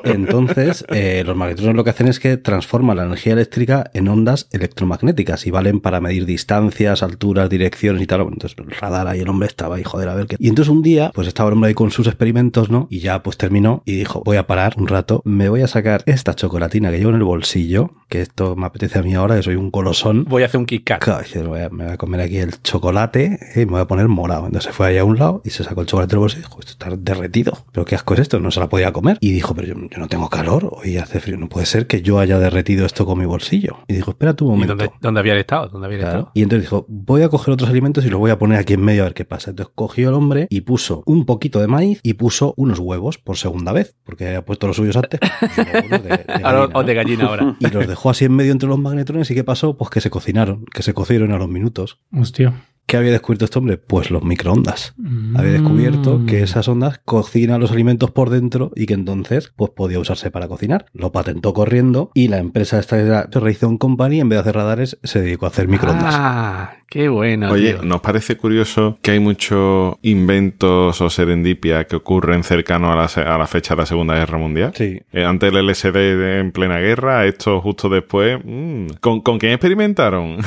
Entonces, 0.04 0.84
eh, 0.88 1.22
los 1.26 1.36
magnetrones 1.36 1.76
lo 1.76 1.84
que 1.84 1.90
hacen 1.90 2.08
es 2.08 2.20
que 2.20 2.36
transforman 2.36 2.96
la 2.96 3.04
energía 3.04 3.32
eléctrica 3.32 3.90
en 3.94 4.08
ondas 4.08 4.48
electromagnéticas 4.52 5.46
y 5.46 5.50
valen 5.50 5.80
para 5.80 6.00
medir 6.00 6.26
distancias, 6.26 7.02
alturas, 7.02 7.50
direcciones 7.50 8.02
y 8.02 8.06
tal. 8.06 8.20
Entonces, 8.22 8.56
el 8.58 8.70
radar 8.70 9.08
ahí, 9.08 9.20
el 9.20 9.28
hombre 9.28 9.48
estaba 9.48 9.76
ahí, 9.76 9.84
joder, 9.84 10.08
a 10.08 10.14
ver 10.14 10.26
qué. 10.26 10.36
Y 10.38 10.48
entonces 10.48 10.70
un 10.70 10.82
día, 10.82 11.10
pues 11.14 11.28
estaba 11.28 11.48
el 11.48 11.54
hombre 11.54 11.68
ahí 11.68 11.74
con 11.74 11.90
sus 11.90 12.06
experimentos, 12.06 12.70
¿no? 12.70 12.86
Y 12.90 13.00
ya 13.00 13.22
pues 13.22 13.36
terminó 13.36 13.82
y 13.84 13.96
dijo, 13.96 14.22
voy 14.24 14.36
a 14.36 14.46
parar 14.46 14.74
un 14.76 14.88
rato, 14.88 15.22
me 15.24 15.48
voy 15.48 15.62
a 15.62 15.66
sacar 15.66 16.02
esta 16.06 16.34
chocolatina 16.34 16.90
que 16.90 16.98
llevo 16.98 17.10
en 17.10 17.16
el 17.16 17.24
bolsillo, 17.24 17.90
que 18.08 18.20
esto 18.22 18.56
me 18.56 18.66
apetece 18.66 18.98
a 18.98 19.02
mí 19.02 19.14
ahora, 19.14 19.36
que 19.36 19.42
soy 19.42 19.56
un 19.56 19.70
colosón. 19.70 20.24
Voy 20.28 20.42
a 20.42 20.46
hacer 20.46 20.58
un 20.58 20.66
Kit 20.66 20.84
Kat. 20.84 21.00
Me 21.34 21.42
voy, 21.42 21.60
a, 21.60 21.68
me 21.70 21.84
voy 21.84 21.92
a 21.92 21.96
comer 21.96 22.20
aquí 22.20 22.38
el 22.38 22.60
chocolate 22.62 23.38
eh, 23.54 23.62
y 23.62 23.66
me 23.66 23.72
voy 23.72 23.80
a 23.80 23.86
poner 23.86 24.08
morado. 24.08 24.46
Entonces 24.46 24.70
se 24.70 24.72
fue 24.72 24.88
allá 24.88 25.02
a 25.02 25.04
un 25.04 25.18
lado 25.18 25.42
y 25.44 25.50
se 25.50 25.64
sacó 25.64 25.80
el 25.80 25.86
chocolate 25.86 26.10
del 26.10 26.20
bolsillo 26.20 26.42
y 26.42 26.48
dijo, 26.48 26.60
esto 26.60 26.72
está 26.72 26.90
derretido. 26.96 27.58
¿Pero 27.72 27.79
qué 27.84 27.94
asco 27.94 28.14
es 28.14 28.20
esto? 28.20 28.38
No 28.40 28.50
se 28.50 28.60
la 28.60 28.68
podía 28.68 28.92
comer. 28.92 29.18
Y 29.20 29.32
dijo, 29.32 29.54
pero 29.54 29.68
yo, 29.68 29.74
yo 29.90 29.98
no 29.98 30.08
tengo 30.08 30.28
calor, 30.28 30.70
hoy 30.72 30.96
hace 30.98 31.20
frío. 31.20 31.36
No 31.36 31.48
puede 31.48 31.66
ser 31.66 31.86
que 31.86 32.02
yo 32.02 32.18
haya 32.18 32.38
derretido 32.38 32.86
esto 32.86 33.06
con 33.06 33.18
mi 33.18 33.24
bolsillo. 33.26 33.78
Y 33.88 33.94
dijo, 33.94 34.10
espera 34.12 34.34
tu 34.34 34.46
¿Y 34.46 34.50
momento. 34.50 34.76
dónde, 34.76 34.92
dónde 35.00 35.20
había 35.20 35.36
estado? 35.38 35.68
¿Dónde 35.68 35.86
había 35.86 35.98
Claro. 35.98 36.18
estado? 36.18 36.32
Y 36.34 36.42
entonces 36.42 36.64
dijo, 36.64 36.86
voy 36.88 37.22
a 37.22 37.28
coger 37.28 37.54
otros 37.54 37.70
alimentos 37.70 38.04
y 38.04 38.10
los 38.10 38.18
voy 38.20 38.30
a 38.30 38.38
poner 38.38 38.58
aquí 38.58 38.74
en 38.74 38.82
medio 38.82 39.02
a 39.02 39.04
ver 39.04 39.14
qué 39.14 39.24
pasa. 39.24 39.50
Entonces 39.50 39.72
cogió 39.74 40.08
el 40.08 40.14
hombre 40.14 40.46
y 40.50 40.62
puso 40.62 41.02
un 41.06 41.26
poquito 41.26 41.60
de 41.60 41.66
maíz 41.66 42.00
y 42.02 42.14
puso 42.14 42.54
unos 42.56 42.78
huevos 42.78 43.18
por 43.18 43.36
segunda 43.36 43.72
vez, 43.72 43.96
porque 44.04 44.26
había 44.26 44.44
puesto 44.44 44.66
los 44.66 44.76
suyos 44.76 44.96
antes. 44.96 45.20
Huevos 45.56 46.02
de- 46.02 46.08
de 46.08 46.24
Ahora, 46.42 46.66
gallina, 46.66 46.82
de 46.84 46.94
gallina 46.94 47.24
ahora. 47.26 47.56
Y 47.60 47.66
los 47.68 47.86
dejó 47.86 48.10
así 48.10 48.24
en 48.24 48.32
medio 48.34 48.52
entre 48.52 48.68
los 48.68 48.78
magnetrones 48.78 49.30
y 49.30 49.34
¿qué 49.34 49.44
pasó? 49.44 49.76
Pues 49.76 49.90
que 49.90 50.00
se 50.00 50.10
cocinaron, 50.10 50.64
que 50.66 50.82
se 50.82 50.94
cocieron 50.94 51.32
a 51.32 51.38
los 51.38 51.48
minutos. 51.48 52.00
Hostia. 52.16 52.54
¿Qué 52.90 52.96
había 52.96 53.12
descubierto 53.12 53.44
este 53.44 53.56
hombre? 53.56 53.76
Pues 53.76 54.10
los 54.10 54.24
microondas. 54.24 54.94
Había 55.36 55.52
descubierto 55.52 56.26
que 56.26 56.42
esas 56.42 56.66
ondas 56.66 57.00
cocinan 57.04 57.60
los 57.60 57.70
alimentos 57.70 58.10
por 58.10 58.30
dentro 58.30 58.72
y 58.74 58.86
que 58.86 58.94
entonces 58.94 59.52
pues 59.54 59.70
podía 59.70 60.00
usarse 60.00 60.32
para 60.32 60.48
cocinar. 60.48 60.86
Lo 60.92 61.12
patentó 61.12 61.54
corriendo 61.54 62.10
y 62.14 62.26
la 62.26 62.38
empresa 62.38 62.80
esta 62.80 62.98
era 62.98 63.28
Raytheon 63.30 63.78
Company, 63.78 64.18
en 64.18 64.28
vez 64.28 64.38
de 64.38 64.40
hacer 64.40 64.54
radares, 64.56 64.98
se 65.04 65.20
dedicó 65.20 65.46
a 65.46 65.50
hacer 65.50 65.68
microondas. 65.68 66.12
Ah, 66.18 66.78
qué 66.88 67.08
bueno. 67.08 67.52
Oye, 67.52 67.74
tío. 67.74 67.82
¿nos 67.84 68.00
parece 68.00 68.36
curioso 68.36 68.98
que 69.02 69.12
hay 69.12 69.20
muchos 69.20 69.94
inventos 70.02 71.00
o 71.00 71.10
serendipia 71.10 71.84
que 71.84 71.94
ocurren 71.94 72.42
cercanos 72.42 72.90
a 72.90 73.20
la, 73.20 73.34
a 73.34 73.38
la 73.38 73.46
fecha 73.46 73.76
de 73.76 73.82
la 73.82 73.86
Segunda 73.86 74.16
Guerra 74.16 74.36
Mundial? 74.36 74.72
Sí. 74.74 75.00
Eh, 75.12 75.24
antes 75.24 75.54
el 75.54 75.64
LSD 75.64 76.40
en 76.40 76.50
plena 76.50 76.78
guerra, 76.80 77.24
esto 77.26 77.60
justo 77.60 77.88
después. 77.88 78.40
mm, 78.44 78.86
¿Con, 79.00 79.20
¿Con 79.20 79.38
quién 79.38 79.52
experimentaron? 79.52 80.38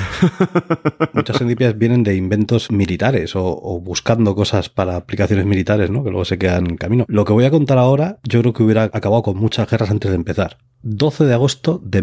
Muchas 1.14 1.38
serendipias 1.38 1.78
vienen 1.78 2.04
de 2.04 2.16
inventos 2.16 2.33
militares 2.72 3.36
o, 3.36 3.44
o 3.46 3.80
buscando 3.80 4.36
cosas 4.36 4.70
para 4.70 4.96
aplicaciones 4.96 5.46
militares, 5.46 5.90
¿no? 5.90 6.04
Que 6.04 6.10
luego 6.10 6.26
se 6.26 6.38
quedan 6.38 6.68
en 6.68 6.78
camino. 6.78 7.06
Lo 7.08 7.26
que 7.26 7.34
voy 7.34 7.46
a 7.46 7.52
contar 7.52 7.78
ahora, 7.78 8.20
yo 8.24 8.42
creo 8.42 8.54
que 8.54 8.64
hubiera 8.64 8.84
acabado 8.84 9.24
con 9.24 9.38
muchas 9.38 9.70
guerras 9.70 9.92
antes 9.92 10.10
de 10.12 10.16
empezar. 10.18 10.58
12 10.82 11.26
de 11.26 11.34
agosto 11.34 11.82
de 11.84 12.02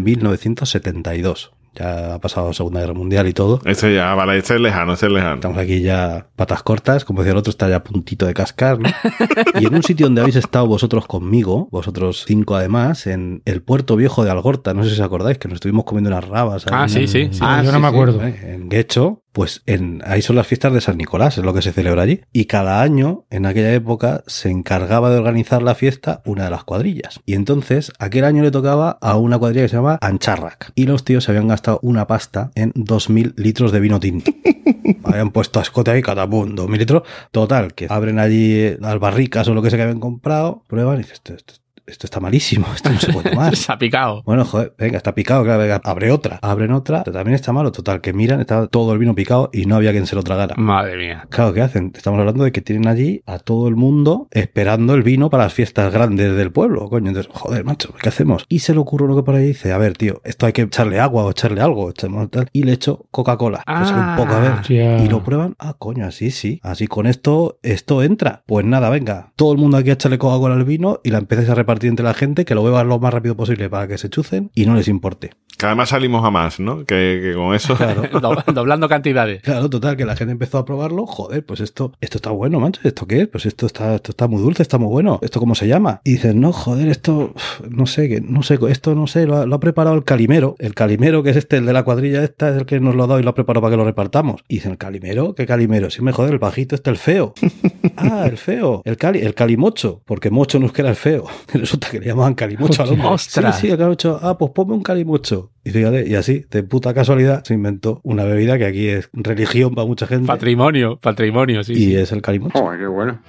1972. 0.69 1.51
Ya 1.73 2.15
ha 2.15 2.19
pasado 2.19 2.47
la 2.49 2.53
Segunda 2.53 2.81
Guerra 2.81 2.93
Mundial 2.93 3.27
y 3.29 3.33
todo. 3.33 3.61
este 3.65 3.95
ya, 3.95 4.13
vale, 4.13 4.37
este 4.37 4.55
es 4.55 4.59
lejano, 4.59 4.91
este 4.91 5.05
es 5.05 5.11
lejano. 5.13 5.35
Estamos 5.35 5.57
aquí 5.57 5.79
ya 5.81 6.27
patas 6.35 6.63
cortas, 6.63 7.05
como 7.05 7.21
decía 7.21 7.31
el 7.31 7.37
otro, 7.37 7.49
está 7.49 7.69
ya 7.69 7.77
a 7.77 7.83
puntito 7.83 8.25
de 8.25 8.33
cascar, 8.33 8.77
¿no? 8.79 8.89
Y 9.61 9.67
en 9.67 9.75
un 9.75 9.81
sitio 9.81 10.07
donde 10.07 10.19
habéis 10.19 10.35
estado 10.35 10.67
vosotros 10.67 11.07
conmigo, 11.07 11.69
vosotros 11.71 12.25
cinco 12.27 12.57
además, 12.57 13.07
en 13.07 13.41
el 13.45 13.61
puerto 13.61 13.95
viejo 13.95 14.25
de 14.25 14.31
Algorta, 14.31 14.73
no 14.73 14.83
sé 14.83 14.89
si 14.89 14.95
os 14.95 15.01
acordáis, 15.05 15.37
que 15.37 15.47
nos 15.47 15.55
estuvimos 15.55 15.85
comiendo 15.85 16.09
unas 16.09 16.27
rabas. 16.27 16.65
Ah, 16.69 16.83
en- 16.83 16.89
sí, 16.89 17.07
sí. 17.07 17.29
sí. 17.31 17.39
Ah, 17.41 17.61
yo 17.63 17.71
no 17.71 17.77
sí, 17.77 17.81
me 17.83 17.87
acuerdo. 17.87 18.21
¿eh? 18.21 18.37
En 18.53 18.67
Guecho, 18.67 19.23
pues 19.31 19.63
en, 19.65 20.01
ahí 20.05 20.21
son 20.21 20.35
las 20.35 20.47
fiestas 20.47 20.73
de 20.73 20.81
San 20.81 20.97
Nicolás, 20.97 21.37
es 21.37 21.43
lo 21.43 21.53
que 21.53 21.61
se 21.61 21.71
celebra 21.71 22.03
allí. 22.03 22.21
Y 22.33 22.45
cada 22.45 22.81
año, 22.81 23.25
en 23.29 23.45
aquella 23.45 23.73
época, 23.73 24.23
se 24.27 24.49
encargaba 24.49 25.09
de 25.09 25.17
organizar 25.17 25.61
la 25.61 25.75
fiesta 25.75 26.21
una 26.25 26.43
de 26.45 26.49
las 26.51 26.63
cuadrillas. 26.63 27.19
Y 27.25 27.35
entonces, 27.35 27.91
aquel 27.99 28.25
año 28.25 28.43
le 28.43 28.51
tocaba 28.51 28.97
a 29.01 29.17
una 29.17 29.37
cuadrilla 29.39 29.63
que 29.63 29.69
se 29.69 29.75
llama 29.77 29.97
Ancharrac. 30.01 30.71
Y 30.75 30.85
los 30.85 31.03
tíos 31.05 31.23
se 31.23 31.31
habían 31.31 31.47
gastado 31.47 31.79
una 31.81 32.07
pasta 32.07 32.51
en 32.55 32.73
2.000 32.73 33.33
litros 33.37 33.71
de 33.71 33.79
vino 33.79 33.99
tinto. 33.99 34.31
habían 35.03 35.31
puesto 35.31 35.59
a 35.59 35.63
escote 35.63 35.91
ahí, 35.91 36.01
catapum, 36.01 36.55
2.000 36.55 36.77
litros. 36.77 37.03
Total, 37.31 37.73
que 37.73 37.87
abren 37.89 38.19
allí 38.19 38.53
eh, 38.53 38.77
las 38.79 38.99
barricas 38.99 39.47
o 39.47 39.53
lo 39.53 39.61
que 39.61 39.69
sea 39.69 39.77
que 39.77 39.83
habían 39.83 39.99
comprado, 39.99 40.63
prueban 40.67 40.95
y 40.95 40.97
dicen, 40.99 41.13
esto, 41.15 41.33
esto- 41.35 41.53
esto 41.91 42.07
está 42.07 42.19
malísimo, 42.19 42.67
esto 42.75 42.89
no 42.89 42.99
se 42.99 43.11
puede 43.11 43.31
tomar. 43.31 43.55
Se 43.55 43.71
ha 43.71 43.77
picado. 43.77 44.23
Bueno, 44.23 44.45
joder, 44.45 44.73
venga, 44.77 44.97
está 44.97 45.13
picado, 45.13 45.43
claro, 45.43 45.59
venga, 45.59 45.81
abre 45.83 46.11
otra. 46.11 46.39
Abren 46.41 46.71
otra, 46.71 47.03
también 47.03 47.35
está 47.35 47.51
malo. 47.51 47.71
Total, 47.71 48.01
que 48.01 48.13
miran, 48.13 48.41
estaba 48.41 48.67
todo 48.67 48.93
el 48.93 48.99
vino 48.99 49.13
picado 49.13 49.49
y 49.53 49.65
no 49.65 49.75
había 49.75 49.91
quien 49.91 50.07
se 50.07 50.15
lo 50.15 50.23
tragara. 50.23 50.55
Madre 50.57 50.97
mía. 50.97 51.27
Claro, 51.29 51.53
¿qué 51.53 51.61
hacen? 51.61 51.91
Estamos 51.95 52.19
hablando 52.19 52.43
de 52.43 52.51
que 52.51 52.61
tienen 52.61 52.87
allí 52.87 53.21
a 53.25 53.39
todo 53.39 53.67
el 53.67 53.75
mundo 53.75 54.27
esperando 54.31 54.93
el 54.93 55.03
vino 55.03 55.29
para 55.29 55.43
las 55.43 55.53
fiestas 55.53 55.91
grandes 55.93 56.35
del 56.35 56.51
pueblo, 56.51 56.89
coño. 56.89 57.09
Entonces, 57.09 57.31
joder, 57.33 57.63
macho, 57.63 57.93
¿qué 58.01 58.09
hacemos? 58.09 58.45
Y 58.49 58.59
se 58.59 58.73
le 58.73 58.79
ocurre 58.79 59.05
uno 59.05 59.15
que 59.15 59.23
por 59.23 59.35
ahí 59.35 59.47
dice, 59.47 59.73
a 59.73 59.77
ver, 59.77 59.97
tío, 59.97 60.21
esto 60.23 60.45
hay 60.45 60.53
que 60.53 60.63
echarle 60.63 60.99
agua 60.99 61.25
o 61.25 61.31
echarle 61.31 61.61
algo, 61.61 61.89
echemos 61.89 62.29
tal. 62.29 62.47
Y 62.53 62.63
le 62.63 62.73
echo 62.73 63.05
Coca-Cola. 63.11 63.63
Ah. 63.65 63.79
Pues 63.79 63.91
un 63.91 64.15
poco, 64.15 64.33
a 64.33 64.39
ver. 64.39 64.51
Hostia. 64.51 65.03
Y 65.03 65.07
lo 65.07 65.23
prueban, 65.23 65.55
ah, 65.59 65.75
coño, 65.77 66.05
así 66.05 66.31
sí. 66.31 66.59
Así 66.63 66.87
con 66.87 67.07
esto, 67.07 67.59
esto 67.63 68.03
entra. 68.03 68.43
Pues 68.45 68.65
nada, 68.65 68.89
venga, 68.89 69.31
todo 69.35 69.51
el 69.51 69.57
mundo 69.57 69.77
aquí 69.77 69.89
a 69.89 69.93
echarle 69.93 70.17
Coca-Cola 70.17 70.55
al 70.55 70.65
vino 70.65 70.99
y 71.03 71.09
la 71.09 71.17
empecéis 71.17 71.49
a 71.49 71.55
repartir 71.55 71.80
entre 71.87 72.03
la 72.05 72.13
gente, 72.13 72.45
que 72.45 72.55
lo 72.55 72.63
beban 72.63 72.87
lo 72.87 72.99
más 72.99 73.13
rápido 73.13 73.35
posible 73.35 73.69
para 73.69 73.87
que 73.87 73.97
se 73.97 74.09
chucen 74.09 74.51
y 74.55 74.65
no 74.65 74.75
les 74.75 74.87
importe. 74.87 75.31
Que 75.57 75.67
además 75.67 75.89
salimos 75.89 76.25
a 76.25 76.31
más, 76.31 76.59
¿no? 76.59 76.85
Que, 76.85 77.19
que 77.21 77.33
con 77.35 77.53
eso. 77.53 77.75
Claro. 77.75 78.03
Do- 78.19 78.43
Doblando 78.53 78.89
cantidades. 78.89 79.43
Claro, 79.43 79.69
total, 79.69 79.95
que 79.95 80.05
la 80.05 80.15
gente 80.15 80.31
empezó 80.31 80.57
a 80.57 80.65
probarlo. 80.65 81.05
Joder, 81.05 81.45
pues 81.45 81.59
esto, 81.59 81.91
esto 82.01 82.17
está 82.17 82.31
bueno, 82.31 82.59
macho. 82.59 82.81
¿Esto 82.83 83.05
qué 83.05 83.21
es? 83.21 83.27
Pues 83.27 83.45
esto 83.45 83.67
está, 83.67 83.93
esto 83.95 84.11
está 84.11 84.27
muy 84.27 84.41
dulce, 84.41 84.63
está 84.63 84.79
muy 84.79 84.87
bueno. 84.89 85.19
¿Esto 85.21 85.39
cómo 85.39 85.53
se 85.53 85.67
llama? 85.67 86.01
Y 86.03 86.13
dicen, 86.13 86.39
no, 86.41 86.51
joder, 86.51 86.87
esto, 86.87 87.33
no 87.69 87.85
sé, 87.85 88.09
que, 88.09 88.21
no 88.21 88.41
sé, 88.41 88.57
esto 88.69 88.95
no 88.95 89.05
sé, 89.05 89.27
lo 89.27 89.37
ha, 89.37 89.45
lo 89.45 89.55
ha 89.55 89.59
preparado 89.59 89.95
el 89.95 90.03
calimero. 90.03 90.55
El 90.57 90.73
calimero, 90.73 91.21
que 91.21 91.29
es 91.29 91.37
este, 91.37 91.57
el 91.57 91.65
de 91.67 91.73
la 91.73 91.83
cuadrilla 91.83 92.23
esta, 92.23 92.49
es 92.49 92.55
el 92.57 92.65
que 92.65 92.79
nos 92.79 92.95
lo 92.95 93.03
ha 93.03 93.07
dado 93.07 93.19
y 93.19 93.23
lo 93.23 93.29
ha 93.29 93.35
preparado 93.35 93.61
para 93.61 93.71
que 93.73 93.77
lo 93.77 93.85
repartamos. 93.85 94.41
Y 94.47 94.55
dicen, 94.55 94.71
¿el 94.71 94.77
calimero? 94.79 95.35
¿Qué 95.35 95.45
calimero? 95.45 95.91
Sí, 95.91 96.01
me 96.01 96.11
joder, 96.11 96.31
el 96.33 96.39
bajito 96.39 96.73
este, 96.73 96.89
el 96.89 96.97
feo. 96.97 97.33
ah, 97.97 98.25
el 98.25 98.37
feo. 98.37 98.81
El 98.83 98.97
cali, 98.97 99.19
el 99.19 99.35
calimocho. 99.35 100.01
Porque 100.05 100.31
mocho 100.31 100.59
no 100.59 100.65
es 100.65 100.71
que 100.71 100.81
era 100.81 100.89
el 100.89 100.95
feo. 100.95 101.25
Resulta 101.61 101.91
que 101.91 101.99
le 101.99 102.07
llamaban 102.07 102.33
calimocho 102.33 102.81
al 102.81 102.89
hombre. 102.89 103.07
¡Ostras! 103.07 103.59
Sí, 103.59 103.69
sí, 103.69 103.77
calimocho. 103.77 104.19
Ah, 104.19 104.35
pues 104.35 104.49
ponme 104.49 104.73
un 104.73 104.81
calimocho. 104.81 105.51
Y 105.63 105.69
fíjate, 105.69 106.09
y 106.09 106.15
así, 106.15 106.43
de 106.49 106.63
puta 106.63 106.91
casualidad, 106.91 107.43
se 107.43 107.53
inventó 107.53 108.01
una 108.03 108.23
bebida 108.23 108.57
que 108.57 108.65
aquí 108.65 108.87
es 108.87 109.11
religión 109.13 109.75
para 109.75 109.85
mucha 109.85 110.07
gente. 110.07 110.25
Patrimonio, 110.25 110.99
patrimonio, 110.99 111.63
sí. 111.63 111.73
y 111.73 111.75
sí. 111.75 111.95
es 111.95 112.11
el 112.11 112.23
calimocho. 112.23 112.57
Joder, 112.57 112.79
qué 112.79 112.87
bueno. 112.87 113.19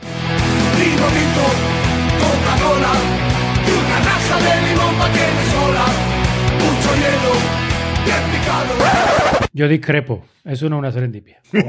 Yo 9.52 9.68
discrepo. 9.68 10.24
Eso 10.44 10.68
no 10.68 10.76
es 10.76 10.80
una 10.80 10.92
serendipia. 10.92 11.40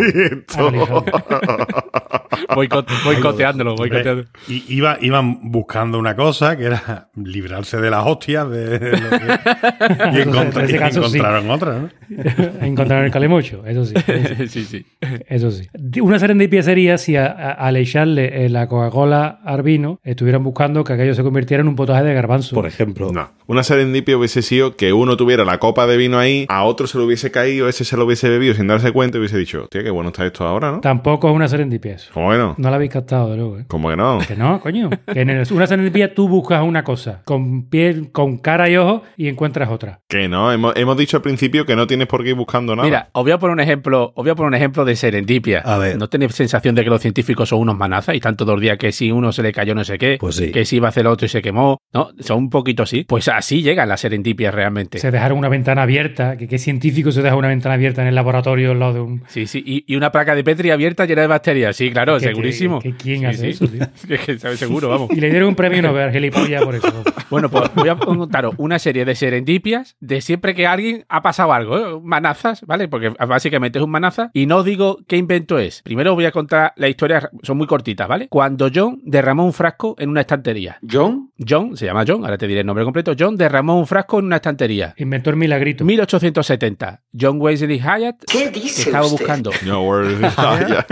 Boicoteándolo, 2.56 3.76
boicoteándolo. 3.76 4.28
Y 4.48 4.64
iba, 4.76 4.98
iban 5.02 5.52
buscando 5.52 6.00
una 6.00 6.16
cosa 6.16 6.56
que 6.58 6.66
era 6.66 7.10
librarse 7.16 7.78
de 7.78 7.90
las 7.90 8.06
hostias 8.06 8.50
de, 8.50 8.80
de 8.80 8.92
lo 8.92 9.10
que- 9.10 9.18
y, 10.18 10.22
encontra- 10.22 10.60
En 10.62 10.66
ese 10.66 10.76
y 10.76 10.80
caso, 10.80 11.04
sí. 11.04 11.18
encontraron 11.18 11.50
otra, 11.50 11.80
¿no? 11.80 11.90
Encontrar 12.62 13.04
el 13.06 13.12
calimocho, 13.12 13.66
eso 13.66 13.86
sí. 13.86 13.96
sí, 14.48 14.64
sí. 14.64 14.86
Eso 15.28 15.52
sí. 15.52 15.68
Una 16.02 16.20
serendipia 16.20 16.64
sería 16.64 16.98
si 16.98 17.16
a- 17.16 17.26
a- 17.28 17.52
al 17.52 17.78
echarle 17.78 18.46
eh, 18.46 18.50
la 18.50 18.68
Coca-Cola 18.68 19.40
al 19.44 19.64
vino 19.64 20.00
estuvieran 20.04 20.44
buscando 20.44 20.84
que 20.84 20.94
aquello 20.94 21.14
se 21.14 21.24
convirtiera 21.24 21.62
en 21.62 21.68
un 21.68 21.76
potaje 21.76 22.04
de 22.04 22.14
garbanzo. 22.14 22.56
Por 22.56 22.66
ejemplo, 22.68 23.12
No. 23.12 23.32
Una 23.46 23.62
serendipia 23.64 24.18
hubiese 24.18 24.42
sido 24.42 24.78
que 24.78 24.94
uno 24.94 25.18
tuviera 25.18 25.44
la 25.44 25.58
copa 25.60 25.86
de 25.86 25.98
vino 25.98 26.18
ahí, 26.18 26.46
a 26.50 26.64
otro 26.64 26.88
se 26.88 26.98
lo 26.98 27.04
hubiese 27.06 27.30
caído, 27.30 27.68
ese 27.68 27.84
se 27.84 27.98
lo 27.98 28.06
hubiese 28.06 28.30
bebido 28.30 28.54
sin 28.54 28.68
darse 28.68 28.92
cuenta 28.94 29.18
y 29.18 29.20
hubiese 29.20 29.38
dicho, 29.38 29.64
hostia, 29.64 29.84
qué 29.84 29.90
bueno 29.90 30.10
está 30.10 30.26
esto 30.26 30.46
ahora, 30.48 30.72
¿no? 30.72 30.80
Tampoco 30.80 31.28
es 31.30 31.36
una 31.36 31.48
serendipia 31.50 31.96
eso. 31.96 32.10
¿Cómo 32.14 32.32
que 32.32 32.38
no? 32.38 32.56
La 32.58 32.74
habéis 32.74 32.92
captado, 32.92 33.32
de 33.32 33.38
luego. 33.38 33.60
¿eh? 33.60 33.66
¿Cómo 33.68 33.90
que 33.90 33.98
no? 33.98 34.20
Que 34.26 34.36
no, 34.38 34.60
coño. 34.62 34.90
Que 35.12 35.22
en 35.22 35.30
el- 35.30 35.46
una 35.52 35.68
serendipia 35.68 36.14
tú 36.16 36.30
buscas 36.30 36.64
una 36.64 36.84
cosa 36.86 37.22
con 37.26 37.70
piel, 37.70 38.12
con 38.12 38.38
cara 38.38 38.70
y 38.70 38.78
ojos 38.78 39.02
y 39.18 39.28
encuentras 39.28 39.70
otra. 39.70 40.00
Que 40.08 40.30
no, 40.30 40.52
hemos, 40.52 40.74
hemos 40.78 40.96
dicho 40.98 41.18
al 41.18 41.24
principio 41.24 41.66
que 41.66 41.76
no 41.76 41.86
tienes 42.04 42.10
por 42.10 42.24
qué 42.24 42.30
ir 42.30 42.36
buscando 42.36 42.76
nada. 42.76 42.86
Mira, 42.88 43.10
os 43.14 43.24
voy 43.24 43.32
a 43.32 43.38
poner 43.38 43.54
un 43.54 43.60
ejemplo, 43.60 44.12
os 44.16 44.24
voy 44.24 44.30
a 44.30 44.36
poner 44.36 44.48
un 44.50 44.56
ejemplo 44.56 44.86
de 44.86 44.96
serendipia. 44.96 45.60
A 45.60 45.78
ver. 45.78 45.98
¿No 45.98 46.08
tenéis 46.10 46.34
sensación 46.36 46.76
de 46.76 46.84
que 46.84 46.90
los 46.90 47.02
científicos 47.02 47.50
son 47.50 47.60
unos 47.60 47.78
manazas 47.78 48.14
y 48.16 48.18
están 48.18 48.36
todos 48.38 48.54
los 48.54 48.62
días 48.62 48.78
que 48.78 48.92
si 48.92 49.12
uno 49.12 49.32
se 49.32 49.44
le 49.44 49.52
cayó 49.52 49.74
no 49.76 49.84
sé 49.84 49.98
qué, 49.98 50.18
Pues 50.20 50.36
sí. 50.36 50.52
que 50.52 50.66
si 50.66 50.78
iba 50.78 50.88
a 50.88 50.90
hacer 50.90 51.08
otro 51.08 51.26
y 51.26 51.30
se 51.30 51.42
quemó? 51.42 51.78
No, 51.94 52.10
son 52.20 52.38
un 52.38 52.50
poquito 52.50 52.84
así. 52.84 53.04
Pues 53.08 53.28
así 53.28 53.62
llegan 53.62 53.90
las 53.90 54.02
serendipias 54.02 54.54
realmente. 54.54 55.00
Se 55.00 55.12
dejaron 55.12 55.38
una 55.38 55.50
ventana 55.50 55.84
abierta. 55.84 56.38
que 56.38 56.48
¿Qué 56.48 56.58
científico 56.58 57.12
se 57.12 57.22
deja 57.22 57.36
una 57.36 57.48
ventana 57.48 57.76
abierta 57.76 58.02
en 58.02 58.08
el 58.08 58.16
laboratorio 58.16 58.72
al 58.72 58.80
lado 58.80 58.94
de 58.94 59.00
un. 59.02 59.24
Sí, 59.28 59.48
sí. 59.48 59.64
Y, 59.66 59.84
y 59.88 59.96
una 59.96 60.12
placa 60.12 60.36
de 60.36 60.44
Petri 60.44 60.70
abierta 60.72 61.06
llena 61.06 61.22
de 61.22 61.28
bacterias. 61.28 61.76
Sí, 61.76 61.92
claro, 61.92 62.16
¿Qué- 62.18 62.26
segurísimo. 62.26 62.80
qué- 62.80 62.92
qué- 62.92 62.98
quién 62.98 63.20
Sí, 63.20 63.26
hace 63.26 63.38
sí. 63.42 63.50
eso, 63.50 63.68
tío? 63.68 63.84
Es 64.16 64.20
que 64.22 64.38
sabe 64.40 64.58
seguro, 64.58 64.90
vamos. 64.90 65.10
Y 65.12 65.20
le 65.22 65.30
dieron 65.30 65.50
un 65.50 65.56
premio 65.56 65.82
Nobel, 65.82 66.12
gilipollas, 66.12 66.64
por 66.64 66.76
eso. 66.76 67.04
Bueno, 67.30 67.50
pues 67.50 67.64
voy 67.74 67.90
a 67.90 67.96
contaros 67.96 68.54
una 68.58 68.78
serie 68.78 69.06
de 69.06 69.16
serendipias 69.16 69.96
de 70.00 70.22
siempre 70.22 70.54
que 70.54 70.68
alguien 70.68 71.04
ha 71.10 71.22
pasado 71.24 71.52
algo, 71.54 71.78
¿eh? 71.80 71.83
Manazas, 72.02 72.62
¿vale? 72.66 72.88
Porque 72.88 73.10
básicamente 73.10 73.80
es 73.80 73.84
un 73.86 73.92
manaza 73.92 74.30
y 74.34 74.46
no 74.46 74.58
os 74.58 74.66
digo 74.66 75.00
qué 75.08 75.18
invento 75.18 75.58
es. 75.60 75.82
Primero 75.84 76.12
os 76.12 76.16
voy 76.16 76.26
a 76.26 76.32
contar 76.32 76.74
la 76.76 76.88
historia, 76.88 77.30
son 77.42 77.58
muy 77.58 77.68
cortitas, 77.68 78.08
¿vale? 78.08 78.28
Cuando 78.30 78.70
John 78.74 79.00
derramó 79.04 79.46
un 79.46 79.54
frasco 79.54 79.96
en 80.00 80.10
una 80.10 80.22
estantería. 80.22 80.78
John, 80.90 81.32
John, 81.48 81.76
se 81.78 81.86
llama 81.86 82.04
John, 82.08 82.24
ahora 82.24 82.38
te 82.38 82.48
diré 82.48 82.62
el 82.62 82.66
nombre 82.66 82.84
completo. 82.84 83.14
John 83.18 83.36
derramó 83.38 83.78
un 83.80 83.88
frasco 83.88 84.20
en 84.20 84.26
una 84.26 84.38
estantería. 84.38 84.94
Inventó 84.98 85.30
el 85.30 85.36
milagrito. 85.38 85.84
1870. 85.86 87.02
John 87.20 87.38
Wesley 87.40 87.80
Hyatt 87.80 88.24
¿Qué 88.32 88.52
que 88.52 88.60
dice 88.60 88.84
estaba 88.84 89.06
usted? 89.06 89.20
buscando. 89.20 89.52
No, 89.66 89.84
where 89.84 90.12
is 90.12 90.20
it? 90.20 90.68
Ya. 90.68 90.86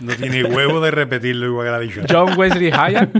No 0.00 0.14
tiene 0.14 0.44
huevo 0.44 0.80
de 0.80 0.90
repetirlo 0.90 1.46
igual 1.46 1.66
que 1.66 1.70
la 1.70 1.78
dicho. 1.80 2.02
John 2.08 2.38
Wesley 2.38 2.70
Hyatt 2.70 3.10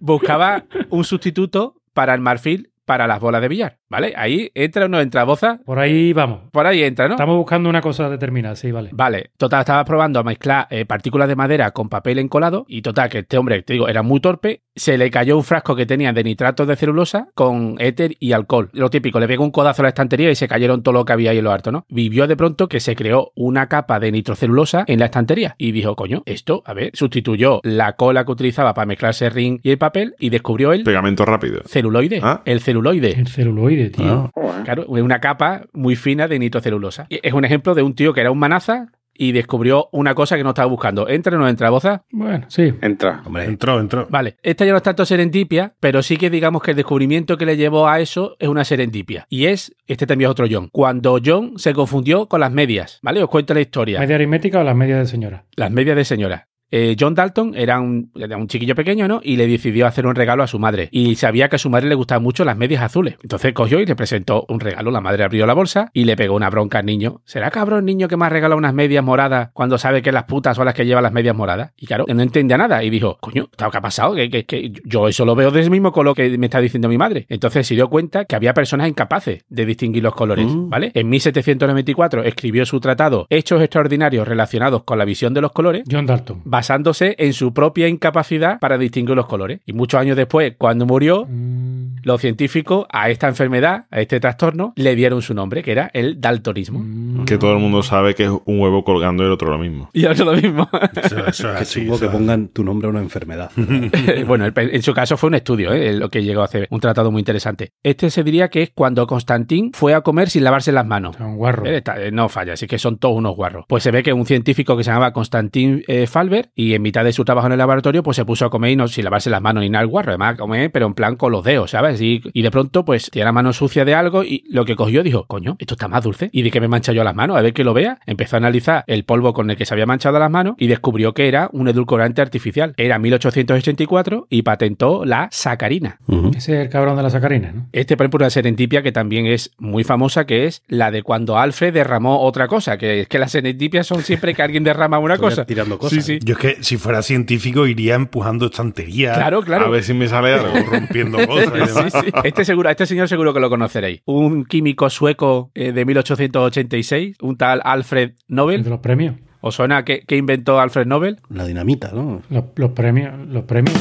buscaba 0.00 0.64
un 0.90 1.04
sustituto 1.04 1.76
para 1.92 2.14
el 2.14 2.20
marfil 2.20 2.70
para 2.84 3.06
las 3.06 3.20
bolas 3.20 3.40
de 3.40 3.48
billar, 3.48 3.78
¿vale? 3.90 4.14
Ahí 4.16 4.50
entra 4.54 4.86
o 4.86 4.88
no 4.88 5.00
entra 5.00 5.24
boza, 5.24 5.58
Por 5.64 5.78
ahí 5.78 6.12
vamos. 6.12 6.40
por 6.52 6.66
ahí 6.66 6.82
entra, 6.82 7.08
¿no? 7.08 7.14
Estamos 7.14 7.36
buscando 7.36 7.68
una 7.68 7.80
cosa 7.80 8.08
determinada, 8.08 8.56
sí, 8.56 8.70
vale. 8.72 8.90
Vale, 8.92 9.30
total, 9.36 9.60
estaba 9.60 9.84
probando 9.84 10.20
a 10.20 10.22
mezclar 10.22 10.66
eh, 10.70 10.84
partículas 10.86 11.28
de 11.28 11.36
madera 11.36 11.70
con 11.72 11.88
papel 11.88 12.18
encolado 12.18 12.64
y 12.68 12.82
total, 12.82 13.08
que 13.10 13.18
este 13.18 13.36
hombre, 13.36 13.62
te 13.62 13.74
digo, 13.74 13.88
era 13.88 14.02
muy 14.02 14.20
torpe, 14.20 14.62
se 14.74 14.96
le 14.96 15.10
cayó 15.10 15.36
un 15.36 15.44
frasco 15.44 15.76
que 15.76 15.84
tenía 15.86 16.12
de 16.12 16.24
nitratos 16.24 16.66
de 16.66 16.76
celulosa 16.76 17.28
con 17.34 17.76
éter 17.78 18.14
y 18.20 18.32
alcohol. 18.32 18.70
Lo 18.72 18.88
típico, 18.88 19.20
le 19.20 19.26
pegó 19.28 19.44
un 19.44 19.50
codazo 19.50 19.82
a 19.82 19.84
la 19.84 19.88
estantería 19.90 20.30
y 20.30 20.34
se 20.34 20.48
cayeron 20.48 20.82
todo 20.82 20.94
lo 20.94 21.04
que 21.04 21.12
había 21.12 21.32
ahí 21.32 21.38
en 21.38 21.44
lo 21.44 21.50
harto, 21.52 21.72
¿no? 21.72 21.84
Vivió 21.88 22.26
de 22.26 22.36
pronto 22.36 22.68
que 22.68 22.80
se 22.80 22.94
creó 22.96 23.32
una 23.34 23.68
capa 23.68 23.98
de 24.00 24.12
nitrocelulosa 24.12 24.84
en 24.86 25.00
la 25.00 25.06
estantería 25.06 25.54
y 25.58 25.72
dijo, 25.72 25.96
coño, 25.96 26.22
esto, 26.26 26.62
a 26.64 26.72
ver, 26.74 26.90
sustituyó 26.94 27.60
la 27.64 27.94
cola 27.96 28.24
que 28.24 28.32
utilizaba 28.32 28.72
para 28.72 28.86
mezclarse 28.86 29.28
ring 29.30 29.58
y 29.62 29.70
el 29.70 29.78
papel 29.78 30.14
y 30.18 30.30
descubrió 30.30 30.72
el 30.72 30.84
Pegamento 30.84 31.24
rápido. 31.24 31.60
celuloide. 31.66 32.20
Ah. 32.22 32.42
El 32.44 32.60
celuloide. 32.60 33.10
El 33.18 33.26
celuloide. 33.28 33.79
Tío. 33.88 34.30
Ah, 34.36 34.62
Claro, 34.64 34.82
es 34.82 35.02
una 35.02 35.20
capa 35.20 35.62
muy 35.72 35.96
fina 35.96 36.28
de 36.28 36.38
nitrocelulosa. 36.38 37.06
Es 37.08 37.32
un 37.32 37.44
ejemplo 37.44 37.74
de 37.74 37.82
un 37.82 37.94
tío 37.94 38.12
que 38.12 38.20
era 38.20 38.30
un 38.30 38.38
manaza 38.38 38.88
y 39.14 39.32
descubrió 39.32 39.88
una 39.92 40.14
cosa 40.14 40.36
que 40.36 40.42
no 40.42 40.50
estaba 40.50 40.66
buscando. 40.66 41.06
¿Entra 41.08 41.36
o 41.36 41.38
no 41.38 41.46
entra, 41.48 41.68
Boza? 41.68 42.04
Bueno, 42.10 42.46
sí. 42.48 42.72
Entra. 42.80 43.22
hombre, 43.26 43.44
Entró, 43.44 43.78
entró. 43.78 44.06
Vale, 44.08 44.36
esta 44.42 44.64
ya 44.64 44.70
no 44.70 44.78
es 44.78 44.82
tanto 44.82 45.04
serendipia, 45.04 45.74
pero 45.78 46.02
sí 46.02 46.16
que 46.16 46.30
digamos 46.30 46.62
que 46.62 46.70
el 46.70 46.76
descubrimiento 46.78 47.36
que 47.36 47.44
le 47.44 47.56
llevó 47.58 47.86
a 47.86 48.00
eso 48.00 48.36
es 48.38 48.48
una 48.48 48.64
serendipia. 48.64 49.26
Y 49.28 49.46
es, 49.46 49.74
este 49.86 50.06
también 50.06 50.28
es 50.28 50.32
otro 50.32 50.46
John, 50.50 50.68
cuando 50.72 51.18
John 51.22 51.54
se 51.58 51.74
confundió 51.74 52.28
con 52.28 52.40
las 52.40 52.50
medias, 52.52 52.98
¿vale? 53.02 53.22
Os 53.22 53.28
cuento 53.28 53.52
la 53.52 53.60
historia. 53.60 54.00
¿Media 54.00 54.14
aritmética 54.14 54.60
o 54.60 54.64
las 54.64 54.76
medias 54.76 55.00
de 55.00 55.06
señora? 55.06 55.44
Las 55.54 55.70
medias 55.70 55.96
de 55.96 56.04
señora. 56.06 56.48
Eh, 56.70 56.96
John 56.98 57.14
Dalton 57.14 57.52
era 57.56 57.80
un, 57.80 58.10
era 58.14 58.36
un 58.36 58.46
chiquillo 58.48 58.74
pequeño, 58.74 59.08
¿no? 59.08 59.20
Y 59.22 59.36
le 59.36 59.46
decidió 59.46 59.86
hacer 59.86 60.06
un 60.06 60.14
regalo 60.14 60.42
a 60.42 60.46
su 60.46 60.58
madre. 60.58 60.88
Y 60.92 61.14
sabía 61.16 61.48
que 61.48 61.56
a 61.56 61.58
su 61.58 61.70
madre 61.70 61.88
le 61.88 61.94
gustaban 61.94 62.22
mucho 62.22 62.44
las 62.44 62.56
medias 62.56 62.82
azules. 62.82 63.16
Entonces 63.22 63.52
cogió 63.52 63.80
y 63.80 63.86
le 63.86 63.96
presentó 63.96 64.44
un 64.48 64.60
regalo. 64.60 64.90
La 64.90 65.00
madre 65.00 65.24
abrió 65.24 65.46
la 65.46 65.54
bolsa 65.54 65.90
y 65.92 66.04
le 66.04 66.16
pegó 66.16 66.36
una 66.36 66.50
bronca 66.50 66.78
al 66.78 66.86
niño. 66.86 67.20
¿Será 67.24 67.50
cabrón 67.50 67.84
niño 67.84 68.08
que 68.08 68.16
me 68.16 68.26
ha 68.26 68.28
regalado 68.28 68.58
unas 68.58 68.74
medias 68.74 69.04
moradas 69.04 69.50
cuando 69.52 69.78
sabe 69.78 70.02
que 70.02 70.12
las 70.12 70.24
putas 70.24 70.56
son 70.56 70.64
las 70.64 70.74
que 70.74 70.86
llevan 70.86 71.02
las 71.02 71.12
medias 71.12 71.34
moradas? 71.36 71.72
Y 71.76 71.86
claro, 71.86 72.04
no 72.08 72.22
entendía 72.22 72.56
nada. 72.56 72.82
Y 72.84 72.90
dijo, 72.90 73.18
coño, 73.20 73.48
¿qué 73.56 73.64
ha 73.64 73.80
pasado? 73.80 74.14
Que, 74.14 74.30
que- 74.30 74.44
que 74.44 74.72
yo 74.84 75.08
eso 75.08 75.24
lo 75.24 75.34
veo 75.34 75.50
del 75.50 75.70
mismo 75.70 75.92
color 75.92 76.14
que 76.16 76.36
me 76.38 76.46
está 76.46 76.60
diciendo 76.60 76.88
mi 76.88 76.98
madre. 76.98 77.26
Entonces 77.28 77.66
se 77.66 77.74
dio 77.74 77.88
cuenta 77.88 78.24
que 78.24 78.36
había 78.36 78.54
personas 78.54 78.88
incapaces 78.88 79.44
de 79.48 79.66
distinguir 79.66 80.02
los 80.02 80.14
colores, 80.14 80.46
Mm. 80.46 80.68
¿vale? 80.70 80.92
En 80.94 81.08
1794 81.08 82.22
escribió 82.24 82.64
su 82.66 82.80
tratado 82.80 83.26
Hechos 83.30 83.60
extraordinarios 83.60 84.26
relacionados 84.26 84.84
con 84.84 84.98
la 84.98 85.04
visión 85.04 85.34
de 85.34 85.40
los 85.40 85.52
colores 85.52 85.84
John 85.90 86.06
Dalton. 86.06 86.42
Basándose 86.60 87.16
en 87.18 87.32
su 87.32 87.54
propia 87.54 87.88
incapacidad 87.88 88.58
para 88.60 88.76
distinguir 88.76 89.16
los 89.16 89.26
colores. 89.26 89.60
Y 89.64 89.72
muchos 89.72 89.98
años 89.98 90.16
después, 90.16 90.54
cuando 90.58 90.84
murió, 90.84 91.26
Mm, 91.26 91.99
los 92.02 92.20
científicos 92.20 92.86
a 92.90 93.10
esta 93.10 93.28
enfermedad, 93.28 93.86
a 93.90 94.00
este 94.00 94.20
trastorno, 94.20 94.72
le 94.76 94.94
dieron 94.94 95.22
su 95.22 95.34
nombre, 95.34 95.62
que 95.62 95.72
era 95.72 95.90
el 95.92 96.20
daltonismo. 96.20 96.78
mm. 96.80 97.24
Que 97.24 97.38
todo 97.38 97.52
el 97.52 97.58
mundo 97.58 97.82
sabe 97.82 98.14
que 98.14 98.24
es 98.24 98.30
un 98.44 98.60
huevo 98.60 98.82
colgando 98.84 99.22
y 99.22 99.26
el 99.26 99.32
otro 99.32 99.50
lo 99.50 99.58
mismo. 99.58 99.90
Y 99.92 100.06
ahora 100.06 100.24
lo 100.24 100.32
mismo. 100.32 100.68
Eso, 101.02 101.26
eso 101.26 101.48
es 101.50 101.56
que 101.56 101.62
así, 101.62 101.88
que 102.00 102.08
pongan 102.08 102.48
tu 102.48 102.64
nombre 102.64 102.86
a 102.88 102.90
una 102.90 103.00
enfermedad. 103.00 103.50
bueno, 104.26 104.46
el- 104.46 104.52
en 104.56 104.82
su 104.82 104.92
caso 104.94 105.16
fue 105.16 105.28
un 105.28 105.34
estudio, 105.34 105.72
¿eh? 105.72 105.92
lo 105.94 106.08
que 106.08 106.22
llegó 106.22 106.42
a 106.42 106.44
hacer 106.46 106.66
un 106.70 106.80
tratado 106.80 107.10
muy 107.10 107.20
interesante. 107.20 107.72
Este 107.82 108.10
se 108.10 108.22
diría 108.24 108.48
que 108.48 108.62
es 108.62 108.70
cuando 108.74 109.06
Constantín 109.06 109.72
fue 109.74 109.94
a 109.94 110.00
comer 110.02 110.30
sin 110.30 110.44
lavarse 110.44 110.72
las 110.72 110.86
manos. 110.86 111.16
Un 111.20 111.36
guarro. 111.36 111.66
Eh, 111.66 111.82
eh, 111.96 112.10
no 112.12 112.28
falla, 112.28 112.54
así 112.54 112.66
que 112.66 112.78
son 112.78 112.98
todos 112.98 113.16
unos 113.16 113.36
guarros. 113.36 113.64
Pues 113.68 113.82
se 113.82 113.90
ve 113.90 114.02
que 114.02 114.12
un 114.12 114.26
científico 114.26 114.76
que 114.76 114.84
se 114.84 114.90
llamaba 114.90 115.12
Constantin 115.12 115.82
eh, 115.86 116.06
Falber 116.06 116.50
y 116.54 116.74
en 116.74 116.82
mitad 116.82 117.04
de 117.04 117.12
su 117.12 117.24
trabajo 117.24 117.46
en 117.46 117.52
el 117.52 117.58
laboratorio 117.58 118.02
pues 118.02 118.16
se 118.16 118.24
puso 118.24 118.44
a 118.46 118.50
comer 118.50 118.70
y 118.72 118.76
no 118.76 118.88
sin 118.88 119.04
lavarse 119.04 119.30
las 119.30 119.42
manos 119.42 119.62
ni 119.62 119.70
nada 119.70 119.82
el 119.82 119.88
guarro, 119.88 120.10
además 120.10 120.34
a 120.34 120.36
comer 120.36 120.70
pero 120.72 120.86
en 120.86 120.94
plan 120.94 121.16
con 121.16 121.32
los 121.32 121.44
dedos, 121.44 121.70
¿sabes? 121.70 121.89
Y, 122.00 122.20
y 122.32 122.42
de 122.42 122.50
pronto 122.50 122.84
pues 122.84 123.10
tiene 123.10 123.24
la 123.24 123.32
mano 123.32 123.52
sucia 123.52 123.84
de 123.84 123.94
algo 123.94 124.22
y 124.24 124.44
lo 124.50 124.64
que 124.64 124.76
cogió 124.76 125.02
dijo, 125.02 125.24
coño, 125.26 125.56
esto 125.58 125.74
está 125.74 125.88
más 125.88 126.04
dulce. 126.04 126.28
¿Y 126.32 126.42
de 126.42 126.50
qué 126.50 126.60
me 126.60 126.68
mancha 126.68 126.92
yo 126.92 127.02
las 127.04 127.14
manos? 127.14 127.36
A 127.36 127.40
ver 127.42 127.52
que 127.54 127.64
lo 127.64 127.72
vea. 127.74 127.98
Empezó 128.06 128.36
a 128.36 128.38
analizar 128.38 128.84
el 128.86 129.04
polvo 129.04 129.32
con 129.32 129.50
el 129.50 129.56
que 129.56 129.64
se 129.64 129.74
había 129.74 129.86
manchado 129.86 130.18
las 130.18 130.30
manos 130.30 130.54
y 130.58 130.66
descubrió 130.66 131.14
que 131.14 131.28
era 131.28 131.48
un 131.52 131.68
edulcorante 131.68 132.20
artificial. 132.20 132.74
Era 132.76 132.98
1884 132.98 134.26
y 134.30 134.42
patentó 134.42 135.04
la 135.04 135.28
sacarina. 135.30 135.98
Ese 136.36 136.54
es 136.54 136.60
el 136.66 136.68
cabrón 136.68 136.96
de 136.96 137.02
la 137.02 137.10
sacarina, 137.10 137.52
¿no? 137.52 137.66
Este, 137.72 137.96
por 137.96 138.04
ejemplo, 138.04 138.18
una 138.24 138.30
serendipia 138.30 138.82
que 138.82 138.92
también 138.92 139.26
es 139.26 139.52
muy 139.58 139.84
famosa, 139.84 140.26
que 140.26 140.46
es 140.46 140.62
la 140.68 140.90
de 140.90 141.02
cuando 141.02 141.38
Alfred 141.38 141.72
derramó 141.72 142.20
otra 142.22 142.48
cosa, 142.48 142.76
que 142.78 143.00
es 143.02 143.08
que 143.08 143.18
las 143.18 143.32
serendipias 143.32 143.86
son 143.86 144.02
siempre 144.02 144.34
que 144.34 144.42
alguien 144.42 144.64
derrama 144.64 144.98
una 144.98 145.16
cosa. 145.18 145.44
tirando 145.46 145.78
cosas. 145.78 146.04
Sí, 146.04 146.18
sí. 146.18 146.24
Yo 146.24 146.34
es 146.34 146.38
que 146.40 146.62
si 146.62 146.76
fuera 146.76 147.02
científico 147.02 147.66
iría 147.66 147.94
empujando 147.94 148.46
estanterías, 148.46 149.16
Claro, 149.16 149.42
claro. 149.42 149.66
A 149.66 149.68
ver 149.70 149.82
si 149.82 149.94
me 149.94 150.08
sale 150.08 150.32
algo. 150.34 150.48
rompiendo 150.70 151.18
cosas 151.26 151.48
y 151.54 151.58
demás. 151.66 151.79
Sí, 151.88 151.90
sí. 152.00 152.10
Este, 152.24 152.44
seguro, 152.44 152.68
este 152.70 152.86
señor 152.86 153.08
seguro 153.08 153.32
que 153.32 153.40
lo 153.40 153.48
conoceréis. 153.50 154.02
Un 154.06 154.44
químico 154.44 154.90
sueco 154.90 155.50
eh, 155.54 155.72
de 155.72 155.84
1886, 155.84 157.16
un 157.22 157.36
tal 157.36 157.60
Alfred 157.64 158.10
El 158.10 158.16
Nobel. 158.28 158.62
de 158.64 158.70
los 158.70 158.80
premios. 158.80 159.16
¿Os 159.42 159.54
suena 159.54 159.84
que, 159.84 160.02
que 160.02 160.16
inventó 160.16 160.60
Alfred 160.60 160.86
Nobel? 160.86 161.18
La 161.30 161.46
dinamita, 161.46 161.92
¿no? 161.92 162.20
Los, 162.28 162.44
los 162.56 162.72
premios. 162.72 163.14
Los 163.28 163.44
premios. 163.44 163.74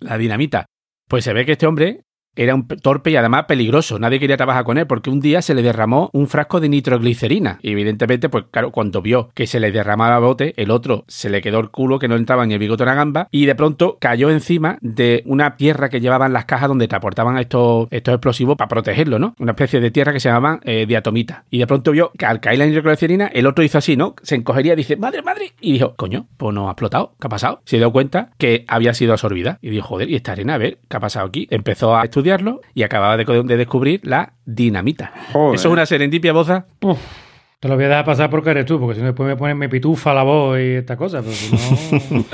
La 0.00 0.18
dinamita. 0.18 0.66
Pues 1.08 1.24
se 1.24 1.32
ve 1.32 1.44
que 1.46 1.52
este 1.52 1.66
hombre 1.66 2.02
era 2.36 2.54
un 2.54 2.66
pe- 2.66 2.76
torpe 2.76 3.10
y 3.10 3.16
además 3.16 3.44
peligroso. 3.44 3.98
Nadie 3.98 4.20
quería 4.20 4.36
trabajar 4.36 4.64
con 4.64 4.78
él 4.78 4.86
porque 4.86 5.10
un 5.10 5.20
día 5.20 5.42
se 5.42 5.54
le 5.54 5.62
derramó 5.62 6.10
un 6.12 6.26
frasco 6.28 6.60
de 6.60 6.68
nitroglicerina. 6.68 7.58
Y 7.62 7.70
evidentemente, 7.72 8.28
pues 8.28 8.44
claro, 8.50 8.70
cuando 8.70 9.02
vio 9.02 9.30
que 9.34 9.46
se 9.46 9.60
le 9.60 9.72
derramaba 9.72 10.18
bote, 10.18 10.54
el 10.56 10.70
otro 10.70 11.04
se 11.08 11.30
le 11.30 11.40
quedó 11.40 11.60
el 11.60 11.70
culo 11.70 11.98
que 11.98 12.08
no 12.08 12.16
entraba 12.16 12.46
ni 12.46 12.54
el 12.54 12.60
bigote 12.60 12.82
en 12.82 12.88
la 12.88 12.94
gamba 12.94 13.28
y 13.30 13.46
de 13.46 13.54
pronto 13.54 13.98
cayó 14.00 14.30
encima 14.30 14.78
de 14.80 15.22
una 15.26 15.56
tierra 15.56 15.88
que 15.88 16.00
llevaban 16.00 16.32
las 16.32 16.44
cajas 16.44 16.68
donde 16.68 16.88
transportaban 16.88 17.38
estos, 17.38 17.88
estos 17.90 18.14
explosivos 18.14 18.56
para 18.56 18.68
protegerlo, 18.68 19.18
¿no? 19.18 19.34
Una 19.38 19.52
especie 19.52 19.80
de 19.80 19.90
tierra 19.90 20.12
que 20.12 20.20
se 20.20 20.28
llamaban 20.28 20.60
eh, 20.64 20.86
diatomita. 20.86 21.44
Y 21.50 21.58
de 21.58 21.66
pronto 21.66 21.92
vio 21.92 22.12
que 22.16 22.26
al 22.26 22.40
caer 22.40 22.58
la 22.58 22.66
nitroglicerina, 22.66 23.26
el 23.26 23.46
otro 23.46 23.64
hizo 23.64 23.78
así, 23.78 23.96
¿no? 23.96 24.14
Se 24.22 24.34
encogería 24.34 24.76
dice, 24.76 24.96
madre, 24.96 25.22
madre. 25.22 25.52
Y 25.60 25.72
dijo, 25.72 25.94
coño, 25.96 26.26
pues 26.36 26.54
no 26.54 26.68
ha 26.68 26.72
explotado. 26.72 27.14
¿Qué 27.20 27.26
ha 27.26 27.30
pasado? 27.30 27.62
Se 27.64 27.76
dio 27.76 27.92
cuenta 27.92 28.30
que 28.38 28.64
había 28.68 28.94
sido 28.94 29.12
absorbida. 29.12 29.58
Y 29.62 29.70
dijo, 29.70 29.86
joder, 29.88 30.10
¿y 30.10 30.16
esta 30.16 30.32
arena? 30.32 30.54
A 30.54 30.58
ver, 30.58 30.78
¿qué 30.88 30.96
ha 30.96 31.00
pasado 31.00 31.26
aquí? 31.26 31.46
Empezó 31.50 31.96
a 31.96 32.02
estudiarlo 32.24 32.62
y 32.72 32.82
acababa 32.82 33.16
de, 33.16 33.24
de 33.24 33.56
descubrir 33.56 34.00
la 34.04 34.34
dinamita. 34.46 35.12
Joder. 35.32 35.56
Eso 35.56 35.68
es 35.68 35.72
una 35.72 35.84
serendipia, 35.86 36.32
boza. 36.32 36.66
Uf, 36.80 36.98
te 37.60 37.68
lo 37.68 37.74
voy 37.74 37.84
a 37.84 37.88
dejar 37.88 38.04
pasar 38.04 38.30
porque 38.30 38.50
eres 38.50 38.64
tú, 38.64 38.80
porque 38.80 38.94
si 38.94 39.00
no 39.00 39.08
después 39.08 39.28
me 39.28 39.36
ponen 39.36 39.58
me 39.58 39.68
pitufa 39.68 40.14
la 40.14 40.22
voz 40.22 40.58
y 40.58 40.76
esta 40.76 40.96
cosa. 40.96 41.20
Pero 41.20 41.32
si 41.34 41.54
no. 42.10 42.24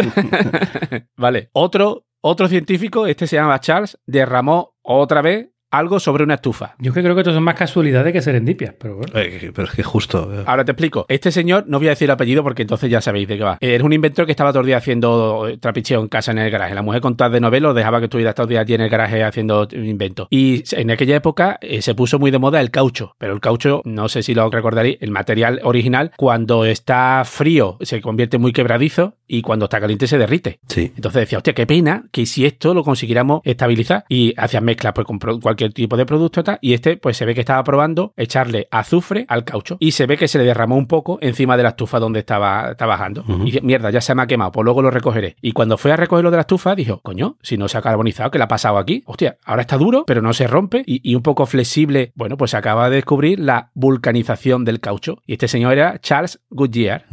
Vale. 1.17 1.51
Otro, 1.53 2.07
otro 2.21 2.47
científico, 2.49 3.07
este 3.07 3.27
se 3.27 3.37
llama 3.37 3.59
Charles, 3.59 3.99
derramó 4.07 4.77
otra 4.83 5.23
vez 5.23 5.50
algo 5.71 6.01
sobre 6.01 6.25
una 6.25 6.35
estufa. 6.35 6.75
Yo 6.79 6.91
es 6.91 6.95
que 6.95 7.03
creo 7.03 7.15
que 7.15 7.21
esto 7.21 7.33
son 7.33 7.43
más 7.43 7.55
casualidades 7.55 8.13
que 8.13 8.21
serendipias, 8.23 8.75
pero 8.79 8.97
bueno. 8.97 9.13
Eh, 9.15 9.53
pero 9.55 9.69
es 9.69 9.75
que 9.75 9.83
justo. 9.83 10.31
eh, 10.33 10.43
Ahora 10.47 10.65
te 10.65 10.73
explico. 10.73 11.07
Este 11.09 11.31
señor, 11.31 11.65
no 11.69 11.79
voy 11.79 11.87
a 11.89 11.91
decir 11.91 12.07
el 12.07 12.11
apellido 12.13 12.43
porque 12.43 12.63
entonces 12.63 12.91
ya 12.91 13.01
sabéis 13.01 13.29
de 13.29 13.37
qué 13.39 13.45
va. 13.45 13.59
Era 13.61 13.85
un 13.85 13.93
inventor 13.93 14.27
que 14.27 14.33
estaba 14.33 14.51
todo 14.51 14.61
el 14.61 14.67
día 14.67 14.77
haciendo 14.79 15.49
eh, 15.49 15.59
trapicheo 15.59 16.01
en 16.01 16.09
casa 16.09 16.33
en 16.33 16.39
el 16.39 16.51
garaje. 16.51 16.75
La 16.75 16.83
mujer 16.83 17.01
con 17.01 17.17
todas 17.17 17.33
de 17.33 17.41
novela 17.41 17.73
dejaba 17.73 17.99
que 18.01 18.05
estuviera 18.07 18.33
todo 18.35 18.45
el 18.45 18.51
día 18.51 18.61
allí 18.61 18.75
en 18.75 18.81
el 18.81 18.89
garaje 18.91 19.23
haciendo 19.23 19.69
inventos. 19.73 20.27
Y 20.31 20.65
en 20.73 20.91
aquella 20.91 21.17
época 21.17 21.59
eh, 21.61 21.83
se 21.83 21.95
puso 21.95 22.19
muy 22.19 22.31
de 22.31 22.39
moda 22.39 22.61
el 22.61 22.71
caucho. 22.71 23.15
Pero 23.19 23.33
el 23.35 23.41
caucho, 23.41 23.83
no 23.85 24.09
sé 24.09 24.23
si 24.23 24.35
lo 24.35 24.51
recordaréis, 24.51 24.99
el 25.01 25.11
material 25.11 25.61
original, 25.63 26.13
cuando 26.17 26.65
está 26.65 27.23
frío 27.25 27.77
se 27.81 28.01
convierte 28.01 28.39
muy 28.39 28.53
quebradizo 28.53 29.15
y 29.27 29.43
cuando 29.43 29.67
está 29.67 29.81
caliente 29.81 30.07
se 30.07 30.19
derrite. 30.19 30.59
Sí. 30.69 30.93
Entonces 30.97 31.21
decía, 31.21 31.39
hostia, 31.39 31.53
qué 31.55 31.67
pena 31.67 32.05
que 32.11 32.27
si 32.27 32.45
esto 32.47 32.75
lo 32.75 32.83
consiguiéramos 32.83 33.41
estabilizar 33.45 34.05
y 34.09 34.35
hacían 34.37 34.65
mezclas 34.65 34.93
pues, 34.95 35.07
con 35.07 35.19
pro- 35.19 35.39
cualquier 35.61 35.73
tipo 35.73 35.97
de 35.97 36.07
producto 36.07 36.41
y 36.41 36.45
tal, 36.45 36.59
y 36.61 36.73
este 36.73 36.97
pues 36.97 37.17
se 37.17 37.25
ve 37.25 37.35
que 37.35 37.41
estaba 37.41 37.63
probando 37.65 38.15
echarle 38.17 38.67
azufre 38.71 39.27
al 39.29 39.45
caucho 39.45 39.77
y 39.79 39.93
se 39.93 40.07
ve 40.07 40.17
que 40.17 40.29
se 40.29 40.39
le 40.39 40.45
derramó 40.45 40.77
un 40.77 40.87
poco 40.87 41.19
encima 41.21 41.57
de 41.57 41.63
la 41.63 41.71
estufa 41.71 41.99
donde 41.99 42.21
estaba 42.21 42.75
trabajando. 42.77 43.25
Y 43.29 43.45
dice, 43.47 43.61
mierda, 43.61 43.91
ya 43.91 44.01
se 44.01 44.15
me 44.15 44.23
ha 44.23 44.27
quemado, 44.27 44.53
pues 44.53 44.65
luego 44.65 44.83
lo 44.83 44.91
recogeré. 44.91 45.37
Y 45.43 45.53
cuando 45.53 45.77
fue 45.77 45.93
a 45.93 45.97
recogerlo 45.97 46.31
de 46.31 46.37
la 46.37 46.43
estufa, 46.43 46.75
dijo, 46.75 47.01
coño, 47.03 47.37
si 47.43 47.57
no 47.59 47.69
se 47.69 47.79
ha 47.79 47.83
carbonizado, 47.83 48.31
¿qué 48.31 48.39
le 48.39 48.45
ha 48.45 48.49
pasado 48.49 48.79
aquí? 48.79 49.03
Hostia, 49.07 49.37
ahora 49.45 49.63
está 49.63 49.77
duro, 49.77 50.05
pero 50.07 50.23
no 50.23 50.33
se 50.33 50.47
rompe 50.47 50.83
y, 50.87 51.01
y 51.09 51.15
un 51.15 51.23
poco 51.23 51.47
flexible. 51.47 52.13
Bueno, 52.15 52.37
pues 52.37 52.53
se 52.53 52.57
acaba 52.57 52.89
de 52.89 52.97
descubrir 52.97 53.41
la 53.41 53.71
vulcanización 53.75 54.65
del 54.65 54.81
caucho. 54.81 55.19
Y 55.27 55.35
este 55.35 55.49
señor 55.49 55.73
era 55.73 55.99
Charles 56.01 56.41
Goodyear, 56.51 57.07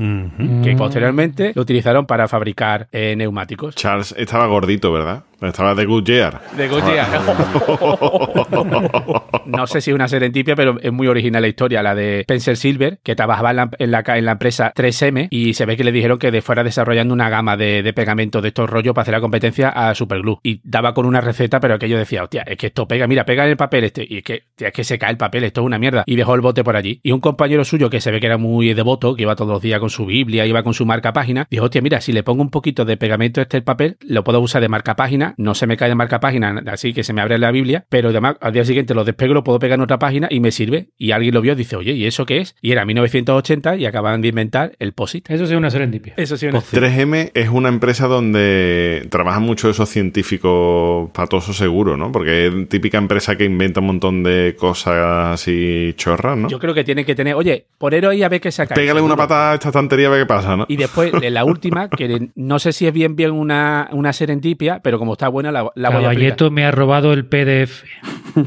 que 0.64 0.76
posteriormente 0.78 1.52
lo 1.56 1.62
utilizaron 1.62 2.06
para 2.06 2.28
fabricar 2.28 2.88
eh, 2.92 3.16
neumáticos. 3.18 3.76
Charles 3.76 4.14
estaba 4.18 4.48
gordito, 4.48 4.92
¿verdad? 4.92 5.24
Estaba 5.42 5.76
de 5.76 5.86
Goodyear. 5.86 6.42
De 6.56 6.68
Goodyear. 6.68 7.08
no 9.46 9.68
sé 9.68 9.82
si 9.82 9.92
es 9.92 9.96
una 9.96 10.08
serendipia, 10.08 10.56
pero 10.56 10.80
es 10.82 10.92
muy 10.92 11.08
original 11.08 11.42
la 11.42 11.48
historia, 11.48 11.84
la 11.84 11.94
de 11.94 12.22
Spencer 12.22 12.58
Silver, 12.58 13.00
que 13.04 13.16
trabajaba 13.16 13.52
en 13.52 13.58
la, 13.58 13.70
en 13.78 13.92
la, 13.92 14.04
en 14.08 14.26
la 14.26 14.32
empresa 14.34 14.74
3M 14.76 15.28
y 15.30 15.54
se 15.54 15.66
ve 15.66 15.78
que 15.78 15.84
le 15.84 15.92
dijeron 15.92 16.18
que 16.18 16.32
de 16.32 16.42
fuera 16.42 16.64
desarrollando 16.64 17.14
una 17.14 17.30
gama 17.30 17.56
de, 17.56 17.84
de 17.84 17.94
pegamento 17.94 18.42
de 18.42 18.48
estos 18.48 18.70
rollos 18.70 18.94
para 18.94 19.04
hacer 19.04 19.14
la 19.14 19.22
competencia 19.22 19.70
a 19.70 19.94
Superglue. 19.94 20.40
Y 20.44 20.62
daba 20.64 20.94
con 20.94 21.06
una 21.06 21.22
receta, 21.22 21.60
pero 21.60 21.76
aquello 21.76 21.98
decía, 21.98 22.24
hostia, 22.24 22.42
es 22.42 22.58
que 22.58 22.68
esto 22.68 22.88
pega, 22.88 23.08
mira, 23.08 23.26
pega 23.26 23.44
en 23.44 23.52
el 23.52 23.58
papel 23.58 23.84
este. 23.84 24.06
Y 24.10 24.18
es 24.18 24.24
que, 24.24 24.44
tía, 24.56 24.70
es 24.70 24.74
que 24.74 24.84
se 24.84 24.98
cae 24.98 25.12
el 25.12 25.18
papel, 25.18 25.44
esto 25.44 25.62
es 25.62 25.66
una 25.66 25.78
mierda. 25.78 26.04
Y 26.08 26.16
dejó 26.16 26.34
el 26.36 26.42
bote 26.42 26.64
por 26.64 26.76
allí. 26.76 27.00
Y 27.04 27.12
un 27.12 27.20
compañero 27.20 27.64
suyo 27.64 27.90
que 27.90 28.02
se 28.02 28.12
ve 28.12 28.20
que 28.20 28.26
era 28.26 28.38
muy 28.38 28.74
devoto, 28.74 29.16
que 29.16 29.22
iba 29.22 29.36
todos 29.36 29.52
los 29.52 29.62
días 29.62 29.80
con 29.80 29.90
su 29.90 30.06
Biblia, 30.06 30.46
iba 30.46 30.64
con 30.64 30.74
su 30.74 30.86
marca 30.86 31.14
página, 31.14 31.48
dijo, 31.50 31.66
hostia, 31.66 31.82
mira, 31.82 32.02
si 32.02 32.12
le 32.12 32.24
pongo 32.24 32.42
un 32.42 32.50
poquito 32.50 32.86
de 32.86 32.98
pegamento 32.98 33.42
este 33.42 33.58
el 33.58 33.64
papel, 33.64 33.98
lo 34.02 34.24
puedo 34.24 34.40
usar 34.40 34.62
de 34.62 34.70
marca 34.70 34.96
página, 34.96 35.27
no 35.38 35.56
se 35.56 35.68
me 35.68 35.78
cae 35.78 35.90
de 35.90 35.96
marca 35.96 36.20
página, 36.20 36.64
así 36.68 36.94
que 36.94 37.04
se 37.04 37.14
me 37.14 37.22
abre 37.22 37.38
la 37.38 37.52
Biblia, 37.52 37.86
pero 37.90 38.10
además 38.10 38.36
al 38.42 38.54
día 38.54 38.64
siguiente 38.66 38.94
lo 38.94 39.04
despego, 39.04 39.34
lo 39.34 39.44
puedo 39.44 39.60
pegar 39.60 39.78
en 39.78 39.84
otra 39.84 40.00
página 40.00 40.28
y 40.32 40.40
me 40.40 40.52
sirve. 40.52 40.90
Y 40.98 41.12
alguien 41.12 41.34
lo 41.34 41.42
vio 41.42 41.54
y 41.54 41.56
dice, 41.56 41.76
oye, 41.76 41.94
¿y 41.94 42.06
eso 42.06 42.26
qué 42.26 42.38
es? 42.40 42.56
Y 42.62 42.72
era 42.72 42.86
1980 42.86 43.76
y 43.78 43.86
acababan 43.86 44.22
de 44.22 44.30
inventar 44.30 44.74
el 44.80 44.94
POSIT. 44.94 45.30
Eso 45.30 45.46
sí 45.46 45.54
es 45.54 45.58
una 45.58 45.70
serendipia. 45.70 46.14
Eso 46.18 46.38
sí, 46.38 46.48
una- 46.48 46.60
3M 46.62 47.32
es 47.34 47.50
una 47.50 47.70
empresa 47.70 48.08
donde 48.08 49.08
trabajan 49.10 49.44
mucho 49.44 49.70
esos 49.70 49.90
científicos 49.90 51.10
patosos 51.14 51.58
seguro, 51.58 51.98
¿no? 51.98 52.12
Porque 52.12 52.48
es 52.48 52.70
típica 52.70 52.98
empresa 52.98 53.36
que 53.36 53.46
inventa 53.46 53.80
un 53.80 53.88
montón 53.88 54.24
de 54.24 54.56
cosas 54.58 55.34
así 55.34 55.94
chorras, 55.98 56.38
¿no? 56.38 56.48
Yo 56.50 56.60
creo 56.60 56.74
que 56.74 56.84
tienen 56.84 57.06
que 57.06 57.16
tener, 57.16 57.34
oye, 57.36 57.66
poneros 57.78 58.12
ahí 58.12 58.24
a 58.24 58.30
ver 58.30 58.42
qué 58.42 58.52
saca. 58.52 58.76
Pégale 58.76 59.02
una 59.02 59.16
patada 59.16 59.52
a 59.52 59.54
esta 59.56 59.72
tontería 59.72 60.08
a 60.08 60.12
ver 60.12 60.22
qué 60.22 60.26
pasa, 60.26 60.56
¿no? 60.56 60.66
Y 60.68 60.78
después, 60.78 61.12
la 61.32 61.46
última, 61.46 61.90
que 61.90 62.30
no 62.36 62.60
sé 62.60 62.72
si 62.74 62.88
es 62.88 62.94
bien 62.94 63.16
bien 63.16 63.32
una, 63.32 63.90
una 63.92 64.14
serendipia, 64.14 64.80
pero 64.84 65.00
como 65.00 65.16
está 65.18 65.28
buena, 65.30 65.52
la, 65.52 65.70
la 65.76 65.90
voy 65.90 66.06
a 66.06 66.14
me 66.52 66.64
ha 66.64 66.72
robado 66.72 67.12
el 67.12 67.26
PDF. 67.26 67.84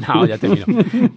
No, 0.07 0.25
ya 0.25 0.37
termino. 0.37 0.65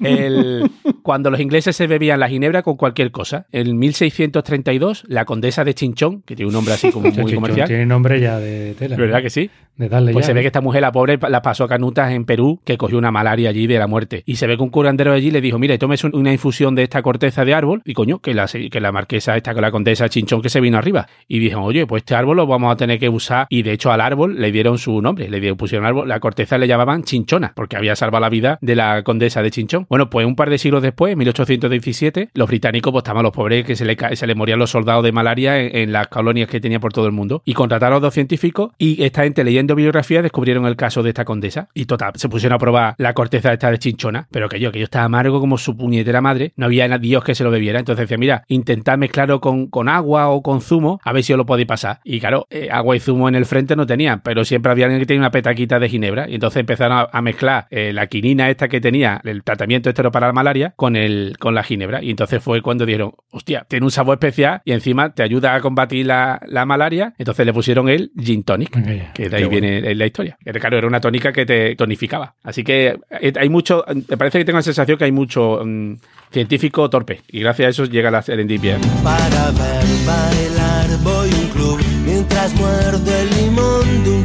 El- 0.02 0.68
cuando 1.02 1.30
los 1.30 1.38
ingleses 1.38 1.76
se 1.76 1.86
bebían 1.86 2.18
la 2.18 2.28
ginebra 2.28 2.62
con 2.62 2.76
cualquier 2.76 3.12
cosa, 3.12 3.46
en 3.52 3.78
1632, 3.78 5.04
la 5.06 5.24
condesa 5.24 5.62
de 5.62 5.74
Chinchón, 5.74 6.22
que 6.22 6.34
tiene 6.34 6.48
un 6.48 6.54
nombre 6.54 6.74
así 6.74 6.90
como 6.90 7.04
muy 7.04 7.12
Chichón 7.12 7.34
comercial, 7.36 7.68
Tiene 7.68 7.86
nombre 7.86 8.20
ya 8.20 8.40
de 8.40 8.74
tela. 8.76 8.96
¿verdad 8.96 9.22
que 9.22 9.30
sí? 9.30 9.48
De 9.76 9.88
darle 9.88 10.12
Pues 10.12 10.24
ya. 10.24 10.28
se 10.28 10.32
ve 10.34 10.40
que 10.42 10.46
esta 10.48 10.60
mujer, 10.60 10.82
la 10.82 10.92
pobre, 10.92 11.18
la 11.28 11.42
pasó 11.42 11.64
a 11.64 11.68
canutas 11.68 12.12
en 12.12 12.24
Perú, 12.24 12.60
que 12.64 12.76
cogió 12.78 12.96
una 12.98 13.10
malaria 13.10 13.50
allí 13.50 13.66
de 13.66 13.78
la 13.78 13.86
muerte. 13.86 14.22
Y 14.26 14.36
se 14.36 14.46
ve 14.46 14.56
que 14.56 14.62
un 14.62 14.70
curandero 14.70 15.12
allí 15.12 15.30
le 15.30 15.40
dijo, 15.40 15.58
mire, 15.58 15.78
tomes 15.78 16.04
un- 16.04 16.14
una 16.14 16.32
infusión 16.32 16.74
de 16.74 16.84
esta 16.84 17.02
corteza 17.02 17.44
de 17.44 17.54
árbol. 17.54 17.82
Y 17.84 17.92
coño, 17.94 18.18
que 18.20 18.34
la, 18.34 18.46
que 18.46 18.80
la 18.80 18.92
marquesa 18.92 19.36
esta, 19.36 19.52
con 19.52 19.62
la 19.62 19.70
condesa 19.70 20.08
Chinchón 20.08 20.42
que 20.42 20.48
se 20.48 20.60
vino 20.60 20.78
arriba. 20.78 21.06
Y 21.28 21.38
dijeron, 21.40 21.64
oye, 21.64 21.86
pues 21.86 22.02
este 22.02 22.14
árbol 22.14 22.36
lo 22.36 22.46
vamos 22.46 22.72
a 22.72 22.76
tener 22.76 22.98
que 22.98 23.08
usar. 23.08 23.46
Y 23.50 23.62
de 23.62 23.72
hecho 23.72 23.90
al 23.90 24.00
árbol 24.00 24.40
le 24.40 24.52
dieron 24.52 24.78
su 24.78 25.00
nombre. 25.02 25.28
Le 25.28 25.40
dieron, 25.40 25.56
pusieron 25.56 25.86
árbol, 25.86 26.08
la 26.08 26.20
corteza 26.20 26.56
le 26.58 26.66
llamaban 26.68 27.02
Chinchona, 27.02 27.52
porque 27.56 27.76
había 27.76 27.96
salvado 27.96 28.22
la 28.22 28.28
vida 28.28 28.58
de 28.60 28.76
la 28.76 29.02
condesa 29.02 29.42
de 29.42 29.50
Chinchón. 29.50 29.86
Bueno, 29.88 30.08
pues 30.10 30.26
un 30.26 30.36
par 30.36 30.50
de 30.50 30.58
siglos 30.58 30.82
después, 30.82 31.12
en 31.12 31.18
1817, 31.18 32.30
los 32.34 32.48
británicos, 32.48 32.92
pues 32.92 33.02
estaban 33.02 33.22
los 33.22 33.32
pobres 33.32 33.64
que 33.64 33.76
se 33.76 33.84
le, 33.84 33.96
se 34.14 34.26
le 34.26 34.34
morían 34.34 34.58
los 34.58 34.70
soldados 34.70 35.02
de 35.04 35.12
malaria 35.12 35.58
en, 35.60 35.76
en 35.76 35.92
las 35.92 36.08
colonias 36.08 36.48
que 36.48 36.60
tenía 36.60 36.80
por 36.80 36.92
todo 36.92 37.06
el 37.06 37.12
mundo. 37.12 37.42
Y 37.44 37.54
contrataron 37.54 37.96
a 37.96 38.00
dos 38.00 38.14
científicos 38.14 38.70
y 38.78 39.02
esta 39.02 39.22
gente 39.24 39.42
leyendo 39.44 39.63
biografías 39.74 40.22
descubrieron 40.22 40.66
el 40.66 40.76
caso 40.76 41.02
de 41.02 41.10
esta 41.10 41.24
condesa. 41.24 41.68
Y 41.74 41.86
total, 41.86 42.12
se 42.14 42.28
pusieron 42.28 42.56
a 42.56 42.58
probar 42.58 42.94
la 42.98 43.14
corteza 43.14 43.52
esta 43.52 43.70
de 43.70 43.78
chinchona, 43.78 44.28
pero 44.30 44.48
que 44.48 44.60
yo, 44.60 44.70
que 44.72 44.78
yo 44.78 44.84
estaba 44.84 45.04
amargo 45.04 45.40
como 45.40 45.58
su 45.58 45.76
puñetera 45.76 46.20
madre, 46.20 46.52
no 46.56 46.66
había 46.66 46.84
Dios 46.98 47.24
que 47.24 47.34
se 47.34 47.44
lo 47.44 47.50
bebiera. 47.50 47.78
Entonces 47.78 48.04
decía, 48.04 48.18
mira, 48.18 48.44
intentad 48.48 48.98
mezclarlo 48.98 49.40
con, 49.40 49.66
con 49.68 49.88
agua 49.88 50.28
o 50.28 50.42
con 50.42 50.60
zumo, 50.60 51.00
a 51.02 51.12
ver 51.12 51.22
si 51.22 51.32
os 51.32 51.36
lo 51.36 51.46
podéis 51.46 51.66
pasar. 51.66 52.00
Y 52.04 52.20
claro, 52.20 52.46
eh, 52.50 52.68
agua 52.70 52.96
y 52.96 53.00
zumo 53.00 53.28
en 53.28 53.34
el 53.34 53.46
frente 53.46 53.76
no 53.76 53.86
tenían, 53.86 54.20
pero 54.22 54.44
siempre 54.44 54.72
había 54.72 54.86
alguien 54.86 55.00
que 55.00 55.06
tenía 55.06 55.20
una 55.20 55.30
petaquita 55.30 55.78
de 55.78 55.88
ginebra. 55.88 56.28
Y 56.28 56.34
entonces 56.34 56.60
empezaron 56.60 56.98
a, 56.98 57.08
a 57.12 57.22
mezclar 57.22 57.66
eh, 57.70 57.92
la 57.92 58.06
quinina 58.06 58.50
esta 58.50 58.68
que 58.68 58.80
tenía, 58.80 59.20
el 59.24 59.42
tratamiento 59.42 59.88
este 59.88 60.02
era 60.02 60.10
para 60.10 60.26
la 60.26 60.32
malaria, 60.32 60.74
con, 60.76 60.96
el, 60.96 61.36
con 61.38 61.54
la 61.54 61.62
ginebra. 61.62 62.02
Y 62.02 62.10
entonces 62.10 62.42
fue 62.42 62.60
cuando 62.62 62.86
dijeron, 62.86 63.12
hostia, 63.30 63.66
tiene 63.68 63.84
un 63.84 63.90
sabor 63.90 64.16
especial 64.16 64.60
y 64.64 64.72
encima 64.72 65.14
te 65.14 65.22
ayuda 65.22 65.54
a 65.54 65.60
combatir 65.60 66.06
la, 66.06 66.40
la 66.46 66.64
malaria. 66.66 67.14
Entonces 67.18 67.46
le 67.46 67.52
pusieron 67.52 67.88
el 67.88 68.12
gin 68.18 68.44
tonic, 68.44 68.76
ya. 68.84 69.12
que 69.12 69.28
de 69.28 69.36
ahí 69.36 69.44
viene 69.44 69.53
la 69.60 70.06
historia. 70.06 70.38
Claro, 70.42 70.78
era 70.78 70.86
una 70.86 71.00
tónica 71.00 71.32
que 71.32 71.46
te 71.46 71.76
tonificaba. 71.76 72.34
Así 72.42 72.64
que 72.64 72.98
eh, 73.20 73.32
hay 73.36 73.48
mucho, 73.48 73.84
me 74.08 74.16
parece 74.16 74.38
que 74.38 74.44
tengo 74.44 74.58
la 74.58 74.62
sensación 74.62 74.98
que 74.98 75.04
hay 75.04 75.12
mucho 75.12 75.60
mm, 75.64 75.94
científico 76.30 76.88
torpe. 76.90 77.22
Y 77.28 77.40
gracias 77.40 77.66
a 77.66 77.70
eso 77.70 77.84
llega 77.84 78.10
la 78.10 78.22
serendipia. 78.22 78.78
Para 79.02 79.50
ver 79.50 79.84
bailar 80.06 80.98
voy 81.02 81.30
a 81.30 81.36
un 81.36 81.48
club 81.48 81.80
mientras 82.04 82.54
muerdo 82.54 83.12
el 83.14 83.30
limón 83.36 84.04
de 84.04 84.10
un 84.10 84.24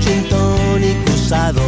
usado. 1.13 1.61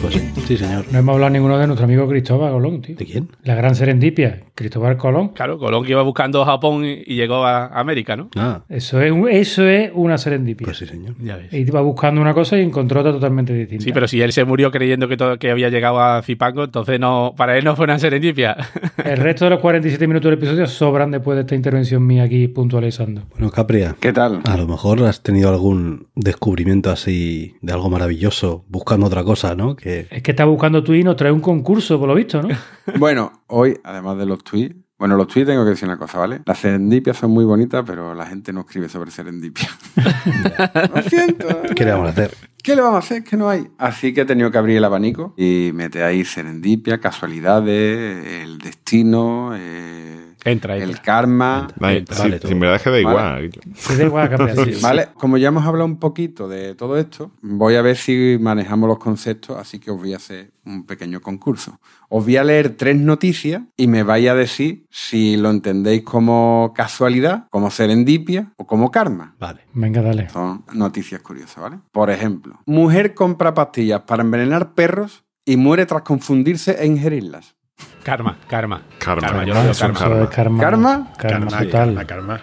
Pues 0.00 0.14
sí, 0.14 0.45
sí, 0.46 0.56
señor. 0.56 0.84
No 0.90 0.98
hemos 0.98 1.14
hablado 1.14 1.30
ninguno 1.30 1.58
de 1.58 1.66
nuestro 1.66 1.84
amigo 1.84 2.08
Cristóbal 2.08 2.52
Colón, 2.52 2.82
tío. 2.82 2.96
¿De 2.96 3.04
quién? 3.04 3.28
La 3.44 3.54
gran 3.54 3.74
serendipia, 3.74 4.42
Cristóbal 4.54 4.96
Colón. 4.96 5.28
Claro, 5.30 5.58
Colón 5.58 5.84
que 5.84 5.90
iba 5.92 6.02
buscando 6.02 6.44
Japón 6.44 6.84
y 6.84 7.14
llegó 7.14 7.44
a 7.44 7.66
América, 7.66 8.16
¿no? 8.16 8.28
Ah, 8.36 8.62
Eso 8.68 9.00
es, 9.00 9.10
un- 9.12 9.28
eso 9.28 9.66
es 9.66 9.90
una 9.94 10.18
serendipia. 10.18 10.64
pues 10.64 10.78
sí, 10.78 10.86
señor. 10.86 11.14
Ya 11.22 11.36
ves. 11.36 11.52
Y 11.52 11.58
iba 11.58 11.80
buscando 11.80 12.20
una 12.20 12.34
cosa 12.34 12.56
y 12.58 12.62
encontró 12.62 13.00
otra 13.00 13.12
totalmente 13.12 13.52
distinta. 13.52 13.84
Sí, 13.84 13.92
pero 13.92 14.08
si 14.08 14.20
él 14.22 14.32
se 14.32 14.44
murió 14.44 14.70
creyendo 14.70 15.08
que, 15.08 15.16
todo, 15.16 15.38
que 15.38 15.50
había 15.50 15.68
llegado 15.68 16.00
a 16.00 16.22
Zipango, 16.22 16.64
entonces 16.64 16.98
no, 17.00 17.34
para 17.36 17.56
él 17.58 17.64
no 17.64 17.74
fue 17.76 17.84
una 17.84 17.98
serendipia. 17.98 18.56
El 19.04 19.16
resto 19.18 19.44
de 19.46 19.50
los 19.50 19.60
47 19.60 20.06
minutos 20.06 20.30
del 20.30 20.38
episodio 20.38 20.66
sobran 20.66 21.10
después 21.10 21.36
de 21.36 21.40
esta 21.42 21.54
intervención 21.54 22.06
mía 22.06 22.24
aquí 22.24 22.48
puntualizando. 22.48 23.22
Bueno, 23.32 23.50
Capria, 23.50 23.96
¿Qué 24.00 24.12
tal? 24.12 24.40
a 24.44 24.56
lo 24.56 24.66
mejor 24.66 25.02
has 25.04 25.22
tenido 25.22 25.48
algún 25.50 26.06
descubrimiento 26.14 26.90
así 26.90 27.54
de 27.62 27.72
algo 27.72 27.88
maravilloso 27.90 28.64
buscando 28.68 29.06
otra 29.06 29.22
cosa, 29.24 29.54
¿no? 29.54 29.76
Que 29.76 30.06
Es 30.10 30.22
que 30.22 30.34
está 30.36 30.44
buscando 30.44 30.84
y 30.94 31.02
nos 31.02 31.16
trae 31.16 31.32
un 31.32 31.40
concurso, 31.40 31.98
por 31.98 32.08
lo 32.08 32.14
visto, 32.14 32.42
¿no? 32.42 32.48
Bueno, 32.98 33.32
hoy, 33.46 33.78
además 33.82 34.18
de 34.18 34.26
los 34.26 34.44
tweets, 34.44 34.76
bueno, 34.98 35.16
los 35.16 35.28
tweets 35.28 35.48
tengo 35.48 35.64
que 35.64 35.70
decir 35.70 35.88
una 35.88 35.98
cosa, 35.98 36.18
¿vale? 36.18 36.42
Las 36.44 36.58
serendipias 36.58 37.16
son 37.16 37.30
muy 37.30 37.44
bonitas, 37.44 37.82
pero 37.86 38.14
la 38.14 38.26
gente 38.26 38.52
no 38.52 38.60
escribe 38.60 38.88
sobre 38.88 39.10
serendipia. 39.10 39.68
Lo 40.94 41.02
siento. 41.02 41.48
¿qué 41.74 41.84
le 41.84 41.92
vamos 41.92 42.08
a 42.08 42.10
hacer? 42.10 42.34
¿Qué 42.62 42.76
le 42.76 42.82
vamos 42.82 42.96
a 42.96 42.98
hacer? 42.98 43.24
Que 43.24 43.36
no 43.36 43.48
hay. 43.48 43.66
Así 43.78 44.12
que 44.12 44.22
he 44.22 44.24
tenido 44.24 44.50
que 44.50 44.58
abrir 44.58 44.76
el 44.76 44.84
abanico 44.84 45.34
y 45.36 45.70
meter 45.74 46.02
ahí 46.02 46.24
serendipia, 46.24 47.00
casualidades, 47.00 48.26
el 48.42 48.58
destino, 48.58 49.52
eh, 49.54 50.34
Entra, 50.46 50.76
el 50.76 50.82
entra. 50.90 51.02
karma. 51.02 51.68
Vale, 51.78 52.00
sí, 52.00 52.04
todo. 52.06 52.48
sin 52.48 52.58
verdad 52.60 52.76
es 52.76 52.82
que 52.82 52.90
da 52.90 52.96
Vale. 53.02 53.44
igual. 53.46 53.50
Se 53.74 53.96
da 53.96 54.04
igual, 54.04 54.30
campeón. 54.30 54.72
Sí, 54.72 54.80
¿Vale? 54.82 55.08
Como 55.14 55.36
ya 55.36 55.48
hemos 55.48 55.64
hablado 55.66 55.84
un 55.86 55.98
poquito 55.98 56.48
de 56.48 56.74
todo 56.74 56.96
esto, 56.96 57.32
voy 57.42 57.74
a 57.74 57.82
ver 57.82 57.96
si 57.96 58.38
manejamos 58.40 58.88
los 58.88 58.98
conceptos, 58.98 59.58
así 59.58 59.78
que 59.78 59.90
os 59.90 59.98
voy 59.98 60.12
a 60.14 60.16
hacer 60.16 60.52
un 60.64 60.86
pequeño 60.86 61.20
concurso. 61.20 61.80
Os 62.08 62.24
voy 62.24 62.36
a 62.36 62.44
leer 62.44 62.70
tres 62.76 62.96
noticias 62.96 63.62
y 63.76 63.86
me 63.88 64.02
vais 64.04 64.28
a 64.28 64.34
decir 64.34 64.86
si 64.90 65.36
lo 65.36 65.50
entendéis 65.50 66.02
como 66.02 66.72
casualidad, 66.74 67.46
como 67.50 67.70
serendipia 67.70 68.52
o 68.56 68.66
como 68.66 68.90
karma. 68.90 69.34
Vale. 69.38 69.62
Venga, 69.74 70.02
dale. 70.02 70.28
Son 70.30 70.64
noticias 70.74 71.20
curiosas, 71.22 71.56
¿vale? 71.62 71.78
Por 71.92 72.10
ejemplo, 72.10 72.60
mujer 72.66 73.14
compra 73.14 73.52
pastillas 73.54 74.02
para 74.02 74.22
envenenar 74.22 74.74
perros 74.74 75.24
y 75.44 75.56
muere 75.56 75.86
tras 75.86 76.02
confundirse 76.02 76.76
e 76.80 76.86
ingerirlas. 76.86 77.55
Karma, 78.02 78.36
karma. 78.48 78.82
Karma. 78.98 79.44
yo 79.44 79.54
lo 79.54 79.62
veo 79.62 79.70
Eso- 79.72 79.92
karma. 79.92 80.22
es 80.22 80.28
karma. 80.30 80.60
¿Karma? 80.60 81.08
Karma, 81.18 81.46
Karma, 81.46 81.58
total. 81.58 81.70
karma, 81.70 82.06
karma, 82.06 82.40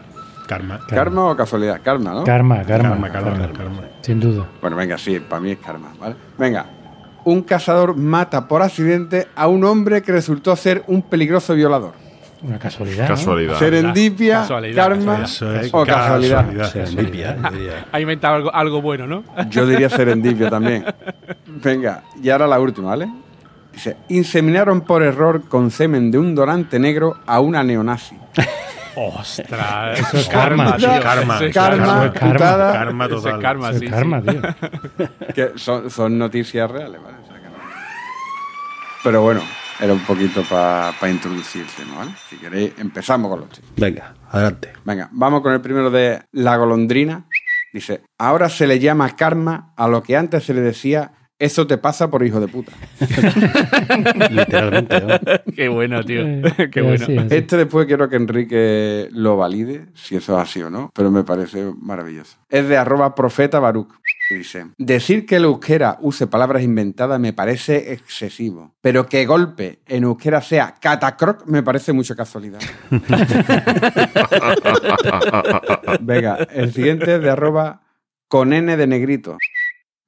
karma. 0.48 0.80
¿Karma 0.88 1.26
o 1.32 1.36
casualidad? 1.36 1.82
Karma, 1.84 2.12
¿no? 2.12 2.24
Karma, 2.24 2.64
karma, 2.64 2.90
Karma, 2.90 3.10
karma, 3.12 3.32
karma. 3.32 3.54
karma. 3.58 3.82
Sin 4.02 4.20
duda. 4.20 4.46
Bueno, 4.62 4.76
venga, 4.76 4.98
sí, 4.98 5.20
para 5.20 5.40
mí 5.42 5.52
es 5.52 5.60
karma, 5.60 5.94
¿vale? 6.00 6.16
Venga. 6.38 6.66
Un 7.26 7.42
cazador 7.44 7.96
mata 7.96 8.48
por 8.50 8.62
accidente 8.62 9.28
a 9.36 9.48
un 9.48 9.64
hombre 9.64 10.02
que 10.02 10.12
resultó 10.12 10.56
ser 10.58 10.84
un 10.88 11.02
peligroso 11.04 11.54
violador. 11.56 11.94
Una 12.42 12.60
casualidad. 12.60 13.04
¿no? 13.08 13.16
Casualidad. 13.16 13.58
Serendipia, 13.58 14.42
Casualidad, 14.42 14.84
karma 14.90 15.24
es 15.24 15.42
o 15.42 15.86
casualidad. 15.86 16.46
casualidad. 16.46 16.70
Serendipia, 16.74 17.38
yo 17.42 17.50
diría. 17.52 17.86
Ha 17.90 18.00
inventado 18.02 18.36
algo, 18.36 18.54
algo 18.54 18.82
bueno, 18.82 19.08
¿no? 19.08 19.24
Yo 19.50 19.66
diría 19.66 19.90
serendipia 19.90 20.50
también. 20.50 20.84
Venga, 21.64 22.04
y 22.22 22.30
ahora 22.30 22.46
la 22.46 22.60
última, 22.60 22.90
¿vale? 22.90 23.08
Dice, 23.74 23.98
inseminaron 24.10 24.82
por 24.82 25.02
error 25.04 25.48
con 25.50 25.72
semen 25.72 26.12
de 26.12 26.20
un 26.20 26.36
donante 26.36 26.78
negro 26.80 27.18
a 27.26 27.40
una 27.40 27.64
neonazi. 27.64 28.16
Ostras, 28.96 30.00
Eso 30.00 30.18
es 30.18 30.28
karma, 30.30 30.78
tío. 30.78 30.88
Karma, 31.02 31.40
es 31.40 31.54
Karma, 31.54 32.06
es 32.06 32.12
karma. 32.12 32.34
putada, 32.34 32.74
Karma 32.74 33.06
Eso 33.06 33.16
es 33.18 33.24
total. 33.24 33.42
karma, 33.42 33.70
Eso 33.72 33.80
sí. 33.80 33.86
es 33.86 33.92
karma, 33.92 34.22
tío. 34.22 34.42
que 35.36 35.52
son, 35.56 35.90
son 35.90 36.18
noticias 36.18 36.70
reales, 36.70 37.02
¿vale? 37.02 37.18
O 37.24 37.26
sea 37.26 37.36
que 37.38 37.46
no- 37.48 37.54
Pero 39.04 39.22
bueno, 39.24 39.42
era 39.80 39.94
un 39.94 40.02
poquito 40.02 40.44
para 40.44 40.94
introducir 41.10 41.64
el 41.64 41.68
tema, 41.70 41.96
¿vale? 41.98 42.12
Si 42.30 42.36
queréis, 42.38 42.74
empezamos 42.78 43.32
con 43.32 43.40
los 43.42 43.50
chicos. 43.50 43.72
Venga, 43.78 44.14
adelante. 44.30 44.74
Venga, 44.86 45.10
vamos 45.12 45.42
con 45.42 45.54
el 45.54 45.62
primero 45.62 45.90
de 45.90 46.22
La 46.32 46.58
Golondrina. 46.58 47.26
Dice, 47.74 48.04
ahora 48.20 48.50
se 48.50 48.68
le 48.68 48.78
llama 48.78 49.16
karma 49.16 49.74
a 49.76 49.88
lo 49.88 50.04
que 50.04 50.16
antes 50.16 50.44
se 50.44 50.54
le 50.54 50.62
decía, 50.62 51.12
eso 51.44 51.68
te 51.68 51.78
pasa 51.78 52.10
por 52.10 52.26
hijo 52.26 52.40
de 52.40 52.48
puta. 52.48 52.72
Literalmente, 54.30 55.02
¿no? 55.02 55.20
Qué 55.56 55.68
bueno, 55.68 56.02
tío. 56.04 56.22
Eh, 56.22 56.70
Qué 56.72 56.82
bueno. 56.82 57.04
así, 57.04 57.18
así. 57.18 57.36
Este 57.36 57.58
después 57.58 57.86
quiero 57.86 58.08
que 58.08 58.16
Enrique 58.16 59.10
lo 59.12 59.36
valide, 59.36 59.88
si 59.94 60.16
eso 60.16 60.38
es 60.38 60.42
así 60.42 60.62
o 60.62 60.70
no, 60.70 60.90
pero 60.96 61.12
me 61.12 61.26
parece 61.26 61.74
maravilloso. 61.78 62.38
Es 62.50 62.68
de 62.70 62.78
arroba 62.78 63.14
profeta 63.14 63.60
Baruch. 63.60 63.90
Y 64.30 64.36
dice, 64.36 64.68
decir 64.78 65.26
que 65.26 65.36
el 65.36 65.44
euskera 65.44 65.98
use 66.00 66.28
palabras 66.28 66.64
inventadas 66.64 67.20
me 67.20 67.34
parece 67.34 67.92
excesivo, 67.92 68.74
pero 68.80 69.06
que 69.06 69.26
golpe 69.26 69.80
en 69.86 70.06
euskera 70.06 70.42
sea 70.42 70.76
catacroc 70.80 71.46
me 71.46 71.62
parece 71.62 71.92
mucha 71.92 72.16
casualidad. 72.16 72.62
Venga, 76.00 76.36
el 76.54 76.72
siguiente 76.72 77.16
es 77.16 77.22
de 77.22 77.30
arroba 77.30 77.82
con 78.30 78.54
N 78.54 78.78
de 78.78 78.88
negrito. 78.88 79.38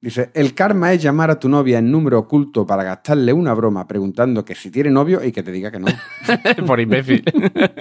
Dice, 0.00 0.30
el 0.34 0.54
karma 0.54 0.92
es 0.92 1.02
llamar 1.02 1.30
a 1.30 1.40
tu 1.40 1.48
novia 1.48 1.78
en 1.78 1.90
número 1.90 2.18
oculto 2.18 2.66
para 2.66 2.84
gastarle 2.84 3.32
una 3.32 3.54
broma 3.54 3.86
preguntando 3.88 4.44
que 4.44 4.54
si 4.54 4.70
tiene 4.70 4.90
novio 4.90 5.24
y 5.24 5.32
que 5.32 5.42
te 5.42 5.50
diga 5.50 5.70
que 5.70 5.80
no. 5.80 5.86
Por 6.66 6.80
imbécil. 6.80 7.24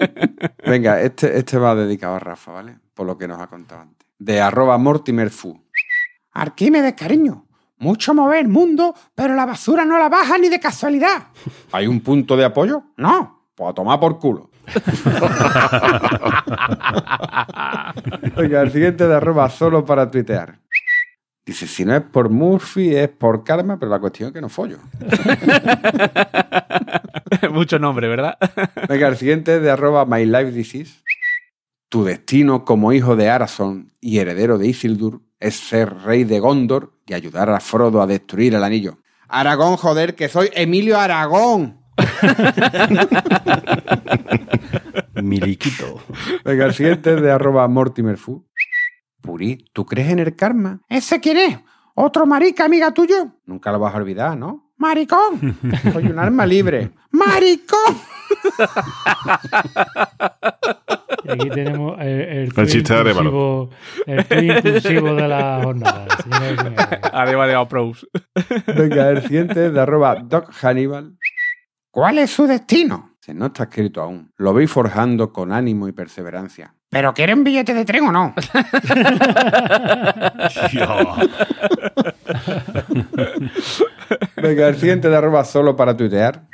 Venga, 0.66 1.01
este, 1.01 1.38
este 1.38 1.57
va 1.57 1.76
dedicado 1.76 2.16
a 2.16 2.20
Rafa, 2.20 2.53
¿vale? 2.53 2.78
Por 2.93 3.05
lo 3.05 3.18
que 3.18 3.28
nos 3.28 3.39
ha 3.41 3.47
contado 3.47 3.82
antes. 3.82 4.07
De 4.18 4.39
arroba 4.39 4.78
Mortimer 4.78 5.30
Fu. 5.30 5.61
Arquímedes, 6.32 6.93
cariño. 6.93 7.45
Mucho 7.78 8.13
mover 8.13 8.47
mundo, 8.47 8.95
pero 9.13 9.36
la 9.36 9.45
basura 9.45 9.84
no 9.84 9.99
la 9.99 10.07
baja 10.07 10.38
ni 10.38 10.47
de 10.47 10.59
casualidad. 10.59 11.28
¿Hay 11.74 11.86
un 11.88 11.99
punto 11.99 12.38
de 12.38 12.45
apoyo? 12.45 12.84
No. 12.97 13.49
Pues 13.53 13.70
a 13.70 13.74
tomar 13.74 13.99
por 13.99 14.20
culo. 14.20 14.49
Venga, 18.36 18.61
el 18.61 18.72
siguiente 18.72 19.07
de 19.07 19.16
arroba 19.16 19.49
solo 19.49 19.86
para 19.86 20.09
tuitear. 20.09 20.59
Dice, 21.46 21.68
si 21.68 21.86
no 21.86 21.96
es 21.96 22.02
por 22.02 22.30
Murphy, 22.30 22.96
es 22.96 23.08
por 23.08 23.43
karma, 23.43 23.78
pero 23.78 23.91
la 23.91 24.00
cuestión 24.00 24.30
es 24.30 24.34
que 24.34 24.41
no 24.41 24.50
follo. 24.50 24.80
Mucho 27.52 27.78
nombre, 27.78 28.08
¿verdad? 28.08 28.36
Venga, 28.89 29.08
el 29.08 29.18
siguiente 29.18 29.58
es 29.58 29.62
de 29.62 29.70
arroba 29.70 30.06
My 30.06 30.26
Life 30.26 30.52
Disease. 30.52 31.04
Tu 31.89 32.04
destino 32.04 32.66
como 32.66 32.93
hijo 32.93 33.16
de 33.16 33.30
Arason 33.30 33.91
y 34.02 34.18
heredero 34.18 34.58
de 34.58 34.68
Isildur 34.68 35.22
es 35.39 35.56
ser 35.56 35.96
rey 36.00 36.24
de 36.24 36.39
Gondor 36.39 36.93
y 37.06 37.14
ayudar 37.14 37.52
a 37.52 37.60
Frodo 37.60 38.02
a 38.02 38.08
destruir 38.08 38.56
el 38.56 38.64
anillo. 38.64 38.98
Aragón, 39.28 39.78
joder, 39.78 40.16
que 40.16 40.30
soy 40.30 40.50
Emilio 40.54 41.00
Aragón. 41.00 41.80
Miliquito. 45.22 46.02
Venga, 46.43 46.66
el 46.66 46.74
siguiente 46.74 47.14
es 47.14 47.22
de 47.22 47.32
arroba 47.32 47.68
mortimerfu. 47.68 48.43
Puri, 49.26 49.66
¿tú 49.74 49.86
crees 49.86 50.10
en 50.10 50.20
el 50.20 50.36
karma? 50.36 50.82
¿Ese 50.88 51.20
quién 51.20 51.38
es? 51.38 51.60
¿Otro 51.96 52.26
marica, 52.26 52.66
amiga 52.66 52.94
tuyo? 52.94 53.32
Nunca 53.46 53.72
lo 53.72 53.80
vas 53.80 53.94
a 53.94 53.98
olvidar, 53.98 54.38
¿no? 54.38 54.72
¡Maricón! 54.78 55.58
Soy 55.94 56.08
un 56.08 56.20
alma 56.20 56.46
libre. 56.46 56.92
¡Maricón! 57.12 57.96
Y 61.24 61.32
aquí 61.32 61.50
tenemos 61.50 62.00
el, 62.00 62.08
el, 62.08 62.52
El 62.56 62.68
chiste 62.68 62.94
de 62.94 63.12
el 64.30 64.44
inclusivo 64.44 65.16
de 65.16 65.28
la 65.28 65.62
jornada. 65.64 66.06
Arriba 67.14 67.48
de 67.48 67.66
Pros. 67.66 68.08
Venga, 68.68 69.10
el 69.10 69.24
siguiente 69.24 69.68
es 69.68 69.74
de 69.74 69.80
arroba 69.80 70.16
Doc 70.16 70.52
Hannibal. 70.52 71.18
¿Cuál 71.90 72.20
es 72.20 72.32
su 72.32 72.46
destino? 72.46 73.16
Se 73.22 73.34
no 73.34 73.48
está 73.48 73.64
escrito 73.64 74.02
aún. 74.02 74.32
Lo 74.38 74.54
veis 74.54 74.70
forjando 74.70 75.32
con 75.34 75.52
ánimo 75.52 75.88
y 75.88 75.94
perseverancia. 75.94 76.75
¿Pero 76.96 77.14
quiere 77.14 77.34
un 77.34 77.43
billete 77.43 77.74
de 77.74 77.84
tren 77.84 78.08
o 78.08 78.12
no? 78.14 78.34
Venga, 84.38 84.70
el 84.70 84.78
siguiente 84.78 85.10
de 85.10 85.18
arroba 85.18 85.43
solo 85.43 85.76
para 85.76 85.98
tuitear. 85.98 86.48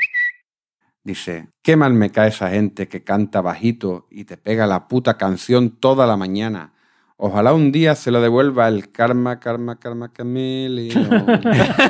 Dice, 1.03 1.49
qué 1.61 1.75
mal 1.75 1.93
me 1.93 2.09
cae 2.09 2.29
esa 2.29 2.49
gente 2.49 2.87
que 2.87 3.03
canta 3.03 3.41
bajito 3.41 4.07
y 4.09 4.23
te 4.23 4.35
pega 4.35 4.65
la 4.65 4.87
puta 4.87 5.15
canción 5.15 5.79
toda 5.79 6.07
la 6.07 6.17
mañana. 6.17 6.73
Ojalá 7.17 7.53
un 7.53 7.71
día 7.71 7.93
se 7.93 8.09
lo 8.09 8.19
devuelva 8.19 8.67
el 8.67 8.91
karma, 8.91 9.39
karma, 9.39 9.77
karma, 9.77 10.11
chameleon. 10.11 11.37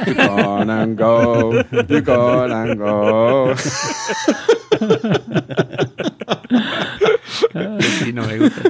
You 0.07 0.13
gonna 0.13 0.87
go, 0.87 1.53
you 1.87 2.01
gonna 2.03 2.75
go. 2.75 3.53
Sí, 7.79 8.13
no 8.13 8.25
me 8.25 8.37
gusta. 8.39 8.61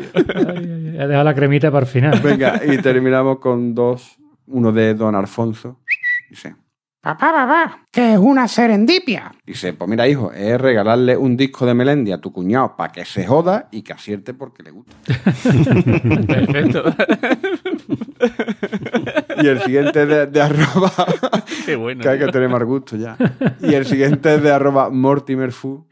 Ay, 0.47 0.95
He 0.97 1.07
dejado 1.07 1.23
la 1.23 1.33
cremita 1.33 1.71
para 1.71 1.85
el 1.85 1.91
final. 1.91 2.19
Venga, 2.21 2.61
y 2.65 2.77
terminamos 2.77 3.39
con 3.39 3.73
dos. 3.73 4.17
Uno 4.47 4.71
de 4.71 4.93
Don 4.95 5.15
Alfonso. 5.15 5.79
Dice, 6.29 6.55
papá, 7.01 7.31
papá, 7.31 7.85
que 7.91 8.13
es 8.13 8.19
una 8.19 8.47
serendipia. 8.47 9.31
Dice, 9.45 9.73
pues 9.73 9.89
mira, 9.89 10.07
hijo, 10.07 10.31
es 10.33 10.59
regalarle 10.59 11.15
un 11.15 11.37
disco 11.37 11.65
de 11.65 11.73
Melendi 11.73 12.11
a 12.11 12.19
tu 12.19 12.33
cuñado 12.33 12.75
para 12.75 12.91
que 12.91 13.05
se 13.05 13.25
joda 13.25 13.69
y 13.71 13.81
que 13.81 13.93
acierte 13.93 14.33
porque 14.33 14.63
le 14.63 14.71
gusta. 14.71 14.95
Perfecto. 16.27 16.83
Y 19.41 19.47
el 19.47 19.61
siguiente 19.61 20.05
de, 20.05 20.27
de 20.27 20.41
arroba... 20.41 20.91
Qué 21.65 21.75
bueno. 21.75 22.01
que 22.01 22.09
hay 22.09 22.19
que 22.19 22.27
tener 22.27 22.49
más 22.49 22.63
gusto 22.63 22.97
ya. 22.97 23.15
Y 23.61 23.73
el 23.73 23.85
siguiente 23.85 24.35
es 24.35 24.43
de 24.43 24.51
arroba 24.51 24.89
mortimerfu, 24.89 25.87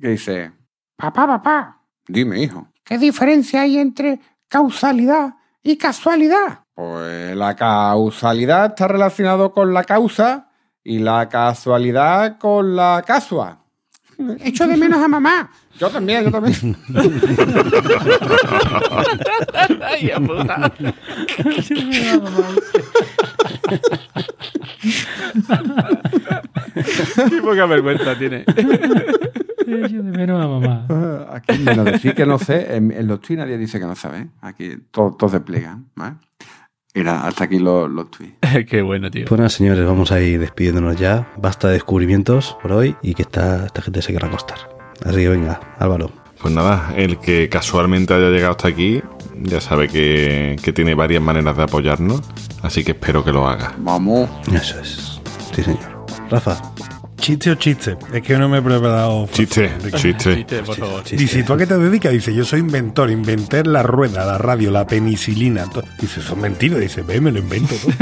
que 0.00 0.08
dice, 0.08 0.52
papá, 0.96 1.26
papá, 1.26 1.82
dime, 2.06 2.42
hijo, 2.42 2.68
¿qué 2.84 2.98
diferencia 2.98 3.62
hay 3.62 3.78
entre 3.78 4.20
causalidad 4.48 5.34
y 5.62 5.76
casualidad? 5.76 6.60
Pues 6.74 7.36
la 7.36 7.54
causalidad 7.54 8.66
está 8.70 8.88
relacionado 8.88 9.52
con 9.52 9.72
la 9.72 9.84
causa 9.84 10.50
y 10.82 10.98
la 10.98 11.28
casualidad 11.28 12.38
con 12.38 12.76
la 12.76 13.02
casua. 13.06 13.60
Echo 14.40 14.66
de 14.68 14.76
menos 14.76 15.02
a 15.02 15.08
mamá. 15.08 15.50
Yo 15.78 15.90
también, 15.90 16.24
yo 16.24 16.30
también. 16.30 16.76
Ay, 19.82 20.10
a 20.10 20.20
puta. 20.20 20.72
Qué 27.28 27.42
poca 27.42 27.66
vergüenza 27.66 28.16
tiene. 28.16 28.44
Yo 29.66 30.02
de 30.02 30.02
menos 30.02 30.42
a 30.42 30.48
mamá. 30.48 30.86
Aquí 31.32 31.58
menos 31.58 31.84
decir 31.84 32.14
que 32.14 32.26
no 32.26 32.38
sé, 32.38 32.76
en, 32.76 32.90
en 32.90 33.06
los 33.06 33.20
tweets 33.20 33.40
nadie 33.40 33.58
dice 33.58 33.78
que 33.78 33.86
no 33.86 33.94
sabe. 33.94 34.28
Aquí 34.40 34.76
todo, 34.90 35.14
todo 35.14 35.30
se. 35.30 35.40
¿vale? 35.94 36.16
Mira, 36.94 37.26
hasta 37.26 37.44
aquí 37.44 37.58
los, 37.58 37.90
los 37.90 38.08
tweets. 38.10 38.36
Qué 38.68 38.82
bueno, 38.82 39.10
tío. 39.10 39.26
Bueno, 39.28 39.48
señores, 39.48 39.84
vamos 39.84 40.12
a 40.12 40.20
ir 40.20 40.38
despidiéndonos 40.38 40.96
ya. 40.96 41.28
Basta 41.36 41.68
de 41.68 41.74
descubrimientos 41.74 42.56
por 42.62 42.72
hoy 42.72 42.94
y 43.02 43.14
que 43.14 43.22
esta, 43.22 43.66
esta 43.66 43.82
gente 43.82 44.00
se 44.00 44.12
quiera 44.12 44.28
acostar. 44.28 44.58
Así 45.04 45.16
que 45.16 45.28
venga, 45.28 45.60
Álvaro. 45.78 46.10
Pues 46.40 46.54
nada, 46.54 46.92
el 46.96 47.18
que 47.18 47.48
casualmente 47.48 48.14
haya 48.14 48.28
llegado 48.28 48.52
hasta 48.52 48.68
aquí 48.68 49.02
ya 49.42 49.60
sabe 49.60 49.88
que, 49.88 50.56
que 50.62 50.72
tiene 50.72 50.94
varias 50.94 51.22
maneras 51.22 51.56
de 51.56 51.62
apoyarnos, 51.62 52.22
así 52.62 52.84
que 52.84 52.92
espero 52.92 53.24
que 53.24 53.32
lo 53.32 53.48
haga. 53.48 53.74
Vamos. 53.78 54.28
Eso 54.52 54.78
es. 54.80 55.20
Sí, 55.54 55.62
señor. 55.62 56.04
Rafa. 56.30 56.60
¿Chiste 57.24 57.50
o 57.52 57.54
chiste? 57.54 57.96
Es 58.12 58.20
que 58.20 58.36
no 58.36 58.50
me 58.50 58.58
he 58.58 58.60
preparado. 58.60 59.26
Chiste, 59.32 59.72
chiste. 59.96 60.34
Chiste, 60.36 60.62
por 60.62 60.76
favor. 60.76 61.02
chiste. 61.04 61.16
Dice, 61.16 61.38
¿y 61.38 61.42
tú 61.42 61.54
a 61.54 61.56
qué 61.56 61.66
te 61.66 61.78
dedicas? 61.78 62.12
Dice, 62.12 62.34
yo 62.34 62.44
soy 62.44 62.60
inventor, 62.60 63.10
inventé 63.10 63.64
la 63.64 63.82
rueda, 63.82 64.26
la 64.26 64.36
radio, 64.36 64.70
la 64.70 64.86
penicilina. 64.86 65.64
to-". 65.70 65.82
Dice, 65.98 66.20
son 66.20 66.42
mentiras. 66.42 66.80
Dice, 66.80 67.00
ve, 67.00 67.22
me 67.22 67.32
lo 67.32 67.38
invento. 67.38 67.76
todo". 67.76 67.94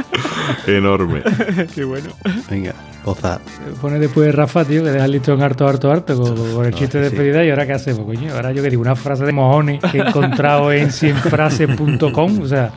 Enorme. 0.77 1.21
Qué 1.75 1.83
bueno. 1.83 2.09
Venga, 2.49 2.73
poza. 3.03 3.39
Pone 3.81 3.99
después 3.99 4.33
Rafa, 4.33 4.65
tío, 4.65 4.83
que 4.83 4.91
deja 4.91 5.05
el 5.05 5.11
listón 5.11 5.41
harto, 5.41 5.67
harto, 5.67 5.91
harto 5.91 6.15
con, 6.15 6.53
con 6.53 6.65
el 6.65 6.73
chiste 6.73 6.99
de 6.99 7.09
sí. 7.09 7.15
despedida. 7.15 7.45
¿Y 7.45 7.49
ahora 7.49 7.65
qué 7.65 7.73
hacemos, 7.73 8.05
coño? 8.05 8.33
Ahora 8.33 8.51
yo 8.51 8.63
que 8.63 8.69
digo, 8.69 8.81
una 8.81 8.95
frase 8.95 9.25
de 9.25 9.31
mojones 9.31 9.81
que 9.91 9.97
he 9.97 10.01
encontrado 10.01 10.71
en 10.71 10.91
cienfrases.com. 10.91 12.41
O 12.41 12.47
sea, 12.47 12.71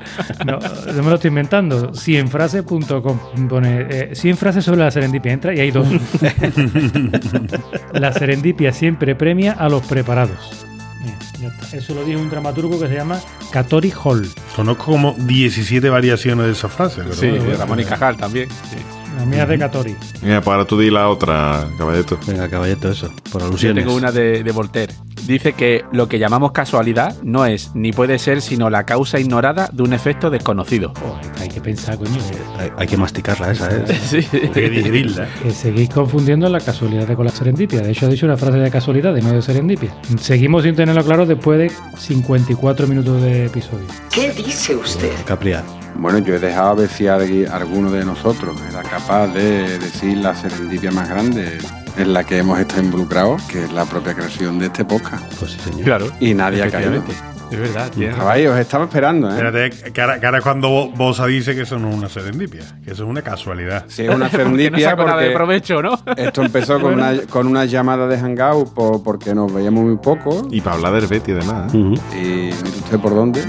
no, 0.44 0.58
no 0.58 1.02
me 1.02 1.08
lo 1.08 1.14
estoy 1.14 1.28
inventando. 1.28 1.94
Cienfrases.com. 1.94 3.48
Pone 3.48 3.86
eh, 3.88 4.10
100 4.14 4.36
frases 4.36 4.64
sobre 4.64 4.80
la 4.80 4.90
serendipia. 4.90 5.32
Entra 5.32 5.54
y 5.54 5.60
hay 5.60 5.70
dos. 5.70 5.86
la 7.92 8.12
serendipia 8.12 8.72
siempre 8.72 9.14
premia 9.14 9.52
a 9.52 9.68
los 9.68 9.86
preparados. 9.86 10.66
Mira, 11.04 11.18
ya 11.40 11.48
está. 11.48 11.76
Eso 11.76 11.94
lo 11.94 12.04
dijo 12.04 12.20
un 12.20 12.30
dramaturgo 12.30 12.78
que 12.80 12.88
se 12.88 12.94
llama 12.94 13.20
Katori 13.52 13.92
Hall. 14.04 14.28
Conozco 14.56 14.84
como 14.86 15.14
17 15.18 15.88
variaciones 15.90 16.46
de 16.46 16.52
esa 16.52 16.68
frase. 16.68 17.02
pero 17.02 17.14
Sí, 17.14 17.28
bueno, 17.30 17.44
de 17.44 17.56
Ramón 17.56 17.80
y 17.80 17.84
Cajal 17.84 18.16
también. 18.16 18.48
Sí. 18.48 18.76
La 19.18 19.24
mía 19.26 19.42
es 19.44 19.48
de 19.48 19.58
Katori. 19.58 19.96
Mira, 20.22 20.42
ahora 20.44 20.64
tú 20.64 20.78
di 20.78 20.90
la 20.90 21.08
otra, 21.08 21.66
caballito. 21.78 22.18
Venga, 22.26 22.48
caballito, 22.48 22.90
eso. 22.90 23.10
Por 23.32 23.40
Yo 23.42 23.48
alusiones. 23.48 23.84
tengo 23.84 23.96
una 23.96 24.10
de, 24.12 24.42
de 24.42 24.52
Voltaire. 24.52 24.92
Dice 25.26 25.54
que 25.54 25.84
lo 25.92 26.06
que 26.06 26.18
llamamos 26.18 26.52
casualidad 26.52 27.16
no 27.22 27.46
es 27.46 27.70
ni 27.74 27.92
puede 27.92 28.18
ser 28.18 28.42
sino 28.42 28.68
la 28.68 28.84
causa 28.84 29.18
ignorada 29.18 29.70
de 29.72 29.82
un 29.82 29.94
efecto 29.94 30.28
desconocido. 30.28 30.92
Hay 31.40 31.48
que 31.48 31.62
pensar, 31.62 31.96
coño. 31.96 32.10
Hay, 32.58 32.70
hay 32.76 32.86
que 32.86 32.96
masticarla 32.98 33.52
esa, 33.52 33.70
¿eh? 33.74 33.84
Sí. 34.06 34.18
hay 34.32 34.48
que 34.50 34.68
digerirla. 34.70 35.26
Que 35.42 35.50
seguís 35.52 35.88
confundiendo 35.88 36.46
la 36.50 36.60
casualidad 36.60 37.08
con 37.16 37.24
la 37.24 37.30
serendipia. 37.32 37.80
De 37.80 37.90
hecho, 37.92 38.04
ha 38.04 38.10
dicho 38.10 38.26
una 38.26 38.36
frase 38.36 38.58
de 38.58 38.70
casualidad 38.70 39.16
y 39.16 39.22
no 39.22 39.32
de 39.32 39.40
serendipia. 39.40 39.94
Seguimos 40.20 40.64
sin 40.64 40.74
tenerlo 40.74 41.02
claro 41.02 41.24
después 41.24 41.58
de 41.58 41.72
54 41.96 42.86
minutos 42.86 43.22
de 43.22 43.46
episodio. 43.46 43.86
¿Qué 44.12 44.30
dice 44.32 44.76
usted? 44.76 45.10
Capria. 45.24 45.62
Bueno, 45.96 46.18
yo 46.18 46.34
he 46.34 46.38
dejado 46.38 46.70
a 46.70 46.74
ver 46.74 46.88
si 46.88 47.06
alguien- 47.06 47.48
alguno 47.50 47.90
de 47.90 48.04
nosotros 48.04 48.56
era 48.70 48.82
capaz 48.82 49.28
de 49.28 49.78
decir 49.78 50.18
la 50.18 50.34
serendipia 50.34 50.90
más 50.90 51.08
grande 51.08 51.58
en 51.96 52.12
la 52.12 52.24
que 52.24 52.38
hemos 52.38 52.58
estado 52.58 52.82
involucrados, 52.82 53.42
que 53.44 53.64
es 53.64 53.72
la 53.72 53.84
propia 53.84 54.14
creación 54.14 54.58
de 54.58 54.66
este 54.66 54.84
podcast. 54.84 55.24
Pues 55.38 55.52
sí, 55.52 55.58
señor. 55.60 55.84
Claro. 55.84 56.06
Y 56.20 56.34
nadie 56.34 56.62
ha 56.62 56.70
caído. 56.70 57.02
Es 57.50 57.60
verdad, 57.60 57.88
Estaba 57.96 58.32
ahí, 58.32 58.46
os 58.46 58.58
estaba 58.58 58.84
esperando, 58.84 59.28
¿eh? 59.30 59.34
Espérate, 59.34 59.92
que 59.92 60.00
ahora, 60.00 60.18
que 60.18 60.26
ahora 60.26 60.38
es 60.38 60.42
cuando 60.44 60.68
Bo- 60.70 60.88
Bosa 60.90 61.26
dice 61.26 61.54
que 61.54 61.60
eso 61.62 61.78
no 61.78 61.90
es 61.90 61.94
una 61.94 62.08
serendipia, 62.08 62.62
que 62.84 62.90
eso 62.92 63.04
es 63.04 63.08
una 63.08 63.22
casualidad. 63.22 63.84
Sí, 63.86 64.02
es 64.02 64.08
una 64.08 64.24
no 64.24 64.30
serendipia 64.30 64.96
de 64.96 65.30
provecho, 65.30 65.80
¿no? 65.80 65.96
esto 66.16 66.42
empezó 66.42 66.80
con, 66.80 66.94
una, 66.94 67.16
con 67.30 67.46
una 67.46 67.64
llamada 67.66 68.08
de 68.08 68.18
Hangout 68.18 68.72
por- 68.74 69.02
porque 69.04 69.34
nos 69.36 69.52
veíamos 69.54 69.84
muy 69.84 69.96
poco. 69.98 70.48
Y 70.50 70.62
para 70.62 70.76
hablar 70.76 70.94
del 70.94 71.06
Betty, 71.06 71.30
además. 71.32 71.72
¿eh? 71.74 71.78
Y 71.78 72.16
mire 72.16 72.54
usted 72.82 72.98
por 72.98 73.14
dónde, 73.14 73.44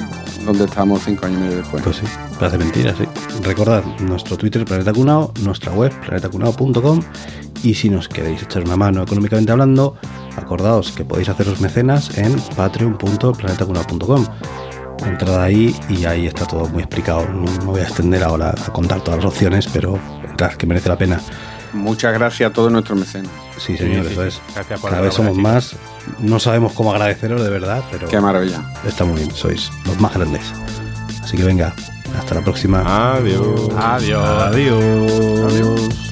dónde 0.46 0.66
estamos 0.66 1.04
cinco 1.04 1.26
años 1.26 1.40
y 1.40 1.44
medio 1.44 1.58
después. 1.58 1.84
Pues 1.84 1.98
sí, 1.98 2.06
parece 2.40 2.58
mentira, 2.58 2.96
sí. 2.96 3.04
Recordad 3.42 3.84
nuestro 4.00 4.38
Twitter 4.38 4.64
Planeta 4.66 4.94
Cunao, 4.94 5.32
nuestra 5.42 5.72
web 5.72 5.92
planetacunao.com 6.02 7.02
y 7.64 7.74
si 7.74 7.90
nos 7.90 8.08
queréis 8.08 8.44
echar 8.44 8.64
una 8.64 8.76
mano 8.76 9.04
económicamente 9.04 9.52
hablando, 9.52 9.98
acordaos 10.38 10.92
que 10.92 11.04
podéis 11.04 11.30
haceros 11.30 11.60
mecenas 11.62 12.18
en 12.18 12.40
patreon.planetacunao.com. 12.56 14.26
Entrad 15.06 15.42
ahí 15.42 15.76
y 15.90 16.06
ahí 16.06 16.28
está 16.28 16.46
todo 16.46 16.68
muy 16.68 16.84
explicado. 16.84 17.28
No 17.28 17.52
me 17.52 17.66
voy 17.66 17.80
a 17.82 17.84
extender 17.84 18.24
ahora 18.24 18.52
a 18.52 18.72
contar 18.72 19.02
todas 19.02 19.24
las 19.24 19.34
opciones, 19.34 19.68
pero 19.68 20.00
entrad 20.28 20.54
que 20.54 20.66
merece 20.68 20.90
la 20.90 20.98
pena. 20.98 21.20
Muchas 21.74 22.14
gracias 22.14 22.52
a 22.52 22.54
todos 22.54 22.72
nuestros 22.72 22.98
mecenas. 22.98 23.32
Sí, 23.58 23.76
señor, 23.78 24.06
sí, 24.06 24.12
eso 24.14 24.22
sí. 24.22 24.28
es. 24.28 24.42
Gracias 24.54 24.80
por 24.80 24.90
Cada 24.90 25.02
vez 25.02 25.14
somos 25.14 25.36
más. 25.36 25.76
No 26.20 26.40
sabemos 26.40 26.74
cómo 26.74 26.92
agradeceros 26.92 27.44
de 27.44 27.50
verdad, 27.50 27.84
pero 27.92 28.08
Qué 28.08 28.20
maravilla. 28.20 28.62
está 28.88 29.06
muy 29.06 29.18
bien. 29.22 29.32
Sois 29.32 29.72
los 29.86 30.00
más 30.00 30.14
grandes. 30.14 30.44
Así 31.24 31.36
que 31.38 31.44
venga, 31.44 31.74
hasta 32.18 32.36
la 32.36 32.42
próxima. 32.42 33.16
Adiós. 33.16 33.70
Adiós. 33.78 34.24
Adiós. 34.44 36.05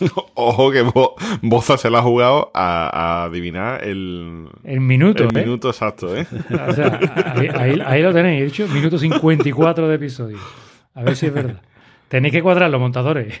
Ojo 0.34 0.70
que 0.70 0.82
Bo- 0.82 1.14
Boza 1.42 1.76
se 1.76 1.90
la 1.90 1.98
ha 1.98 2.02
jugado 2.02 2.50
a, 2.54 2.90
a 3.22 3.24
adivinar 3.24 3.84
el, 3.84 4.48
El 4.64 4.80
minuto, 4.80 5.24
el 5.24 5.36
¿eh? 5.36 5.40
minuto 5.44 5.68
exacto, 5.68 6.16
¿eh? 6.16 6.26
O 6.68 6.72
sea, 6.72 6.98
ahí, 7.36 7.48
ahí- 7.48 7.82
ahí 7.84 8.02
lo 8.02 8.12
tenéis, 8.12 8.42
he 8.42 8.44
dicho, 8.46 8.68
minuto 8.68 8.98
54 8.98 9.88
de 9.88 9.94
episodio. 9.94 10.38
A 10.94 11.02
ver 11.02 11.16
si 11.16 11.26
es 11.26 11.34
verdad. 11.34 11.60
Tenéis 12.08 12.32
que 12.32 12.42
cuadrarlo, 12.42 12.78
montadores. 12.80 13.34